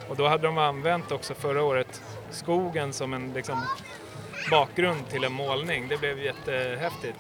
Och 0.09 0.17
då 0.17 0.29
hade 0.29 0.47
de 0.47 0.59
använt 0.59 1.13
också 1.13 1.35
förra 1.35 1.63
året 1.63 2.03
skogen 2.31 2.93
som 2.93 3.15
en 3.15 3.33
liksom, 3.35 3.63
bakgrund 4.51 5.09
till 5.09 5.25
en 5.25 5.33
målning. 5.33 5.89
Det 5.89 5.99
blev 5.99 6.19
jättehäftigt. 6.19 7.19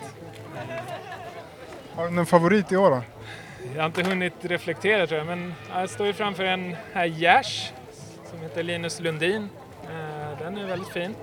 Har 1.94 2.04
du 2.04 2.10
någon 2.10 2.26
favorit 2.26 2.72
i 2.72 2.76
år 2.76 2.90
då? 2.90 3.02
Jag 3.74 3.82
har 3.82 3.86
inte 3.86 4.02
hunnit 4.02 4.34
reflektera 4.40 5.06
tror 5.06 5.18
jag, 5.18 5.26
men 5.26 5.54
jag 5.74 5.90
står 5.90 6.06
ju 6.06 6.12
framför 6.12 6.44
en 6.44 6.76
här 6.92 7.04
gärs 7.04 7.72
som 8.36 8.42
heter 8.42 8.62
Linus 8.62 9.00
Lundin. 9.00 9.48
Eh, 9.82 10.38
den 10.38 10.58
är 10.58 10.66
väldigt 10.66 10.88
fin. 10.88 11.14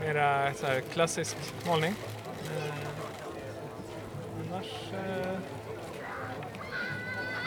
Mera 0.00 0.54
så 0.54 0.66
här 0.66 0.80
klassisk 0.80 1.36
målning. 1.66 1.94
Eh, 2.44 2.74
annars... 4.52 4.66
Eh, 4.92 5.32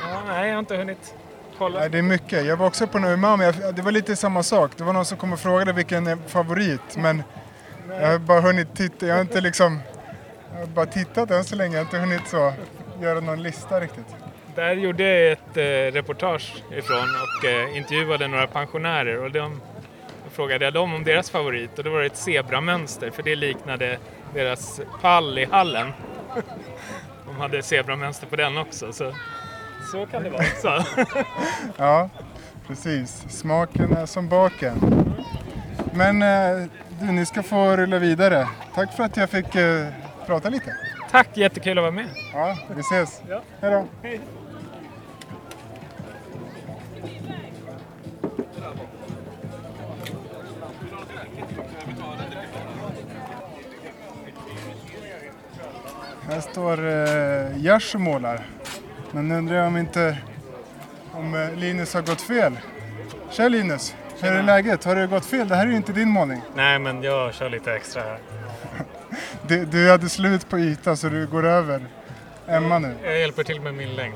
ja, 0.02 0.22
nej, 0.28 0.48
jag 0.48 0.56
har 0.56 0.60
inte 0.60 0.78
hunnit 0.78 1.16
kolla. 1.58 1.80
Nej, 1.80 1.90
det 1.90 1.98
är 1.98 2.02
mycket. 2.02 2.46
Jag 2.46 2.58
var 2.58 2.68
också 2.68 2.88
på 2.88 2.98
en 2.98 3.04
umami. 3.04 3.52
Det 3.74 3.82
var 3.82 3.92
lite 3.92 4.16
samma 4.16 4.44
sak. 4.44 4.72
Det 4.78 4.84
var 4.84 4.94
någon 4.94 5.06
som 5.06 5.18
kom 5.18 5.34
och 5.34 5.40
frågade 5.40 5.74
vilken 5.74 6.08
är 6.08 6.18
favorit. 6.28 6.98
Men 6.98 7.24
jag 7.90 8.08
har 8.08 8.20
bara 8.20 8.42
hunnit 8.42 8.76
titta. 8.76 9.06
Jag 9.06 9.16
har 9.16 9.22
inte 9.22 9.42
liksom... 9.42 9.80
Jag 10.54 10.60
har 10.60 10.68
bara 10.68 10.86
tittat 10.86 11.32
än 11.32 11.44
så 11.44 11.56
länge. 11.56 11.74
Jag 11.78 11.80
har 11.80 11.86
inte 11.86 11.98
hunnit 11.98 12.28
så 12.28 12.54
göra 13.02 13.20
någon 13.20 13.44
lista 13.44 13.80
riktigt. 13.80 14.16
Där 14.58 14.74
gjorde 14.74 15.04
jag 15.04 15.32
ett 15.32 15.58
eh, 15.58 15.94
reportage 15.94 16.64
ifrån 16.72 17.08
och 17.24 17.46
eh, 17.46 17.78
intervjuade 17.78 18.28
några 18.28 18.48
pensionärer 18.48 19.24
och 19.24 19.32
de, 19.32 19.62
då 20.24 20.30
frågade 20.32 20.66
jag 20.66 20.74
dem 20.74 20.94
om 20.94 21.04
deras 21.04 21.30
favorit 21.30 21.78
och 21.78 21.84
då 21.84 21.90
var 21.90 22.00
det 22.00 22.06
ett 22.06 22.18
zebramönster 22.18 23.12
för 23.12 23.24
det 23.24 23.36
liknade 23.36 23.98
deras 24.34 24.82
pall 25.02 25.40
i 25.40 25.46
hallen. 25.46 25.92
De 27.26 27.36
hade 27.36 27.64
zebramönster 27.64 28.28
på 28.28 28.36
den 28.36 28.58
också, 28.58 28.94
så, 28.94 29.14
så 29.92 30.06
kan 30.06 30.24
det 30.24 30.30
vara 30.30 30.44
också. 30.44 30.86
Ja, 31.78 32.10
precis. 32.68 33.26
Smaken 33.30 33.98
är 33.98 34.06
som 34.06 34.30
baken. 34.30 35.06
Men 35.94 36.22
eh, 36.22 36.68
du, 37.00 37.06
ni 37.12 37.26
ska 37.26 37.44
få 37.44 37.78
rulla 37.78 38.00
vidare. 38.00 38.48
Tack 38.76 38.94
för 38.94 39.04
att 39.04 39.18
jag 39.18 39.30
fick 39.30 39.56
eh, 39.56 39.88
prata 40.26 40.50
lite. 40.50 40.76
Tack, 41.12 41.38
jättekul 41.38 41.78
att 41.78 41.82
vara 41.82 41.92
med. 41.92 42.08
Ja, 42.34 42.58
vi 42.76 42.80
ses. 42.80 43.22
Ja. 43.30 43.42
Hej 43.62 43.72
då. 43.72 43.86
Hej. 44.04 44.20
Här 56.30 56.42
står 56.42 56.88
eh, 56.88 57.58
Gers 57.64 57.96
och 57.96 58.02
målar. 58.02 58.46
Men 59.12 59.28
nu 59.28 59.36
undrar 59.36 59.56
jag 59.56 59.68
om 59.68 59.78
inte 59.78 60.18
om 61.12 61.36
eh, 61.36 61.54
Linus 61.56 61.94
har 61.94 62.02
gått 62.02 62.22
fel. 62.22 62.60
Tja 63.32 63.48
Linus! 63.48 63.96
Hur 64.22 64.32
är 64.32 64.44
läget? 64.44 64.84
Har 64.84 64.96
det 64.96 65.08
gått 65.08 65.26
fel? 65.26 65.48
Det 65.48 65.56
här 65.56 65.66
är 65.66 65.70
ju 65.70 65.76
inte 65.76 65.94
din 65.94 66.10
målning. 66.10 66.42
Nej, 66.56 66.80
men 66.80 67.04
jag 67.04 67.34
kör 67.34 67.50
lite 67.50 67.74
extra 67.74 68.02
här. 68.02 68.20
Du, 69.48 69.66
du 69.66 69.92
hade 69.92 70.10
slut 70.10 70.50
på 70.50 70.60
yta 70.60 70.96
så 70.96 71.10
du 71.10 71.28
går 71.28 71.46
över 71.46 71.86
Emma 72.48 72.80
nu. 72.80 72.96
Jag 73.04 73.20
hjälper 73.20 73.44
till 73.44 73.62
med 73.62 73.74
min 73.74 73.96
längd. 73.96 74.16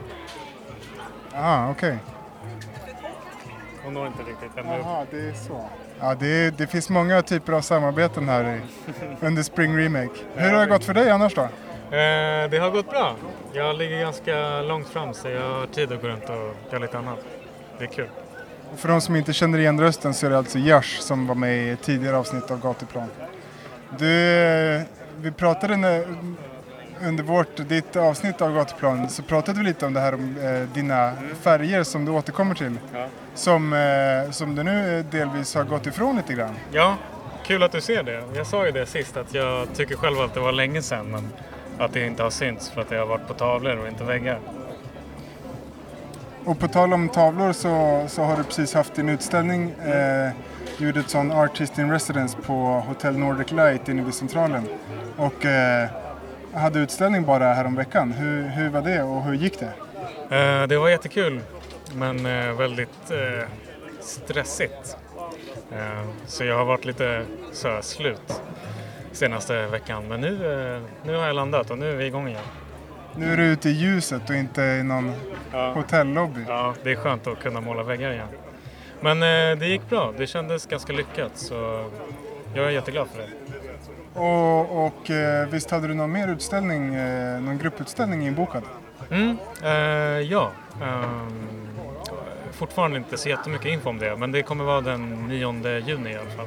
Aha, 1.36 1.72
okej. 1.72 1.98
Hon 3.84 3.94
når 3.94 4.08
inte 4.08 4.20
riktigt 4.20 4.58
upp. 4.58 4.66
Jaha, 4.66 5.06
det 5.12 5.18
är 5.18 5.34
så. 5.34 5.70
Ja, 6.00 6.16
det, 6.20 6.58
det 6.58 6.68
finns 6.68 6.90
många 6.90 7.22
typer 7.22 7.54
av 7.54 7.62
samarbeten 7.62 8.30
här 8.30 8.56
i, 8.56 8.62
under 9.26 9.44
Spring 9.44 9.78
Remake. 9.78 10.20
Hur 10.36 10.50
har 10.50 10.60
det 10.60 10.66
gått 10.66 10.84
för 10.84 10.94
dig 10.94 11.10
annars 11.12 11.36
då? 11.36 11.50
Eh, 11.92 12.50
det 12.50 12.58
har 12.58 12.70
gått 12.70 12.90
bra. 12.90 13.16
Jag 13.54 13.78
ligger 13.78 14.00
ganska 14.00 14.62
långt 14.62 14.88
fram 14.90 15.14
så 15.14 15.30
jag 15.30 15.50
har 15.50 15.66
tid 15.68 15.92
att 15.92 16.02
gå 16.02 16.08
runt 16.08 16.30
och 16.30 16.56
göra 16.72 16.82
lite 16.82 16.98
annat. 16.98 17.20
Det 17.78 17.84
är 17.84 17.90
kul. 17.90 18.10
För 18.76 18.90
de 18.90 19.02
som 19.02 19.16
inte 19.16 19.34
känner 19.34 19.60
igen 19.60 19.82
rösten 19.82 20.14
så 20.14 20.26
är 20.26 20.30
det 20.30 20.38
alltså 20.38 20.60
Jars 20.60 21.00
som 21.00 21.28
var 21.28 21.36
med 21.36 21.74
i 21.74 21.76
tidigare 21.76 22.18
avsnitt 22.18 22.52
av 22.52 22.62
Gatuplan. 22.62 23.08
Du, 23.98 24.32
eh, 24.32 24.82
vi 25.18 25.32
pratade 25.32 25.78
när, 25.78 26.06
under 27.04 27.24
vårt, 27.24 27.58
ditt 27.70 27.96
avsnitt 27.96 28.42
av 28.42 28.56
Gatuplan 28.56 29.10
så 29.10 29.24
pratade 29.24 29.60
vi 29.60 29.66
lite 29.66 29.86
om 29.86 29.94
det 29.94 30.00
här 30.00 30.14
om 30.14 30.38
eh, 30.38 30.74
dina 30.74 31.14
färger 31.42 31.84
som 31.84 32.06
du 32.06 32.12
återkommer 32.12 32.56
till. 32.56 32.78
Ja. 32.94 33.08
Som, 33.36 33.74
eh, 33.74 34.32
som 34.32 34.56
du 34.56 34.64
nu 34.64 34.98
eh, 35.00 35.06
delvis 35.06 35.56
har 35.56 35.64
gått 35.64 35.88
ifrån 35.88 36.16
lite 36.18 36.34
grann. 36.34 36.56
Ja, 36.72 36.98
kul 37.44 37.64
att 37.64 37.72
du 37.72 37.82
ser 37.82 38.04
det. 38.04 38.24
Jag 38.34 38.48
sa 38.48 38.66
ju 38.66 38.72
det 38.72 38.86
sist 38.86 39.18
att 39.18 39.34
jag 39.34 39.68
tycker 39.74 39.96
själv 39.96 40.20
att 40.20 40.34
det 40.34 40.40
var 40.40 40.52
länge 40.52 40.82
sedan 40.82 41.12
men 41.12 41.30
att 41.78 41.94
det 41.94 42.06
inte 42.06 42.24
har 42.24 42.30
synts 42.30 42.70
för 42.70 42.82
att 42.82 42.90
det 42.90 42.96
har 42.96 43.06
varit 43.06 43.28
på 43.28 43.34
tavlor 43.34 43.78
och 43.78 43.88
inte 43.88 44.04
väggar. 44.04 44.40
Och 46.46 46.60
på 46.60 46.68
tal 46.68 46.94
om 46.94 47.10
tavlor 47.10 47.54
så, 47.54 48.04
så 48.08 48.22
har 48.22 48.38
du 48.38 48.44
precis 48.44 48.74
haft 48.74 49.00
en 49.00 49.10
utställning, 49.10 49.70
eh, 49.70 50.32
sån 51.08 51.32
Artist 51.32 51.78
in 51.78 51.92
Residence 51.92 52.38
på 52.46 52.84
Hotel 52.88 53.18
Nordic 53.18 53.52
Light 53.52 53.90
inne 53.90 54.04
vid 54.04 54.14
Centralen. 54.14 54.68
Och 55.18 55.46
eh, 55.46 55.90
hade 56.54 56.80
utställning 56.80 57.26
bara 57.26 57.54
häromveckan. 57.54 58.12
Hur, 58.12 58.48
hur 58.48 58.70
var 58.70 58.82
det 58.82 59.04
och 59.04 59.24
hur 59.24 59.34
gick 59.34 59.60
det? 59.60 59.74
Eh, 60.36 60.68
det 60.68 60.78
var 60.78 60.90
jättekul 60.90 61.42
men 61.96 62.26
eh, 62.26 62.54
väldigt 62.54 63.12
eh, 63.12 63.48
stressigt. 64.00 64.98
Eh, 65.72 66.06
så 66.28 66.44
jag 66.44 66.58
har 66.58 66.66
varit 66.66 66.86
lite 66.86 67.26
så 67.52 67.68
här, 67.68 67.82
slut 67.82 68.42
senaste 69.12 69.68
veckan 69.68 70.04
men 70.10 70.22
nu, 70.22 70.28
eh, 70.76 70.82
nu 71.04 71.16
har 71.16 71.26
jag 71.28 71.36
landat 71.36 71.72
och 71.72 71.78
nu 71.78 71.92
är 71.92 71.96
vi 71.96 72.06
igång 72.06 72.28
igen. 72.28 72.42
Nu 73.16 73.34
är 73.34 73.38
du 73.38 73.44
ute 73.44 73.70
i 73.70 73.72
ljuset 73.72 74.30
och 74.30 74.36
inte 74.36 74.62
i 74.62 74.84
någon 74.84 75.12
Ja. 75.52 75.72
hotellobby. 75.74 76.42
Ja, 76.48 76.74
det 76.84 76.92
är 76.92 76.96
skönt 76.96 77.28
att 77.28 77.40
kunna 77.40 77.62
måla 77.62 77.84
väggar 77.84 78.12
igen. 78.12 78.28
Men 79.02 79.24
eh, 79.24 79.60
det 79.60 79.68
gick 79.68 79.90
bra, 79.90 80.14
det 80.18 80.28
kändes 80.28 80.66
ganska 80.66 80.94
lyckat 80.94 81.32
så 81.38 81.86
jag 82.56 82.66
är 82.66 82.70
jätteglad 82.70 83.08
för 83.08 83.22
det. 83.22 83.30
Och, 84.20 84.86
och 84.86 85.10
eh, 85.12 85.48
visst 85.50 85.72
hade 85.72 85.88
du 85.88 85.94
någon 85.94 86.12
mer 86.12 86.28
utställning, 86.28 86.90
någon 87.46 87.58
grupputställning 87.58 88.28
inbokad? 88.28 88.64
Mm, 89.12 89.38
eh, 89.64 89.70
ja. 90.32 90.52
ehm, 90.84 91.48
fortfarande 92.52 92.98
inte 92.98 93.18
så 93.18 93.30
jättemycket 93.30 93.68
info 93.68 93.90
om 93.90 93.98
det 93.98 94.16
men 94.18 94.32
det 94.32 94.42
kommer 94.44 94.64
vara 94.64 94.82
den 94.82 95.28
9 95.28 95.80
juni 95.80 96.12
i 96.12 96.16
alla 96.18 96.30
fall. 96.30 96.46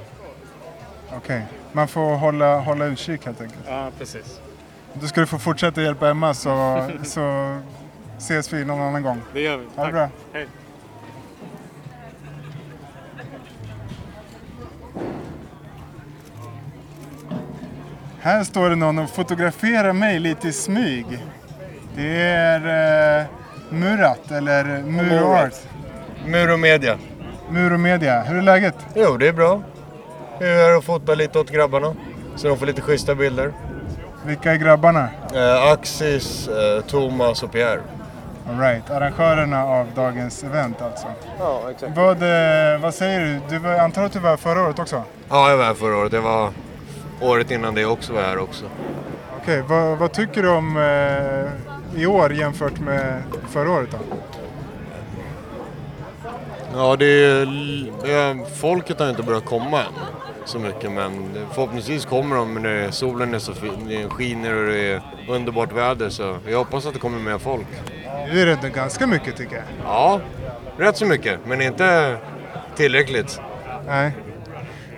Okej, 1.16 1.46
man 1.72 1.88
får 1.88 2.16
hålla, 2.16 2.58
hålla 2.60 2.84
utkik 2.84 3.26
helt 3.26 3.40
enkelt. 3.40 3.64
Ja, 3.68 3.90
precis. 3.98 4.40
Då 4.92 5.06
ska 5.06 5.20
du 5.20 5.26
få 5.26 5.38
fortsätta 5.38 5.82
hjälpa 5.82 6.08
Emma 6.10 6.34
så, 6.34 6.84
så 7.02 7.56
ses 8.18 8.52
vi 8.52 8.64
någon 8.64 8.80
annan 8.80 9.02
gång. 9.02 9.20
Det 9.32 9.40
gör 9.40 9.56
vi. 9.56 9.66
Ha 9.76 9.86
det 9.86 9.92
bra. 9.92 10.08
Hej. 10.32 10.46
Här 18.20 18.44
står 18.44 18.70
det 18.70 18.76
någon 18.76 18.98
och 18.98 19.10
fotograferar 19.10 19.92
mig 19.92 20.18
lite 20.18 20.48
i 20.48 20.52
smyg. 20.52 21.06
Det 21.96 22.20
är 22.22 23.20
eh, 23.20 23.26
Murat 23.70 24.30
eller 24.30 24.82
Muro 24.82 25.26
Art. 25.26 25.54
Muro 26.26 26.56
Media. 26.56 26.98
Muro 27.50 27.78
Media. 27.78 28.22
Hur 28.22 28.38
är 28.38 28.42
läget? 28.42 28.74
Jo, 28.94 29.16
det 29.16 29.28
är 29.28 29.32
bra. 29.32 29.62
Jag 30.38 30.48
är 30.48 30.56
här 30.56 30.76
och 30.76 30.84
fotar 30.84 31.16
lite 31.16 31.38
åt 31.38 31.50
grabbarna. 31.50 31.94
Så 32.36 32.48
de 32.48 32.58
får 32.58 32.66
lite 32.66 32.80
schyssta 32.82 33.14
bilder. 33.14 33.52
Vilka 34.26 34.52
är 34.52 34.56
grabbarna? 34.56 35.08
Eh, 35.34 35.72
Axis, 35.72 36.48
eh, 36.48 36.80
Thomas 36.80 37.42
och 37.42 37.52
Pierre. 37.52 37.80
All 38.48 38.58
right, 38.60 38.90
arrangörerna 38.90 39.64
av 39.64 39.86
dagens 39.94 40.44
event 40.44 40.82
alltså. 40.82 41.06
Ja, 41.38 41.70
exakt. 41.70 41.96
Vad, 41.96 42.22
eh, 42.22 42.80
vad 42.80 42.94
säger 42.94 43.20
du? 43.20 43.40
Du 43.48 43.58
var, 43.58 43.74
antar 43.78 44.04
att 44.04 44.12
du 44.12 44.18
var 44.18 44.36
förra 44.36 44.62
året 44.62 44.78
också? 44.78 45.02
Ja, 45.28 45.50
jag 45.50 45.56
var 45.56 45.64
här 45.64 45.74
förra 45.74 45.96
året. 45.96 46.10
Det 46.10 46.20
var 46.20 46.50
året 47.20 47.50
innan 47.50 47.74
det 47.74 47.84
också 47.84 48.12
var 48.12 48.22
här 48.22 48.38
också. 48.38 48.64
Okej, 49.42 49.62
vad, 49.68 49.98
vad 49.98 50.12
tycker 50.12 50.42
du 50.42 50.48
om 50.48 50.76
eh, 50.76 52.00
i 52.02 52.06
år 52.06 52.32
jämfört 52.32 52.80
med 52.80 53.22
förra 53.50 53.70
året 53.70 53.88
då? 53.90 53.98
Ja, 56.74 56.96
det 56.96 57.06
är, 57.06 57.42
eh, 58.30 58.46
folket 58.60 58.98
har 58.98 59.10
inte 59.10 59.22
börjat 59.22 59.44
komma 59.44 59.80
än 59.80 59.92
så 60.44 60.58
mycket 60.58 60.92
men 60.92 61.30
förhoppningsvis 61.52 62.04
kommer 62.04 62.36
de 62.36 62.54
när 62.54 62.90
solen 62.90 63.34
är 63.34 63.38
så 63.38 63.54
fin, 63.54 64.10
skiner 64.10 64.54
och 64.54 64.66
det 64.72 64.92
är 64.92 65.02
underbart 65.28 65.72
väder 65.72 66.08
så 66.08 66.36
jag 66.48 66.58
hoppas 66.58 66.86
att 66.86 66.92
det 66.92 66.98
kommer 67.00 67.18
mer 67.18 67.38
folk. 67.38 67.66
Nu 68.32 68.40
är 68.40 68.46
det 68.46 68.52
ändå 68.52 68.68
ganska 68.68 69.06
mycket 69.06 69.36
tycker 69.36 69.56
jag. 69.56 69.64
Ja, 69.84 70.20
rätt 70.76 70.96
så 70.96 71.06
mycket 71.06 71.38
men 71.46 71.60
inte 71.62 72.16
tillräckligt. 72.76 73.40
Nej. 73.86 74.12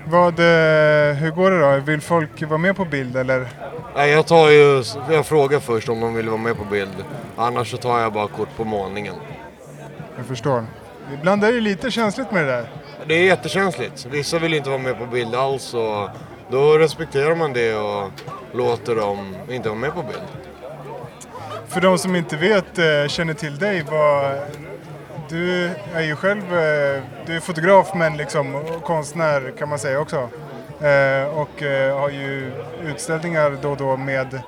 Vad, 0.09 0.39
eh, 0.39 1.15
hur 1.15 1.31
går 1.31 1.51
det 1.51 1.61
då? 1.61 1.81
Vill 1.81 2.01
folk 2.01 2.43
vara 2.43 2.59
med 2.59 2.77
på 2.77 2.85
bild 2.85 3.17
eller? 3.17 3.49
Nej, 3.97 4.11
jag 4.11 4.27
tar 4.27 4.51
ju, 4.51 4.83
jag 5.11 5.27
frågar 5.27 5.61
först 5.61 5.89
om 5.89 6.01
de 6.01 6.15
vill 6.15 6.29
vara 6.29 6.41
med 6.41 6.57
på 6.57 6.65
bild. 6.65 7.05
Annars 7.37 7.71
så 7.71 7.77
tar 7.77 8.01
jag 8.01 8.13
bara 8.13 8.29
kort 8.29 8.57
på 8.57 8.65
målningen. 8.65 9.15
Jag 10.17 10.27
förstår. 10.27 10.65
Ibland 11.15 11.45
är 11.45 11.53
det 11.53 11.61
lite 11.61 11.91
känsligt 11.91 12.31
med 12.31 12.45
det 12.45 12.53
där. 12.53 12.69
Det 13.09 13.15
är 13.15 13.25
jättekänsligt. 13.25 14.07
Vissa 14.11 14.39
vill 14.39 14.55
inte 14.55 14.71
vara 14.71 14.79
med 14.79 14.99
på 14.99 15.07
bild 15.07 15.35
alls 15.35 15.75
och 15.75 16.09
då 16.51 16.79
respekterar 16.79 17.35
man 17.35 17.53
det 17.53 17.75
och 17.75 18.11
låter 18.53 18.95
dem 18.95 19.37
inte 19.51 19.69
vara 19.69 19.79
med 19.79 19.95
på 19.95 20.03
bild. 20.03 20.47
För 21.69 21.81
de 21.81 21.99
som 21.99 22.17
inte 22.17 22.37
vet, 22.37 22.79
eh, 22.79 23.09
känner 23.09 23.35
till 23.35 23.59
dig, 23.59 23.85
vad, 23.91 24.39
du 25.29 25.71
är 25.95 26.03
ju 26.03 26.17
själv 26.17 26.43
eh, 26.43 27.03
du 27.27 27.37
är 27.37 27.41
fotograf 27.41 27.95
men 27.95 28.17
liksom 28.17 28.63
konstnär 28.85 29.53
kan 29.59 29.69
man 29.69 29.79
säga 29.79 30.01
också. 30.01 30.29
Eh, 30.81 31.39
och 31.39 31.63
har 32.01 32.11
ju 32.11 32.53
utställningar 32.85 33.59
då 33.63 33.71
och 33.71 33.77
då 33.77 33.97
med 33.97 34.41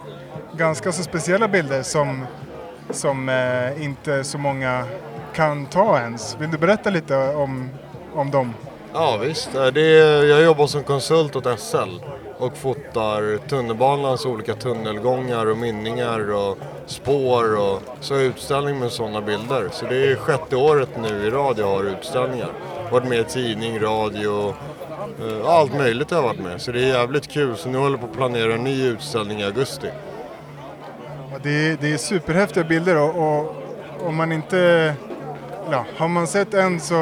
ganska 0.53 0.93
så 0.93 1.03
speciella 1.03 1.49
bilder 1.49 1.83
som, 1.83 2.27
som 2.91 3.31
inte 3.79 4.25
så 4.25 4.39
många 4.39 4.85
kan 5.35 5.67
ta 5.67 5.99
ens. 5.99 6.37
Vill 6.41 6.51
du 6.51 6.59
berätta 6.59 6.91
lite 6.91 7.17
om, 7.17 7.71
om 8.19 8.31
dem? 8.31 8.55
Ja 8.93 9.17
visst, 9.17 9.53
det 9.53 9.99
är, 10.01 10.25
jag 10.25 10.43
jobbar 10.43 10.67
som 10.67 10.83
konsult 10.83 11.37
åt 11.37 11.61
SL 11.61 11.99
och 12.39 12.57
fotar 12.57 13.49
tunnelbanans 13.49 14.27
olika 14.27 14.55
tunnelgångar 14.55 15.47
och 15.47 15.59
mynningar 15.59 16.33
och 16.33 16.59
spår 16.87 17.57
och 17.57 17.83
så 18.01 18.15
har 18.15 18.21
jag 18.21 18.29
utställning 18.29 18.79
med 18.79 18.93
sådana 18.93 19.21
bilder. 19.21 19.69
Så 19.73 19.87
det 19.87 20.13
är 20.13 20.17
sjätte 20.17 20.57
året 20.57 20.89
nu 21.03 21.27
i 21.27 21.31
rad 21.31 21.59
jag 21.59 21.67
har 21.67 21.85
utställningar. 21.85 22.49
Varit 22.93 23.09
med 23.09 23.19
i 23.19 23.25
tidning, 23.25 23.81
radio, 23.81 24.55
eh, 25.21 25.49
allt 25.49 25.75
möjligt 25.75 26.11
har 26.11 26.19
jag 26.19 26.25
varit 26.25 26.41
med. 26.41 26.61
Så 26.61 26.73
det 26.73 26.81
är 26.81 26.87
jävligt 26.87 27.29
kul. 27.29 27.57
Så 27.57 27.69
nu 27.69 27.79
håller 27.79 27.99
jag 27.99 28.01
på 28.01 28.07
att 28.07 28.17
planera 28.17 28.55
en 28.55 28.65
ny 28.65 28.87
utställning 28.87 29.41
i 29.41 29.45
augusti. 29.45 29.89
Det 31.43 31.51
är, 31.51 31.77
det 31.81 31.93
är 31.93 31.97
superhäftiga 31.97 32.65
bilder 32.65 32.97
och, 32.97 33.39
och 33.39 33.57
om 34.07 34.17
man 34.17 34.33
inte... 34.33 34.95
Ja, 35.71 35.85
har 35.97 36.09
man 36.09 36.27
sett 36.27 36.55
en 36.55 36.81
så... 36.81 36.95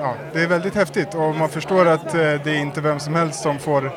Ja, 0.00 0.14
det 0.32 0.42
är 0.42 0.46
väldigt 0.46 0.74
häftigt 0.74 1.14
och 1.14 1.34
man 1.34 1.48
förstår 1.48 1.86
att 1.86 2.14
eh, 2.14 2.20
det 2.20 2.50
är 2.50 2.60
inte 2.60 2.80
vem 2.80 3.00
som 3.00 3.14
helst 3.14 3.42
som 3.42 3.58
får 3.58 3.92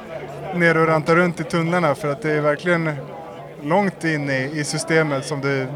ner 0.56 0.78
och 0.78 0.88
ranta 0.88 1.16
runt 1.16 1.40
i 1.40 1.44
tunnlarna 1.44 1.96
för 1.96 2.12
att 2.12 2.22
det 2.22 2.32
är 2.32 2.42
verkligen 2.42 2.96
långt 3.62 4.04
in 4.04 4.30
i, 4.30 4.52
i 4.54 4.64
systemet 4.64 5.26
som 5.26 5.42
det 5.42 5.68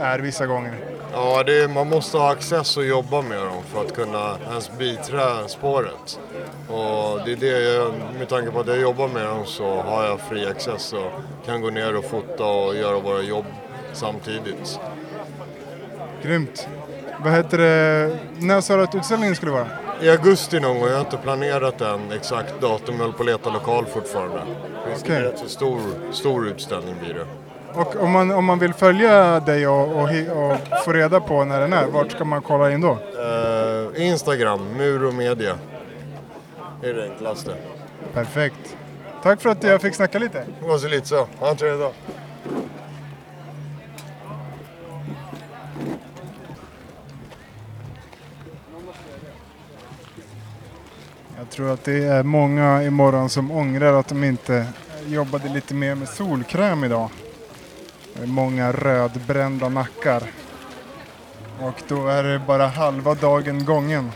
är 0.00 0.18
vissa 0.18 0.46
gånger. 0.46 0.74
Ja, 1.12 1.42
det 1.42 1.62
är, 1.62 1.68
man 1.68 1.88
måste 1.88 2.18
ha 2.18 2.32
access 2.32 2.76
och 2.76 2.84
jobba 2.84 3.22
med 3.22 3.38
dem 3.38 3.62
för 3.72 3.80
att 3.80 3.94
kunna 3.94 4.36
ens 4.50 4.70
biträ 4.78 5.48
spåret. 5.48 6.20
Och 6.68 7.20
det 7.24 7.32
är 7.32 7.36
det 7.36 7.74
jag, 7.74 7.92
med 8.18 8.28
tanke 8.28 8.50
på 8.50 8.60
att 8.60 8.66
jag 8.66 8.80
jobbar 8.80 9.08
med 9.08 9.26
dem 9.26 9.46
så 9.46 9.82
har 9.82 10.04
jag 10.04 10.20
fri 10.20 10.46
access 10.46 10.92
och 10.92 11.10
kan 11.46 11.60
gå 11.60 11.70
ner 11.70 11.96
och 11.96 12.04
fota 12.04 12.44
och 12.44 12.76
göra 12.76 12.98
våra 12.98 13.22
jobb 13.22 13.46
samtidigt. 13.92 14.80
Grymt. 16.22 16.68
Vad 17.24 17.32
heter 17.32 17.58
det, 17.58 18.18
när 18.38 18.60
sa 18.60 18.76
du 18.76 18.82
att 18.82 18.94
utställningen 18.94 19.36
skulle 19.36 19.52
vara? 19.52 19.66
I 20.00 20.10
augusti 20.10 20.60
någon 20.60 20.78
gång, 20.78 20.88
jag 20.88 20.94
har 20.94 21.00
inte 21.00 21.16
planerat 21.16 21.80
än 21.80 22.12
exakt 22.12 22.60
datum, 22.60 22.94
jag 22.94 23.00
håller 23.00 23.12
på 23.12 23.22
att 23.22 23.26
leta 23.26 23.50
lokal 23.50 23.86
fortfarande. 23.86 24.40
Det 25.06 25.12
en 25.12 25.22
rätt 25.22 25.38
så 25.38 25.48
stor, 25.48 25.80
stor 26.12 26.48
utställning 26.48 26.94
blir 27.00 27.14
det. 27.14 27.26
Och 27.74 27.96
om 28.02 28.10
man, 28.10 28.30
om 28.30 28.44
man 28.44 28.58
vill 28.58 28.74
följa 28.74 29.40
dig 29.40 29.68
och, 29.68 30.02
och, 30.02 30.08
och 30.36 30.84
få 30.84 30.92
reda 30.92 31.20
på 31.20 31.44
när 31.44 31.60
den 31.60 31.72
är, 31.72 31.86
vart 31.86 32.12
ska 32.12 32.24
man 32.24 32.42
kolla 32.42 32.72
in 32.72 32.80
då? 32.80 32.90
Eh, 32.90 34.06
Instagram, 34.06 34.60
Muro 34.76 35.12
Media. 35.12 35.54
Det 36.80 36.88
är 36.88 36.94
det 36.94 37.04
enklaste. 37.04 37.54
Perfekt. 38.14 38.76
Tack 39.22 39.40
för 39.40 39.50
att 39.50 39.62
jag 39.62 39.82
fick 39.82 39.94
snacka 39.94 40.18
lite. 40.18 40.44
Det 40.60 40.68
var 40.68 40.78
så 40.78 40.88
lite 40.88 41.08
så. 41.08 41.26
Ha 41.38 41.50
en 41.50 41.56
trevlig 41.56 41.80
dag. 41.80 41.92
Tror 51.58 51.72
att 51.72 51.84
det 51.84 52.04
är 52.04 52.22
många 52.22 52.82
imorgon 52.82 53.30
som 53.30 53.50
ångrar 53.50 54.00
att 54.00 54.08
de 54.08 54.24
inte 54.24 54.66
jobbade 55.06 55.48
lite 55.48 55.74
mer 55.74 55.94
med 55.94 56.08
solkräm 56.08 56.84
idag. 56.84 57.10
Det 58.14 58.22
är 58.22 58.26
många 58.26 58.72
rödbrända 58.72 59.68
nackar. 59.68 60.22
Och 61.60 61.82
då 61.88 62.08
är 62.08 62.22
det 62.22 62.38
bara 62.38 62.66
halva 62.66 63.14
dagen 63.14 63.64
gången. 63.64 64.12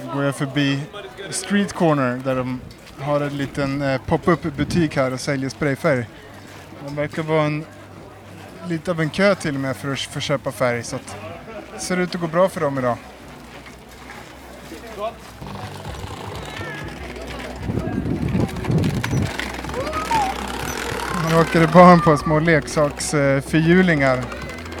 Nu 0.00 0.14
går 0.14 0.24
jag 0.24 0.36
förbi 0.36 0.80
Street 1.30 1.72
Corner 1.72 2.20
där 2.24 2.36
de 2.36 2.60
har 3.00 3.20
en 3.20 3.36
liten 3.36 3.82
eh, 3.82 4.00
pop-up 4.06 4.42
butik 4.42 4.96
här 4.96 5.12
och 5.12 5.20
säljer 5.20 5.48
sprayfärg. 5.48 6.06
Det 6.88 6.94
verkar 6.94 7.22
vara 7.22 7.42
en 7.42 7.64
lite 8.68 8.90
av 8.90 9.00
en 9.00 9.10
kö 9.10 9.34
till 9.34 9.54
och 9.54 9.60
med 9.60 9.76
för 9.76 9.92
att 9.92 9.98
få 9.98 10.20
köpa 10.20 10.52
färg 10.52 10.82
så 10.82 10.96
att 10.96 11.16
det 11.74 11.80
ser 11.80 11.96
ut 11.96 12.14
att 12.14 12.20
gå 12.20 12.26
bra 12.26 12.48
för 12.48 12.60
dem 12.60 12.78
idag. 12.78 12.96
Nu 21.30 21.40
åker 21.40 21.60
det 21.60 21.72
barn 21.72 22.00
på 22.00 22.16
små 22.16 22.38
leksaksförhjulingar. 22.38 24.22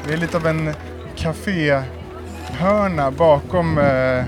Det 0.06 0.12
är 0.12 0.16
lite 0.16 0.36
av 0.36 0.46
en 0.46 0.74
kaféhörna 1.16 3.10
bakom 3.10 3.78
eh, 3.78 4.24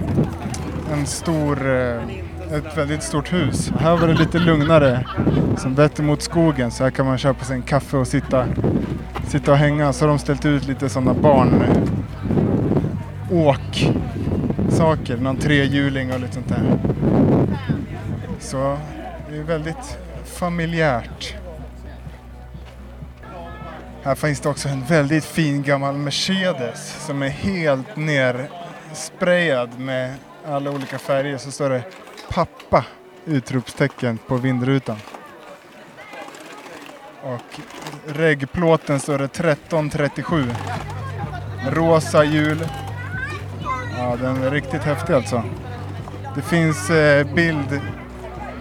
en 0.93 1.07
stor, 1.07 1.77
eh, 1.77 2.03
ett 2.53 2.77
väldigt 2.77 3.03
stort 3.03 3.33
hus. 3.33 3.71
Här 3.79 3.97
var 3.97 4.09
det 4.09 4.15
lite 4.15 4.39
lugnare 4.39 5.07
som 5.59 5.75
vetter 5.75 6.03
mot 6.03 6.23
skogen 6.23 6.71
så 6.71 6.85
här 6.85 6.91
kan 6.91 7.07
man 7.07 7.19
köpa 7.19 7.45
sig 7.45 7.57
en 7.57 7.63
kaffe 7.63 7.97
och 7.97 8.09
sitta 8.09 8.47
sitta 9.31 9.53
och 9.53 9.59
hänga 9.59 9.93
så 9.93 10.05
har 10.05 10.09
de 10.09 10.19
ställt 10.19 10.47
ut 10.47 10.67
lite 10.67 10.89
sådana 10.89 11.15
barn 11.15 11.65
åk 13.33 13.91
saker, 14.71 15.17
någon 15.17 15.37
trehjuling 15.37 16.13
och 16.13 16.21
lite 16.21 16.35
sånt 16.35 16.49
där. 16.49 16.79
Så 18.41 18.79
det 19.31 19.37
är 19.37 19.43
väldigt 19.43 19.99
familjärt. 20.25 21.35
Här 24.03 24.15
finns 24.15 24.41
det 24.41 24.49
också 24.49 24.69
en 24.69 24.85
väldigt 24.85 25.25
fin 25.25 25.63
gammal 25.63 25.95
Mercedes 25.95 27.07
som 27.07 27.23
är 27.23 27.29
helt 27.29 27.97
nersprayad 27.97 29.79
med 29.79 30.15
alla 30.47 30.71
olika 30.71 30.99
färger. 30.99 31.39
Så 31.39 31.51
står 31.51 31.71
det 31.71 31.85
pappa 32.29 32.85
utropstecken 33.25 34.19
på 34.19 34.37
vindrutan. 34.37 34.97
Och 37.25 37.61
reggplåten 38.07 39.01
står 39.01 39.19
det 39.19 39.25
1337. 39.25 40.45
Rosa 41.71 42.25
hjul. 42.25 42.69
Ja, 43.99 44.17
den 44.17 44.43
är 44.43 44.51
riktigt 44.51 44.83
häftig 44.83 45.15
alltså. 45.15 45.43
Det 46.35 46.43
finns 46.43 46.91
eh, 46.91 47.35
bild 47.35 47.81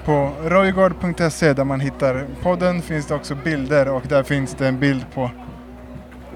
på 0.06 0.32
roygard.se 0.44 1.54
där 1.54 1.64
man 1.64 1.80
hittar 1.80 2.26
podden 2.42 2.82
finns 2.82 3.08
det 3.08 3.16
också 3.16 3.36
bilder 3.36 3.88
och 3.88 4.04
där 4.08 4.24
finns 4.24 4.56
det 4.56 4.68
en 4.68 4.80
bild 4.80 5.06
på 5.14 5.32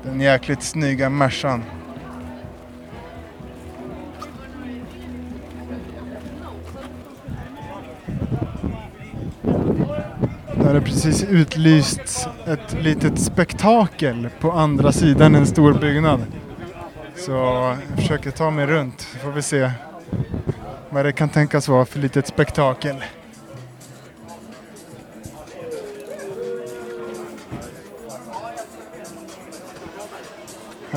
den 0.03 0.21
jäkligt 0.21 0.63
snygga 0.63 1.09
Mercan. 1.09 1.63
Har 10.67 10.73
det 10.73 10.81
precis 10.81 11.23
utlysts 11.23 12.27
ett 12.47 12.73
litet 12.83 13.19
spektakel 13.19 14.29
på 14.39 14.51
andra 14.51 14.91
sidan 14.91 15.35
en 15.35 15.47
stor 15.47 15.73
byggnad. 15.73 16.23
Så 17.15 17.31
jag 17.31 17.77
försöker 17.95 18.31
ta 18.31 18.51
mig 18.51 18.65
runt 18.65 19.01
så 19.01 19.17
får 19.17 19.31
vi 19.31 19.41
se 19.41 19.71
vad 20.89 21.05
det 21.05 21.11
kan 21.11 21.29
tänkas 21.29 21.67
vara 21.67 21.85
för 21.85 21.99
litet 21.99 22.27
spektakel. 22.27 22.95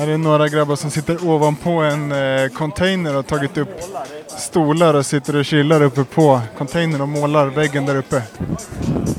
Här 0.01 0.07
är 0.07 0.17
några 0.17 0.47
grabbar 0.47 0.75
som 0.75 0.91
sitter 0.91 1.27
ovanpå 1.27 1.69
en 1.69 2.11
eh, 2.11 2.49
container 2.49 3.17
och 3.17 3.27
tagit 3.27 3.57
upp 3.57 3.81
stolar 4.27 4.93
och 4.93 5.05
sitter 5.05 5.35
och 5.35 5.45
chillar 5.45 5.81
uppe 5.81 6.03
på 6.03 6.41
containern 6.57 7.01
och 7.01 7.09
målar 7.09 7.47
väggen 7.47 7.85
där 7.85 7.95
uppe. 7.95 8.23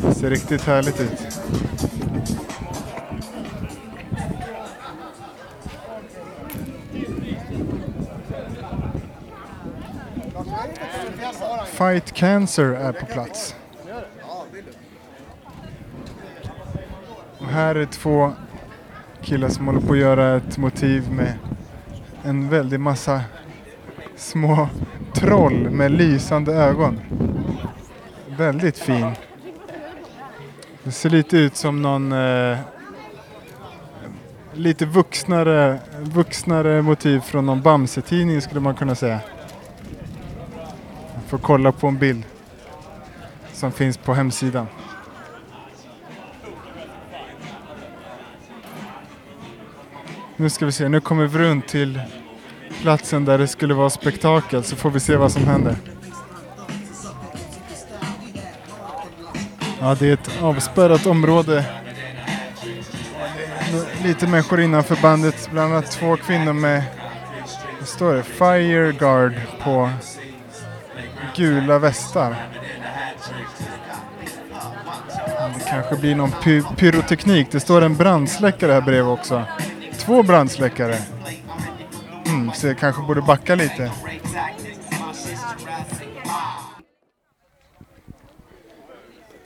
Det 0.06 0.14
ser 0.14 0.30
riktigt 0.30 0.62
härligt 0.62 1.00
ut. 1.00 1.38
Fight 11.66 12.12
Cancer 12.12 12.64
är 12.64 12.92
på 12.92 13.06
plats. 13.06 13.54
Och 17.38 17.46
här 17.46 17.74
är 17.74 17.86
två 17.86 18.32
killar 19.22 19.48
som 19.48 19.66
håller 19.66 19.80
på 19.80 19.92
att 19.92 19.98
göra 19.98 20.36
ett 20.36 20.58
motiv 20.58 21.12
med 21.12 21.34
en 22.22 22.48
väldig 22.48 22.80
massa 22.80 23.20
små 24.16 24.68
troll 25.14 25.70
med 25.70 25.90
lysande 25.90 26.52
ögon. 26.52 27.00
Väldigt 28.36 28.78
fin. 28.78 29.10
Det 30.84 30.92
ser 30.92 31.10
lite 31.10 31.36
ut 31.36 31.56
som 31.56 31.82
någon 31.82 32.12
eh, 32.12 32.58
lite 34.52 34.86
vuxnare, 34.86 35.78
vuxnare 36.00 36.82
motiv 36.82 37.20
från 37.20 37.46
någon 37.46 37.62
Bamse-tidning 37.62 38.40
skulle 38.40 38.60
man 38.60 38.74
kunna 38.74 38.94
säga. 38.94 39.20
Jag 41.14 41.24
får 41.26 41.38
kolla 41.38 41.72
på 41.72 41.86
en 41.86 41.98
bild 41.98 42.24
som 43.52 43.72
finns 43.72 43.96
på 43.96 44.14
hemsidan. 44.14 44.66
Nu 50.42 50.50
ska 50.50 50.66
vi 50.66 50.72
se, 50.72 50.88
nu 50.88 51.00
kommer 51.00 51.26
vi 51.26 51.38
runt 51.38 51.68
till 51.68 52.00
platsen 52.80 53.24
där 53.24 53.38
det 53.38 53.46
skulle 53.46 53.74
vara 53.74 53.90
spektakel 53.90 54.64
så 54.64 54.76
får 54.76 54.90
vi 54.90 55.00
se 55.00 55.16
vad 55.16 55.32
som 55.32 55.44
händer. 55.44 55.76
Ja, 59.80 59.96
det 59.98 60.08
är 60.08 60.12
ett 60.12 60.42
avspärrat 60.42 61.06
område. 61.06 61.64
Lite 64.04 64.26
människor 64.26 64.60
innanför 64.60 64.96
bandet, 65.02 65.48
bland 65.52 65.72
annat 65.72 65.90
två 65.90 66.16
kvinnor 66.16 66.52
med, 66.52 66.82
vad 67.78 67.88
står 67.88 68.14
det, 68.14 68.22
Fire 68.22 68.92
Guard 68.92 69.32
på 69.62 69.90
gula 71.36 71.78
västar. 71.78 72.36
Det 75.54 75.64
kanske 75.70 75.96
blir 75.96 76.14
någon 76.14 76.30
py 76.30 76.62
pyroteknik. 76.76 77.48
Det 77.50 77.60
står 77.60 77.82
en 77.82 77.96
brandsläckare 77.96 78.72
här 78.72 78.80
bredvid 78.80 79.12
också. 79.12 79.42
Två 80.04 80.22
brandsläckare. 80.22 80.98
Mm, 82.26 82.52
så 82.52 82.66
jag 82.66 82.78
kanske 82.78 83.02
borde 83.02 83.22
backa 83.22 83.54
lite. 83.54 83.92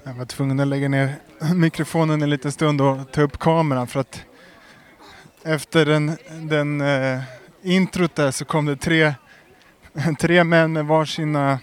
Jag 0.05 0.15
var 0.15 0.25
tvungen 0.25 0.61
att 0.61 0.69
lägga 0.69 0.89
ner 0.89 1.15
mikrofonen 1.55 2.23
en 2.23 2.31
liten 2.31 2.53
stund 2.53 2.81
och 2.81 3.13
ta 3.13 3.23
upp 3.23 3.39
kameran 3.39 3.87
för 3.87 4.01
att 4.01 4.25
efter 5.43 5.87
den, 5.87 6.17
den 6.31 6.81
eh, 6.81 7.21
introt 7.63 8.15
där 8.15 8.31
så 8.31 8.45
kom 8.45 8.67
det 8.67 8.77
tre 8.77 9.15
tre 10.19 10.45
män 10.45 10.73
med 10.73 10.87
varsina 10.87 11.59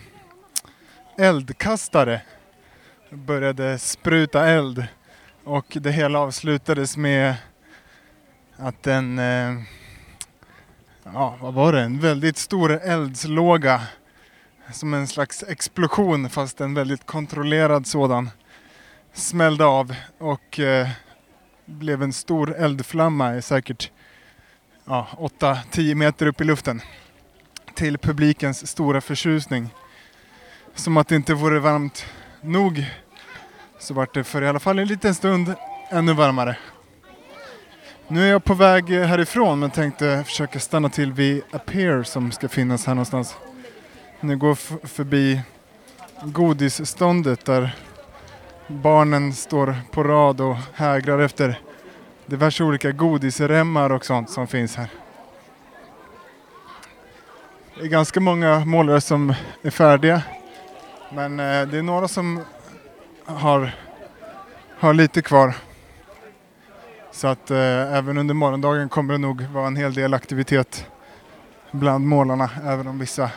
eldkastare 1.18 2.22
började 3.10 3.80
spruta 3.80 4.48
eld 4.48 4.86
och 5.44 5.78
det 5.82 5.92
hela 5.92 6.20
avslutades 6.20 6.98
med 6.98 7.36
att 8.58 8.88
en, 8.88 9.20
eh, 9.20 9.62
ja 11.04 11.38
vad 11.42 11.54
var 11.54 11.74
det, 11.74 11.82
en 11.82 12.00
väldigt 12.00 12.38
stor 12.38 12.72
eldslåga 12.72 13.82
som 14.72 14.94
en 14.94 15.08
slags 15.08 15.44
explosion 15.44 16.30
fast 16.30 16.62
en 16.62 16.74
väldigt 16.74 17.06
kontrollerad 17.06 17.88
sådan 17.88 18.30
smällde 19.14 19.66
av 19.66 19.96
och 20.18 20.60
eh, 20.60 20.90
blev 21.66 22.04
en 22.04 22.14
stor 22.14 22.56
eldflamma 22.56 23.36
i 23.36 23.42
säkert 23.42 23.92
ja, 24.86 25.08
8-10 25.40 25.96
meter 25.96 26.26
upp 26.26 26.42
i 26.42 26.44
luften 26.44 26.82
till 27.76 27.98
publikens 27.98 28.68
stora 28.68 29.02
förtjusning. 29.02 29.70
Som 30.76 30.98
att 30.98 31.08
det 31.08 31.16
inte 31.16 31.34
vore 31.34 31.60
varmt 31.60 32.06
nog 32.42 32.86
så 33.80 33.94
vart 33.94 34.14
det 34.14 34.24
för 34.24 34.42
i 34.42 34.48
alla 34.48 34.60
fall 34.60 34.80
en 34.80 34.88
liten 34.88 35.16
stund 35.16 35.54
ännu 35.90 36.14
varmare. 36.14 36.58
Nu 38.08 38.28
är 38.28 38.32
jag 38.32 38.44
på 38.44 38.54
väg 38.54 38.90
härifrån 38.90 39.60
men 39.60 39.72
tänkte 39.72 40.24
försöka 40.26 40.60
stanna 40.60 40.90
till 40.90 41.14
vid 41.14 41.44
Appear 41.52 42.04
som 42.04 42.32
ska 42.32 42.50
finnas 42.50 42.86
här 42.86 42.94
någonstans. 42.94 43.36
Nu 44.20 44.38
går 44.38 44.56
förbi 44.88 45.42
godisståndet 46.24 47.46
där 47.46 47.76
barnen 48.68 49.34
står 49.34 49.76
på 49.92 50.04
rad 50.04 50.42
och 50.42 50.56
hägrar 50.74 51.20
efter 51.20 51.60
diverse 52.26 52.64
olika 52.64 52.92
godisremmar 52.92 53.90
och 53.90 54.06
sånt 54.06 54.30
som 54.30 54.48
finns 54.48 54.76
här. 54.76 54.88
Det 57.76 57.82
är 57.82 57.88
ganska 57.88 58.20
många 58.20 58.66
målare 58.66 59.02
som 59.02 59.34
är 59.62 59.70
färdiga. 59.70 60.22
Men 61.14 61.40
eh, 61.40 61.68
det 61.68 61.78
är 61.78 61.82
några 61.82 62.08
som 62.08 62.42
har, 63.26 63.76
har 64.80 64.94
lite 64.94 65.22
kvar. 65.22 65.56
Så 67.14 67.28
att 67.28 67.52
eh, 67.52 67.58
även 67.98 68.18
under 68.18 68.34
morgondagen 68.34 68.90
kommer 68.90 69.14
det 69.14 69.18
nog 69.18 69.42
vara 69.42 69.68
en 69.68 69.76
hel 69.76 69.94
del 69.94 70.14
aktivitet 70.14 70.88
bland 71.72 72.08
målarna, 72.08 72.50
även 72.64 72.88
om 72.88 73.00
vissa 73.00 73.32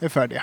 är 0.00 0.08
färdiga. 0.08 0.42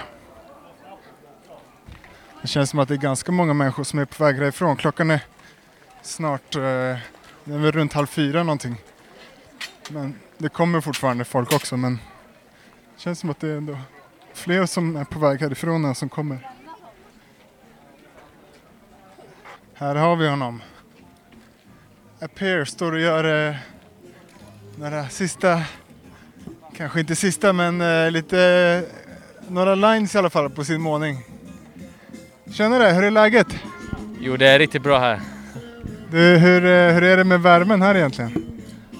Det 2.41 2.47
känns 2.47 2.69
som 2.69 2.79
att 2.79 2.87
det 2.87 2.93
är 2.93 2.97
ganska 2.97 3.31
många 3.31 3.53
människor 3.53 3.83
som 3.83 3.99
är 3.99 4.05
på 4.05 4.23
väg 4.23 4.35
härifrån. 4.35 4.75
Klockan 4.75 5.11
är 5.11 5.21
snart, 6.01 6.55
eh, 6.55 6.61
det 7.43 7.53
är 7.53 7.57
väl 7.57 7.71
runt 7.71 7.93
halv 7.93 8.07
fyra 8.07 8.43
någonting. 8.43 8.81
Men 9.89 10.15
det 10.37 10.49
kommer 10.49 10.81
fortfarande 10.81 11.25
folk 11.25 11.53
också 11.53 11.77
men 11.77 11.95
det 12.95 13.01
känns 13.01 13.19
som 13.19 13.29
att 13.29 13.39
det 13.39 13.47
är 13.47 13.57
ändå 13.57 13.77
fler 14.33 14.65
som 14.65 14.95
är 14.95 15.05
på 15.05 15.19
väg 15.19 15.41
härifrån 15.41 15.85
än 15.85 15.95
som 15.95 16.09
kommer. 16.09 16.49
Här 19.73 19.95
har 19.95 20.15
vi 20.15 20.29
honom. 20.29 20.61
Appear 22.23 22.65
står 22.65 22.91
och 22.91 22.99
gör 22.99 23.49
eh, 23.49 23.55
några 24.75 25.09
sista, 25.09 25.61
kanske 26.77 26.99
inte 26.99 27.15
sista 27.15 27.53
men 27.53 27.81
eh, 27.81 28.11
lite, 28.11 28.83
några 29.47 29.75
lines 29.75 30.15
i 30.15 30.17
alla 30.17 30.29
fall 30.29 30.49
på 30.49 30.63
sin 30.63 30.81
målning. 30.81 31.17
Tjenare, 32.51 32.93
hur 32.93 33.03
är 33.03 33.11
läget? 33.11 33.47
Jo, 34.19 34.37
det 34.37 34.47
är 34.47 34.59
riktigt 34.59 34.83
bra 34.83 34.99
här. 34.99 35.21
Du, 36.11 36.17
hur, 36.17 36.65
eh, 36.65 36.93
hur 36.93 37.03
är 37.03 37.17
det 37.17 37.23
med 37.23 37.41
värmen 37.41 37.81
här 37.81 37.95
egentligen? 37.95 38.52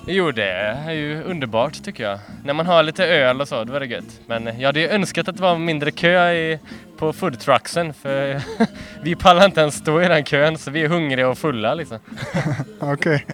Jo, 0.05 0.31
det 0.31 0.51
är 0.51 0.91
ju 0.91 1.23
underbart 1.23 1.83
tycker 1.83 2.03
jag. 2.03 2.19
När 2.43 2.53
man 2.53 2.65
har 2.65 2.83
lite 2.83 3.05
öl 3.05 3.41
och 3.41 3.47
så, 3.47 3.63
då 3.63 3.73
är 3.73 3.79
det 3.79 3.85
gött. 3.85 4.19
Men 4.25 4.59
jag 4.59 4.67
hade 4.67 4.79
ju 4.79 4.87
önskat 4.87 5.27
att 5.27 5.35
det 5.35 5.41
var 5.41 5.57
mindre 5.57 5.91
kö 5.91 6.31
i, 6.31 6.59
på 6.97 7.13
foodtrucksen 7.13 7.93
för 7.93 8.41
vi 9.03 9.15
pallar 9.15 9.45
inte 9.45 9.61
ens 9.61 9.75
stå 9.75 10.01
i 10.01 10.07
den 10.07 10.23
kön 10.23 10.57
så 10.57 10.71
vi 10.71 10.83
är 10.83 10.89
hungriga 10.89 11.29
och 11.29 11.37
fulla 11.37 11.73
liksom. 11.73 11.99
Okej. 12.79 13.25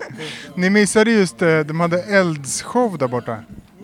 Ni 0.56 0.70
missade 0.70 1.12
just, 1.12 1.42
eh, 1.42 1.60
de 1.60 1.80
hade 1.80 2.04
eldsshow 2.04 2.98
där 2.98 3.08
borta. 3.08 3.38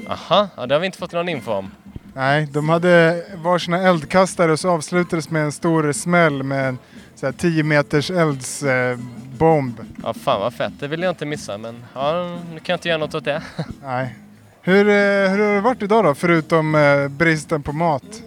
Aha, 0.09 0.49
ja, 0.57 0.65
det 0.65 0.75
har 0.75 0.79
vi 0.79 0.85
inte 0.85 0.97
fått 0.97 1.11
någon 1.11 1.29
info 1.29 1.51
om. 1.51 1.71
Nej, 2.13 2.47
de 2.51 2.69
hade 2.69 3.23
varsina 3.35 3.81
eldkastare 3.81 4.51
och 4.51 4.59
så 4.59 4.69
avslutades 4.69 5.29
med 5.29 5.43
en 5.43 5.51
stor 5.51 5.91
smäll 5.91 6.43
med 6.43 6.67
en 6.67 6.77
så 7.15 7.25
här, 7.25 7.33
10 7.33 7.63
meters 7.63 8.11
eldsbomb. 8.11 9.79
Ja, 10.03 10.13
fan 10.13 10.41
vad 10.41 10.53
fett. 10.53 10.73
Det 10.79 10.87
vill 10.87 11.01
jag 11.01 11.11
inte 11.11 11.25
missa 11.25 11.57
men 11.57 11.83
ja, 11.93 12.39
nu 12.53 12.59
kan 12.59 12.73
jag 12.73 12.77
inte 12.77 12.89
göra 12.89 12.97
något 12.97 13.15
åt 13.15 13.25
det. 13.25 13.41
Nej. 13.83 14.15
Hur, 14.61 14.87
eh, 14.89 15.31
hur 15.31 15.45
har 15.45 15.55
det 15.55 15.61
varit 15.61 15.81
idag 15.81 16.03
då, 16.05 16.15
förutom 16.15 16.75
eh, 16.75 17.07
bristen 17.07 17.63
på 17.63 17.73
mat? 17.73 18.23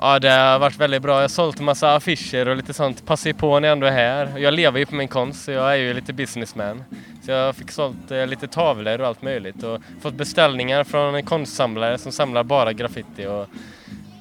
Ja, 0.00 0.18
det 0.18 0.30
har 0.30 0.58
varit 0.58 0.76
väldigt 0.78 1.02
bra. 1.02 1.14
Jag 1.14 1.20
har 1.20 1.28
sålt 1.28 1.58
en 1.58 1.64
massa 1.64 1.94
affischer 1.94 2.48
och 2.48 2.56
lite 2.56 2.74
sånt. 2.74 3.06
Passar 3.06 3.30
ju 3.30 3.34
på 3.34 3.60
när 3.60 3.68
jag 3.68 3.72
ändå 3.72 3.86
är 3.86 3.90
här. 3.90 4.38
Jag 4.38 4.54
lever 4.54 4.78
ju 4.78 4.86
på 4.86 4.94
min 4.94 5.08
konst 5.08 5.44
så 5.44 5.50
jag 5.50 5.72
är 5.72 5.76
ju 5.76 5.94
lite 5.94 6.12
businessman. 6.12 6.84
Så 7.24 7.30
jag 7.30 7.56
fick 7.56 7.70
sålt 7.70 8.10
eh, 8.10 8.26
lite 8.26 8.48
tavlor 8.48 9.00
och 9.00 9.06
allt 9.06 9.22
möjligt 9.22 9.62
och 9.62 9.80
fått 10.02 10.14
beställningar 10.14 10.84
från 10.84 11.22
konstsamlare 11.22 11.98
som 11.98 12.12
samlar 12.12 12.42
bara 12.42 12.72
graffiti. 12.72 13.26
Och, 13.26 13.46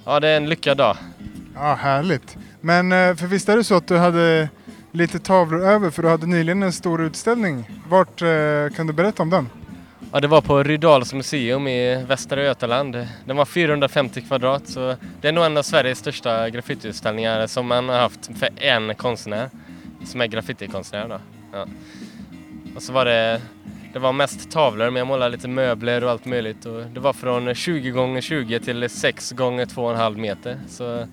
ja, 0.05 0.19
det 0.19 0.27
är 0.27 0.37
en 0.37 0.49
lyckad 0.49 0.77
dag. 0.77 0.97
Ja, 1.55 1.73
härligt. 1.73 2.37
Men 2.61 2.91
eh, 2.91 3.15
för 3.15 3.27
visst 3.27 3.49
är 3.49 3.57
det 3.57 3.63
så 3.63 3.75
att 3.75 3.87
du 3.87 3.97
hade 3.97 4.49
lite 4.91 5.19
tavlor 5.19 5.61
över 5.61 5.89
för 5.89 6.03
du 6.03 6.09
hade 6.09 6.25
nyligen 6.25 6.63
en 6.63 6.73
stor 6.73 7.01
utställning. 7.01 7.69
Vart 7.89 8.21
eh, 8.21 8.75
kan 8.75 8.87
du 8.87 8.93
berätta 8.93 9.23
om 9.23 9.29
den? 9.29 9.49
Ja, 10.11 10.19
det 10.19 10.27
var 10.27 10.41
på 10.41 10.63
Rydals 10.63 11.13
museum 11.13 11.67
i 11.67 12.05
Västra 12.07 12.43
Götaland. 12.43 13.07
Den 13.25 13.37
var 13.37 13.45
450 13.45 14.21
kvadrat 14.21 14.67
så 14.67 14.95
det 15.21 15.27
är 15.27 15.31
nog 15.31 15.45
en 15.45 15.57
av 15.57 15.63
Sveriges 15.63 15.99
största 15.99 16.49
graffitiutställningar 16.49 17.47
som 17.47 17.67
man 17.67 17.89
har 17.89 17.99
haft 17.99 18.29
för 18.39 18.49
en 18.55 18.95
konstnär 18.95 19.49
som 20.05 20.21
är 20.21 20.27
graffitikonstnär 20.27 21.07
då. 21.07 21.19
Ja. 21.53 21.67
Och 22.75 22.83
så 22.83 22.93
var 22.93 23.05
det, 23.05 23.41
det 23.93 23.99
var 23.99 24.13
mest 24.13 24.51
tavlor 24.51 24.85
men 24.85 24.95
jag 24.95 25.07
målade 25.07 25.31
lite 25.31 25.47
möbler 25.47 26.03
och 26.03 26.11
allt 26.11 26.25
möjligt 26.25 26.65
och 26.65 26.81
det 26.93 26.99
var 26.99 27.13
från 27.13 27.55
20 27.55 27.89
gånger 27.91 28.21
20 28.21 28.59
till 28.59 28.89
6 28.89 29.31
gånger 29.31 29.65
2,5 29.65 30.17
meter 30.17 30.59
så 30.67 31.07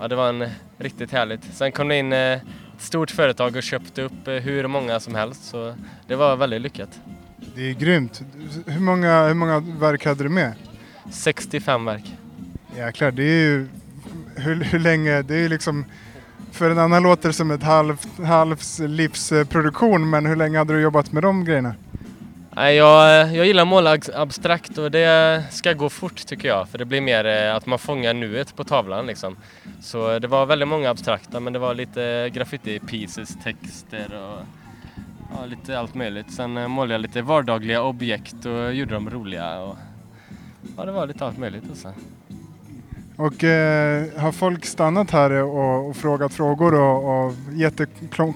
ja, 0.00 0.08
det 0.08 0.16
var 0.16 0.28
en 0.28 0.44
riktigt 0.78 1.12
härligt. 1.12 1.44
Sen 1.54 1.72
kom 1.72 1.88
det 1.88 1.96
in 1.96 2.12
eh, 2.12 2.18
ett 2.18 2.42
stort 2.78 3.10
företag 3.10 3.56
och 3.56 3.62
köpte 3.62 4.02
upp 4.02 4.28
eh, 4.28 4.34
hur 4.34 4.66
många 4.66 5.00
som 5.00 5.14
helst 5.14 5.44
så 5.44 5.74
det 6.06 6.16
var 6.16 6.36
väldigt 6.36 6.60
lyckat. 6.60 7.00
Det 7.54 7.70
är 7.70 7.74
grymt. 7.74 8.22
Hur 8.66 8.80
många, 8.80 9.26
hur 9.26 9.34
många 9.34 9.60
verk 9.60 10.04
hade 10.04 10.22
du 10.22 10.28
med? 10.28 10.52
65 11.10 11.84
verk. 11.84 12.14
Jäklar, 12.76 13.10
det 13.10 13.22
är 13.22 13.40
ju... 13.40 13.68
Hur, 14.36 14.64
hur 14.64 14.78
länge? 14.78 15.22
Det 15.22 15.34
är 15.34 15.38
ju 15.38 15.48
liksom... 15.48 15.84
För 16.52 16.70
en 16.70 16.78
annan 16.78 17.02
låter 17.02 17.28
det 17.28 17.32
som 17.32 17.50
ett 17.50 17.62
halvt, 17.62 18.08
halvs 18.24 18.78
livsproduktion 18.78 20.10
men 20.10 20.26
hur 20.26 20.36
länge 20.36 20.58
hade 20.58 20.74
du 20.74 20.80
jobbat 20.80 21.12
med 21.12 21.22
de 21.22 21.44
grejerna? 21.44 21.74
Nej, 22.56 22.76
jag, 22.76 23.32
jag 23.34 23.46
gillar 23.46 23.62
att 23.62 23.68
måla 23.68 23.98
abstrakt 24.14 24.78
och 24.78 24.90
det 24.90 25.44
ska 25.50 25.72
gå 25.72 25.88
fort 25.88 26.26
tycker 26.26 26.48
jag. 26.48 26.68
För 26.68 26.78
det 26.78 26.84
blir 26.84 27.00
mer 27.00 27.24
eh, 27.24 27.56
att 27.56 27.66
man 27.66 27.78
fångar 27.78 28.14
nuet 28.14 28.56
på 28.56 28.64
tavlan 28.64 29.06
liksom. 29.06 29.36
Så 29.80 30.12
eh, 30.12 30.20
det 30.20 30.28
var 30.28 30.46
väldigt 30.46 30.68
många 30.68 30.90
abstrakta 30.90 31.40
men 31.40 31.52
det 31.52 31.58
var 31.58 31.74
lite 31.74 32.30
graffiti 32.32 32.78
pieces, 32.80 33.36
texter 33.44 34.06
och 34.14 34.38
ja, 35.30 35.46
lite 35.46 35.78
allt 35.78 35.94
möjligt. 35.94 36.32
Sen 36.32 36.56
eh, 36.56 36.68
målade 36.68 36.94
jag 36.94 37.00
lite 37.00 37.22
vardagliga 37.22 37.82
objekt 37.82 38.46
och 38.46 38.74
gjorde 38.74 38.94
dem 38.94 39.10
roliga. 39.10 39.58
Och, 39.60 39.76
ja, 40.76 40.84
det 40.84 40.92
var 40.92 41.06
lite 41.06 41.26
allt 41.26 41.38
möjligt. 41.38 41.64
Alltså. 41.68 41.92
Och 43.16 43.44
eh, 43.44 44.04
har 44.16 44.32
folk 44.32 44.64
stannat 44.64 45.10
här 45.10 45.30
och, 45.30 45.88
och 45.88 45.96
frågat 45.96 46.34
frågor 46.34 46.74
och, 46.74 47.26
och 47.26 47.32
gett 47.52 47.80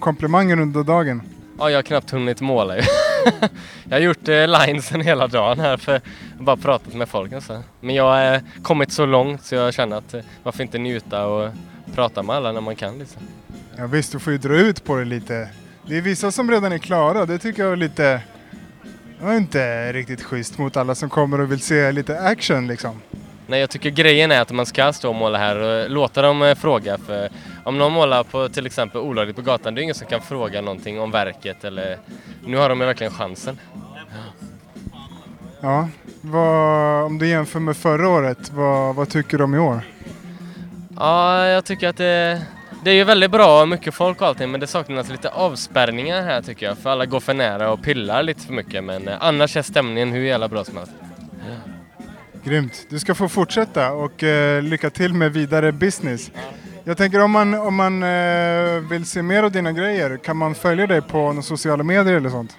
komplimanger 0.01 0.61
under 0.61 0.85
dagen? 0.85 1.23
Ja, 1.59 1.71
jag 1.71 1.79
har 1.79 1.83
knappt 1.83 2.11
hunnit 2.11 2.41
måla 2.41 2.77
ju. 2.77 2.83
jag 3.85 3.97
har 3.97 3.99
gjort 3.99 4.29
eh, 4.29 4.47
linesen 4.47 5.01
hela 5.01 5.27
dagen 5.27 5.61
här 5.61 5.77
för 5.77 5.93
jag 5.93 6.01
har 6.39 6.45
bara 6.45 6.57
pratat 6.57 6.95
med 6.95 7.09
folk. 7.09 7.33
Alltså. 7.33 7.63
Men 7.81 7.95
jag 7.95 8.05
har 8.05 8.35
eh, 8.35 8.41
kommit 8.63 8.93
så 8.93 9.07
långt 9.07 9.45
så 9.45 9.55
jag 9.55 9.75
känner 9.75 9.97
att 9.97 10.15
eh, 10.15 10.21
varför 10.43 10.63
inte 10.63 10.79
njuta 10.79 11.27
och 11.27 11.51
prata 11.95 12.23
med 12.23 12.37
alla 12.37 12.53
när 12.53 12.61
man 12.61 12.77
kan 12.77 12.99
liksom. 12.99 13.23
Ja 13.77 13.87
visst, 13.87 14.13
du 14.13 14.19
får 14.19 14.33
ju 14.33 14.39
dra 14.39 14.57
ut 14.57 14.85
på 14.85 14.97
det 14.97 15.05
lite. 15.05 15.49
Det 15.87 15.97
är 15.97 16.01
vissa 16.01 16.31
som 16.31 16.51
redan 16.51 16.73
är 16.73 16.79
klara, 16.79 17.27
det 17.27 17.39
tycker 17.39 17.63
jag 17.63 17.73
är 17.73 17.77
lite... 17.77 18.21
Det 19.19 19.25
var 19.25 19.35
inte 19.35 19.93
riktigt 19.93 20.23
schysst 20.23 20.59
mot 20.59 20.77
alla 20.77 20.95
som 20.95 21.11
kommer 21.11 21.41
och 21.41 21.53
vill 21.53 21.61
se 21.61 21.93
lite 21.93 22.21
action 22.21 22.67
liksom. 22.67 23.01
Nej, 23.47 23.61
jag 23.61 23.71
tycker 23.71 23.91
grejen 23.91 24.33
är 24.33 24.41
att 24.41 24.53
man 24.53 24.67
ska 24.67 24.93
stå 24.93 25.09
och 25.09 25.15
måla 25.15 25.39
här 25.39 25.57
och 25.57 25.91
låta 25.91 26.23
dem 26.23 26.43
eh, 26.43 26.55
fråga. 26.55 26.99
För 26.99 27.29
om 27.69 27.79
någon 27.79 27.93
målar 27.93 28.25
på 28.25 28.49
till 28.49 28.66
exempel 28.66 29.01
olagligt 29.01 29.37
på 29.37 29.43
gatan, 29.43 29.75
det 29.75 29.81
är 29.81 29.83
ingen 29.83 29.95
som 29.95 30.07
kan 30.07 30.21
fråga 30.21 30.61
någonting 30.61 31.01
om 31.01 31.11
verket 31.11 31.64
eller... 31.64 31.99
Nu 32.45 32.57
har 32.57 32.69
de 32.69 32.81
ju 32.81 32.87
verkligen 32.87 33.12
chansen. 33.12 33.59
Ja, 35.61 35.89
vad, 36.21 37.05
om 37.05 37.19
du 37.19 37.29
jämför 37.29 37.61
med 37.61 37.77
förra 37.77 38.09
året, 38.09 38.51
vad, 38.51 38.95
vad 38.95 39.09
tycker 39.09 39.39
du 39.39 39.45
om 39.45 39.55
i 39.55 39.59
år? 39.59 39.81
Ja, 40.97 41.47
jag 41.47 41.64
tycker 41.64 41.89
att 41.89 41.97
det, 41.97 42.43
det 42.85 42.91
är 42.91 42.95
ju 42.95 43.05
väldigt 43.05 43.31
bra 43.31 43.62
och 43.62 43.69
mycket 43.69 43.95
folk 43.95 44.21
och 44.21 44.27
allting 44.27 44.51
men 44.51 44.61
det 44.61 44.66
saknas 44.66 45.09
lite 45.09 45.29
avspärrningar 45.29 46.23
här 46.23 46.43
tycker 46.43 46.66
jag. 46.66 46.79
För 46.79 46.91
alla 46.91 47.07
går 47.07 47.21
för 47.21 47.35
nära 47.35 47.71
och 47.71 47.83
pillar 47.83 48.23
lite 48.23 48.41
för 48.41 48.53
mycket 48.53 48.85
men 48.85 49.09
eh, 49.09 49.16
annars 49.21 49.57
är 49.57 49.62
stämningen 49.62 50.12
hur 50.12 50.25
jävla 50.25 50.49
bra 50.49 50.64
som 50.64 50.77
helst. 50.77 50.93
Grymt. 52.45 52.87
Du 52.91 52.99
ska 52.99 53.14
få 53.14 53.29
fortsätta 53.29 53.93
och 53.93 54.23
eh, 54.23 54.62
lycka 54.62 54.91
till 54.91 55.14
med 55.14 55.33
vidare 55.33 55.73
business. 55.73 56.31
Jag 56.89 56.97
tänker 56.97 57.20
om 57.20 57.30
man, 57.30 57.55
om 57.55 57.74
man 57.74 58.03
eh, 58.03 58.80
vill 58.91 59.07
se 59.07 59.22
mer 59.22 59.43
av 59.43 59.53
dina 59.53 59.72
grejer, 59.72 60.16
kan 60.16 60.36
man 60.36 60.55
följa 60.55 60.86
dig 60.86 61.03
på 61.03 61.43
sociala 61.43 61.84
medier 61.84 62.14
eller 62.14 62.30
sånt? 62.30 62.57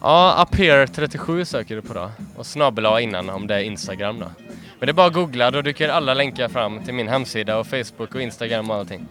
Ja, 0.00 0.46
Appear37 0.50 1.44
söker 1.44 1.76
du 1.76 1.82
på 1.82 1.94
då. 1.94 2.10
Och 2.36 2.46
snabel 2.46 3.02
innan 3.02 3.30
om 3.30 3.46
det 3.46 3.54
är 3.54 3.60
Instagram 3.60 4.18
då. 4.18 4.26
Men 4.78 4.86
det 4.86 4.90
är 4.90 4.92
bara 4.92 5.06
att 5.06 5.12
googla, 5.12 5.50
då 5.50 5.62
dyker 5.62 5.88
alla 5.88 6.14
länkar 6.14 6.48
fram 6.48 6.82
till 6.84 6.94
min 6.94 7.08
hemsida 7.08 7.58
och 7.58 7.66
Facebook 7.66 8.14
och 8.14 8.22
Instagram 8.22 8.70
och 8.70 8.76
allting. 8.76 9.06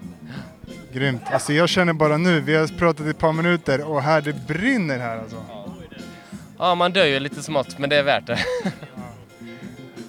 Grymt. 0.94 1.22
Alltså 1.32 1.54
jag 1.54 1.70
känner 1.70 1.94
bara 1.94 2.18
nu, 2.18 2.40
vi 2.40 2.56
har 2.56 2.68
pratat 2.68 3.06
i 3.06 3.10
ett 3.10 3.20
par 3.20 3.34
minuter 3.34 3.90
och 3.90 4.02
här 4.02 4.22
det 4.22 4.48
brinner 4.48 5.00
här 5.00 5.18
alltså. 5.18 5.46
Ja, 6.58 6.76
man 6.76 6.92
dör 6.92 7.06
ju 7.06 7.20
lite 7.20 7.44
smått, 7.44 7.80
men 7.80 7.90
det 7.90 7.96
är 7.96 8.04
värt 8.04 8.28
det. 8.28 8.40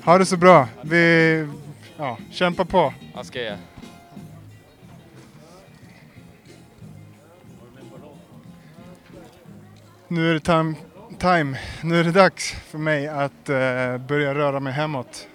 Ha 0.05 0.18
det 0.18 0.26
så 0.26 0.37
bra. 0.37 0.68
Vi 0.83 1.47
ja, 1.97 2.18
kämpar 2.31 2.64
på. 2.64 2.95
Ja, 3.14 3.24
ska 3.24 3.43
jag 3.43 3.57
Nu 10.11 10.31
är 10.31 10.35
det 10.35 10.41
time, 10.41 10.75
time. 11.19 11.59
Nu 11.83 12.01
är 12.01 12.05
det 12.05 12.13
dags 12.13 12.51
för 12.51 12.79
mig 12.79 13.09
att 13.09 13.49
eh, 13.49 13.99
börja 13.99 14.35
röra 14.35 14.61
mig 14.61 14.73
hemåt. 14.73 15.29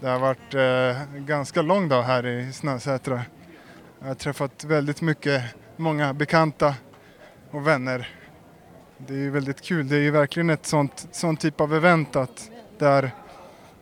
Det 0.00 0.08
har 0.08 0.18
varit 0.18 0.54
eh, 0.54 1.16
en 1.16 1.26
ganska 1.26 1.62
lång 1.62 1.88
dag 1.88 2.02
här 2.02 2.26
i 2.26 2.52
Snösätra. 2.52 3.22
Jag 4.00 4.08
har 4.08 4.14
träffat 4.14 4.64
väldigt 4.64 5.00
mycket, 5.00 5.42
många 5.76 6.14
bekanta 6.14 6.74
och 7.50 7.66
vänner. 7.66 8.08
Det 8.98 9.14
är 9.14 9.18
ju 9.18 9.30
väldigt 9.30 9.60
kul. 9.60 9.88
Det 9.88 9.96
är 9.96 10.00
ju 10.00 10.10
verkligen 10.10 10.50
ett 10.50 10.66
sånt, 10.66 11.08
sånt 11.12 11.40
typ 11.40 11.60
av 11.60 11.74
event 11.74 12.16
att 12.16 12.50
där 12.78 13.10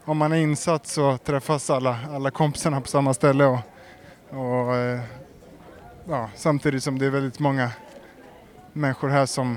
om 0.04 0.18
man 0.18 0.32
är 0.32 0.36
insatt 0.36 0.86
så 0.86 1.18
träffas 1.18 1.70
alla, 1.70 1.98
alla 2.10 2.30
kompisarna 2.30 2.80
på 2.80 2.88
samma 2.88 3.14
ställe 3.14 3.44
och, 3.44 3.60
och 4.30 4.76
eh, 4.76 5.00
ja, 6.08 6.30
samtidigt 6.34 6.82
som 6.82 6.98
det 6.98 7.06
är 7.06 7.10
väldigt 7.10 7.38
många 7.38 7.70
människor 8.72 9.08
här 9.08 9.26
som 9.26 9.56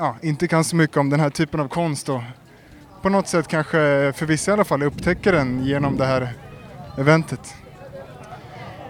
ja, 0.00 0.16
inte 0.22 0.48
kan 0.48 0.64
så 0.64 0.76
mycket 0.76 0.96
om 0.96 1.10
den 1.10 1.20
här 1.20 1.30
typen 1.30 1.60
av 1.60 1.68
konst 1.68 2.08
och 2.08 2.22
på 3.02 3.08
något 3.08 3.28
sätt 3.28 3.48
kanske, 3.48 4.12
för 4.16 4.26
vissa 4.26 4.50
i 4.50 4.54
alla 4.54 4.64
fall, 4.64 4.82
upptäcker 4.82 5.32
den 5.32 5.64
genom 5.64 5.96
det 5.96 6.06
här 6.06 6.32
eventet. 6.98 7.54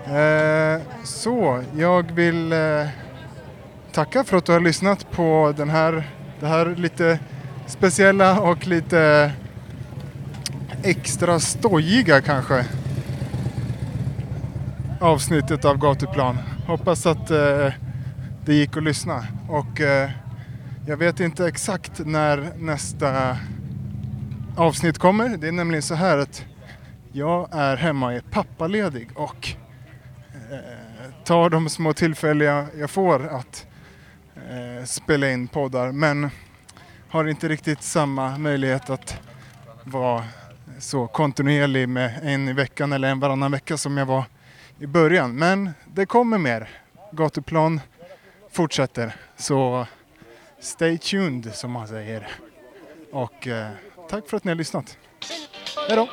Eh, 0.04 0.82
så, 1.04 1.62
jag 1.76 2.12
vill 2.12 2.52
eh, 2.52 2.88
tacka 3.92 4.24
för 4.24 4.36
att 4.36 4.44
du 4.44 4.52
har 4.52 4.60
lyssnat 4.60 5.10
på 5.10 5.54
den 5.56 5.70
här, 5.70 6.10
det 6.40 6.46
här 6.46 6.74
lite 6.76 7.18
speciella 7.66 8.40
och 8.40 8.66
lite 8.66 9.32
extra 10.82 11.40
stojiga 11.40 12.20
kanske 12.20 12.66
avsnittet 15.00 15.64
av 15.64 15.78
Gatuplan. 15.78 16.38
Hoppas 16.66 17.06
att 17.06 17.30
eh, 17.30 17.72
det 18.44 18.54
gick 18.54 18.76
att 18.76 18.82
lyssna 18.82 19.26
och 19.48 19.80
eh, 19.80 20.10
jag 20.86 20.96
vet 20.96 21.20
inte 21.20 21.46
exakt 21.46 21.98
när 21.98 22.52
nästa 22.58 23.36
avsnitt 24.56 24.98
kommer. 24.98 25.36
Det 25.36 25.48
är 25.48 25.52
nämligen 25.52 25.82
så 25.82 25.94
här 25.94 26.18
att 26.18 26.44
jag 27.12 27.48
är 27.52 27.76
hemma 27.76 28.06
och 28.06 28.12
är 28.12 28.20
pappaledig 28.20 29.08
och 29.14 29.48
eh, 30.50 31.24
tar 31.24 31.50
de 31.50 31.68
små 31.68 31.92
tillfälliga 31.92 32.66
jag 32.78 32.90
får 32.90 33.26
att 33.26 33.66
eh, 34.36 34.84
spela 34.84 35.30
in 35.30 35.48
poddar 35.48 35.92
men 35.92 36.30
har 37.08 37.24
inte 37.24 37.48
riktigt 37.48 37.82
samma 37.82 38.38
möjlighet 38.38 38.90
att 38.90 39.20
vara 39.84 40.24
så 40.78 41.06
kontinuerlig 41.06 41.88
med 41.88 42.20
en 42.22 42.48
i 42.48 42.52
veckan 42.52 42.92
eller 42.92 43.08
en 43.08 43.20
varannan 43.20 43.52
vecka 43.52 43.76
som 43.76 43.96
jag 43.96 44.06
var 44.06 44.24
i 44.78 44.86
början. 44.86 45.36
Men 45.36 45.70
det 45.94 46.06
kommer 46.06 46.38
mer. 46.38 46.68
Gatuplan 47.12 47.80
fortsätter. 48.52 49.16
Så 49.36 49.86
stay 50.60 50.98
tuned 50.98 51.54
som 51.54 51.70
man 51.70 51.88
säger. 51.88 52.28
Och 53.12 53.46
eh, 53.46 53.70
tack 54.08 54.28
för 54.28 54.36
att 54.36 54.44
ni 54.44 54.50
har 54.50 54.56
lyssnat. 54.56 54.98
Hej 55.88 55.96
då! 55.96 56.08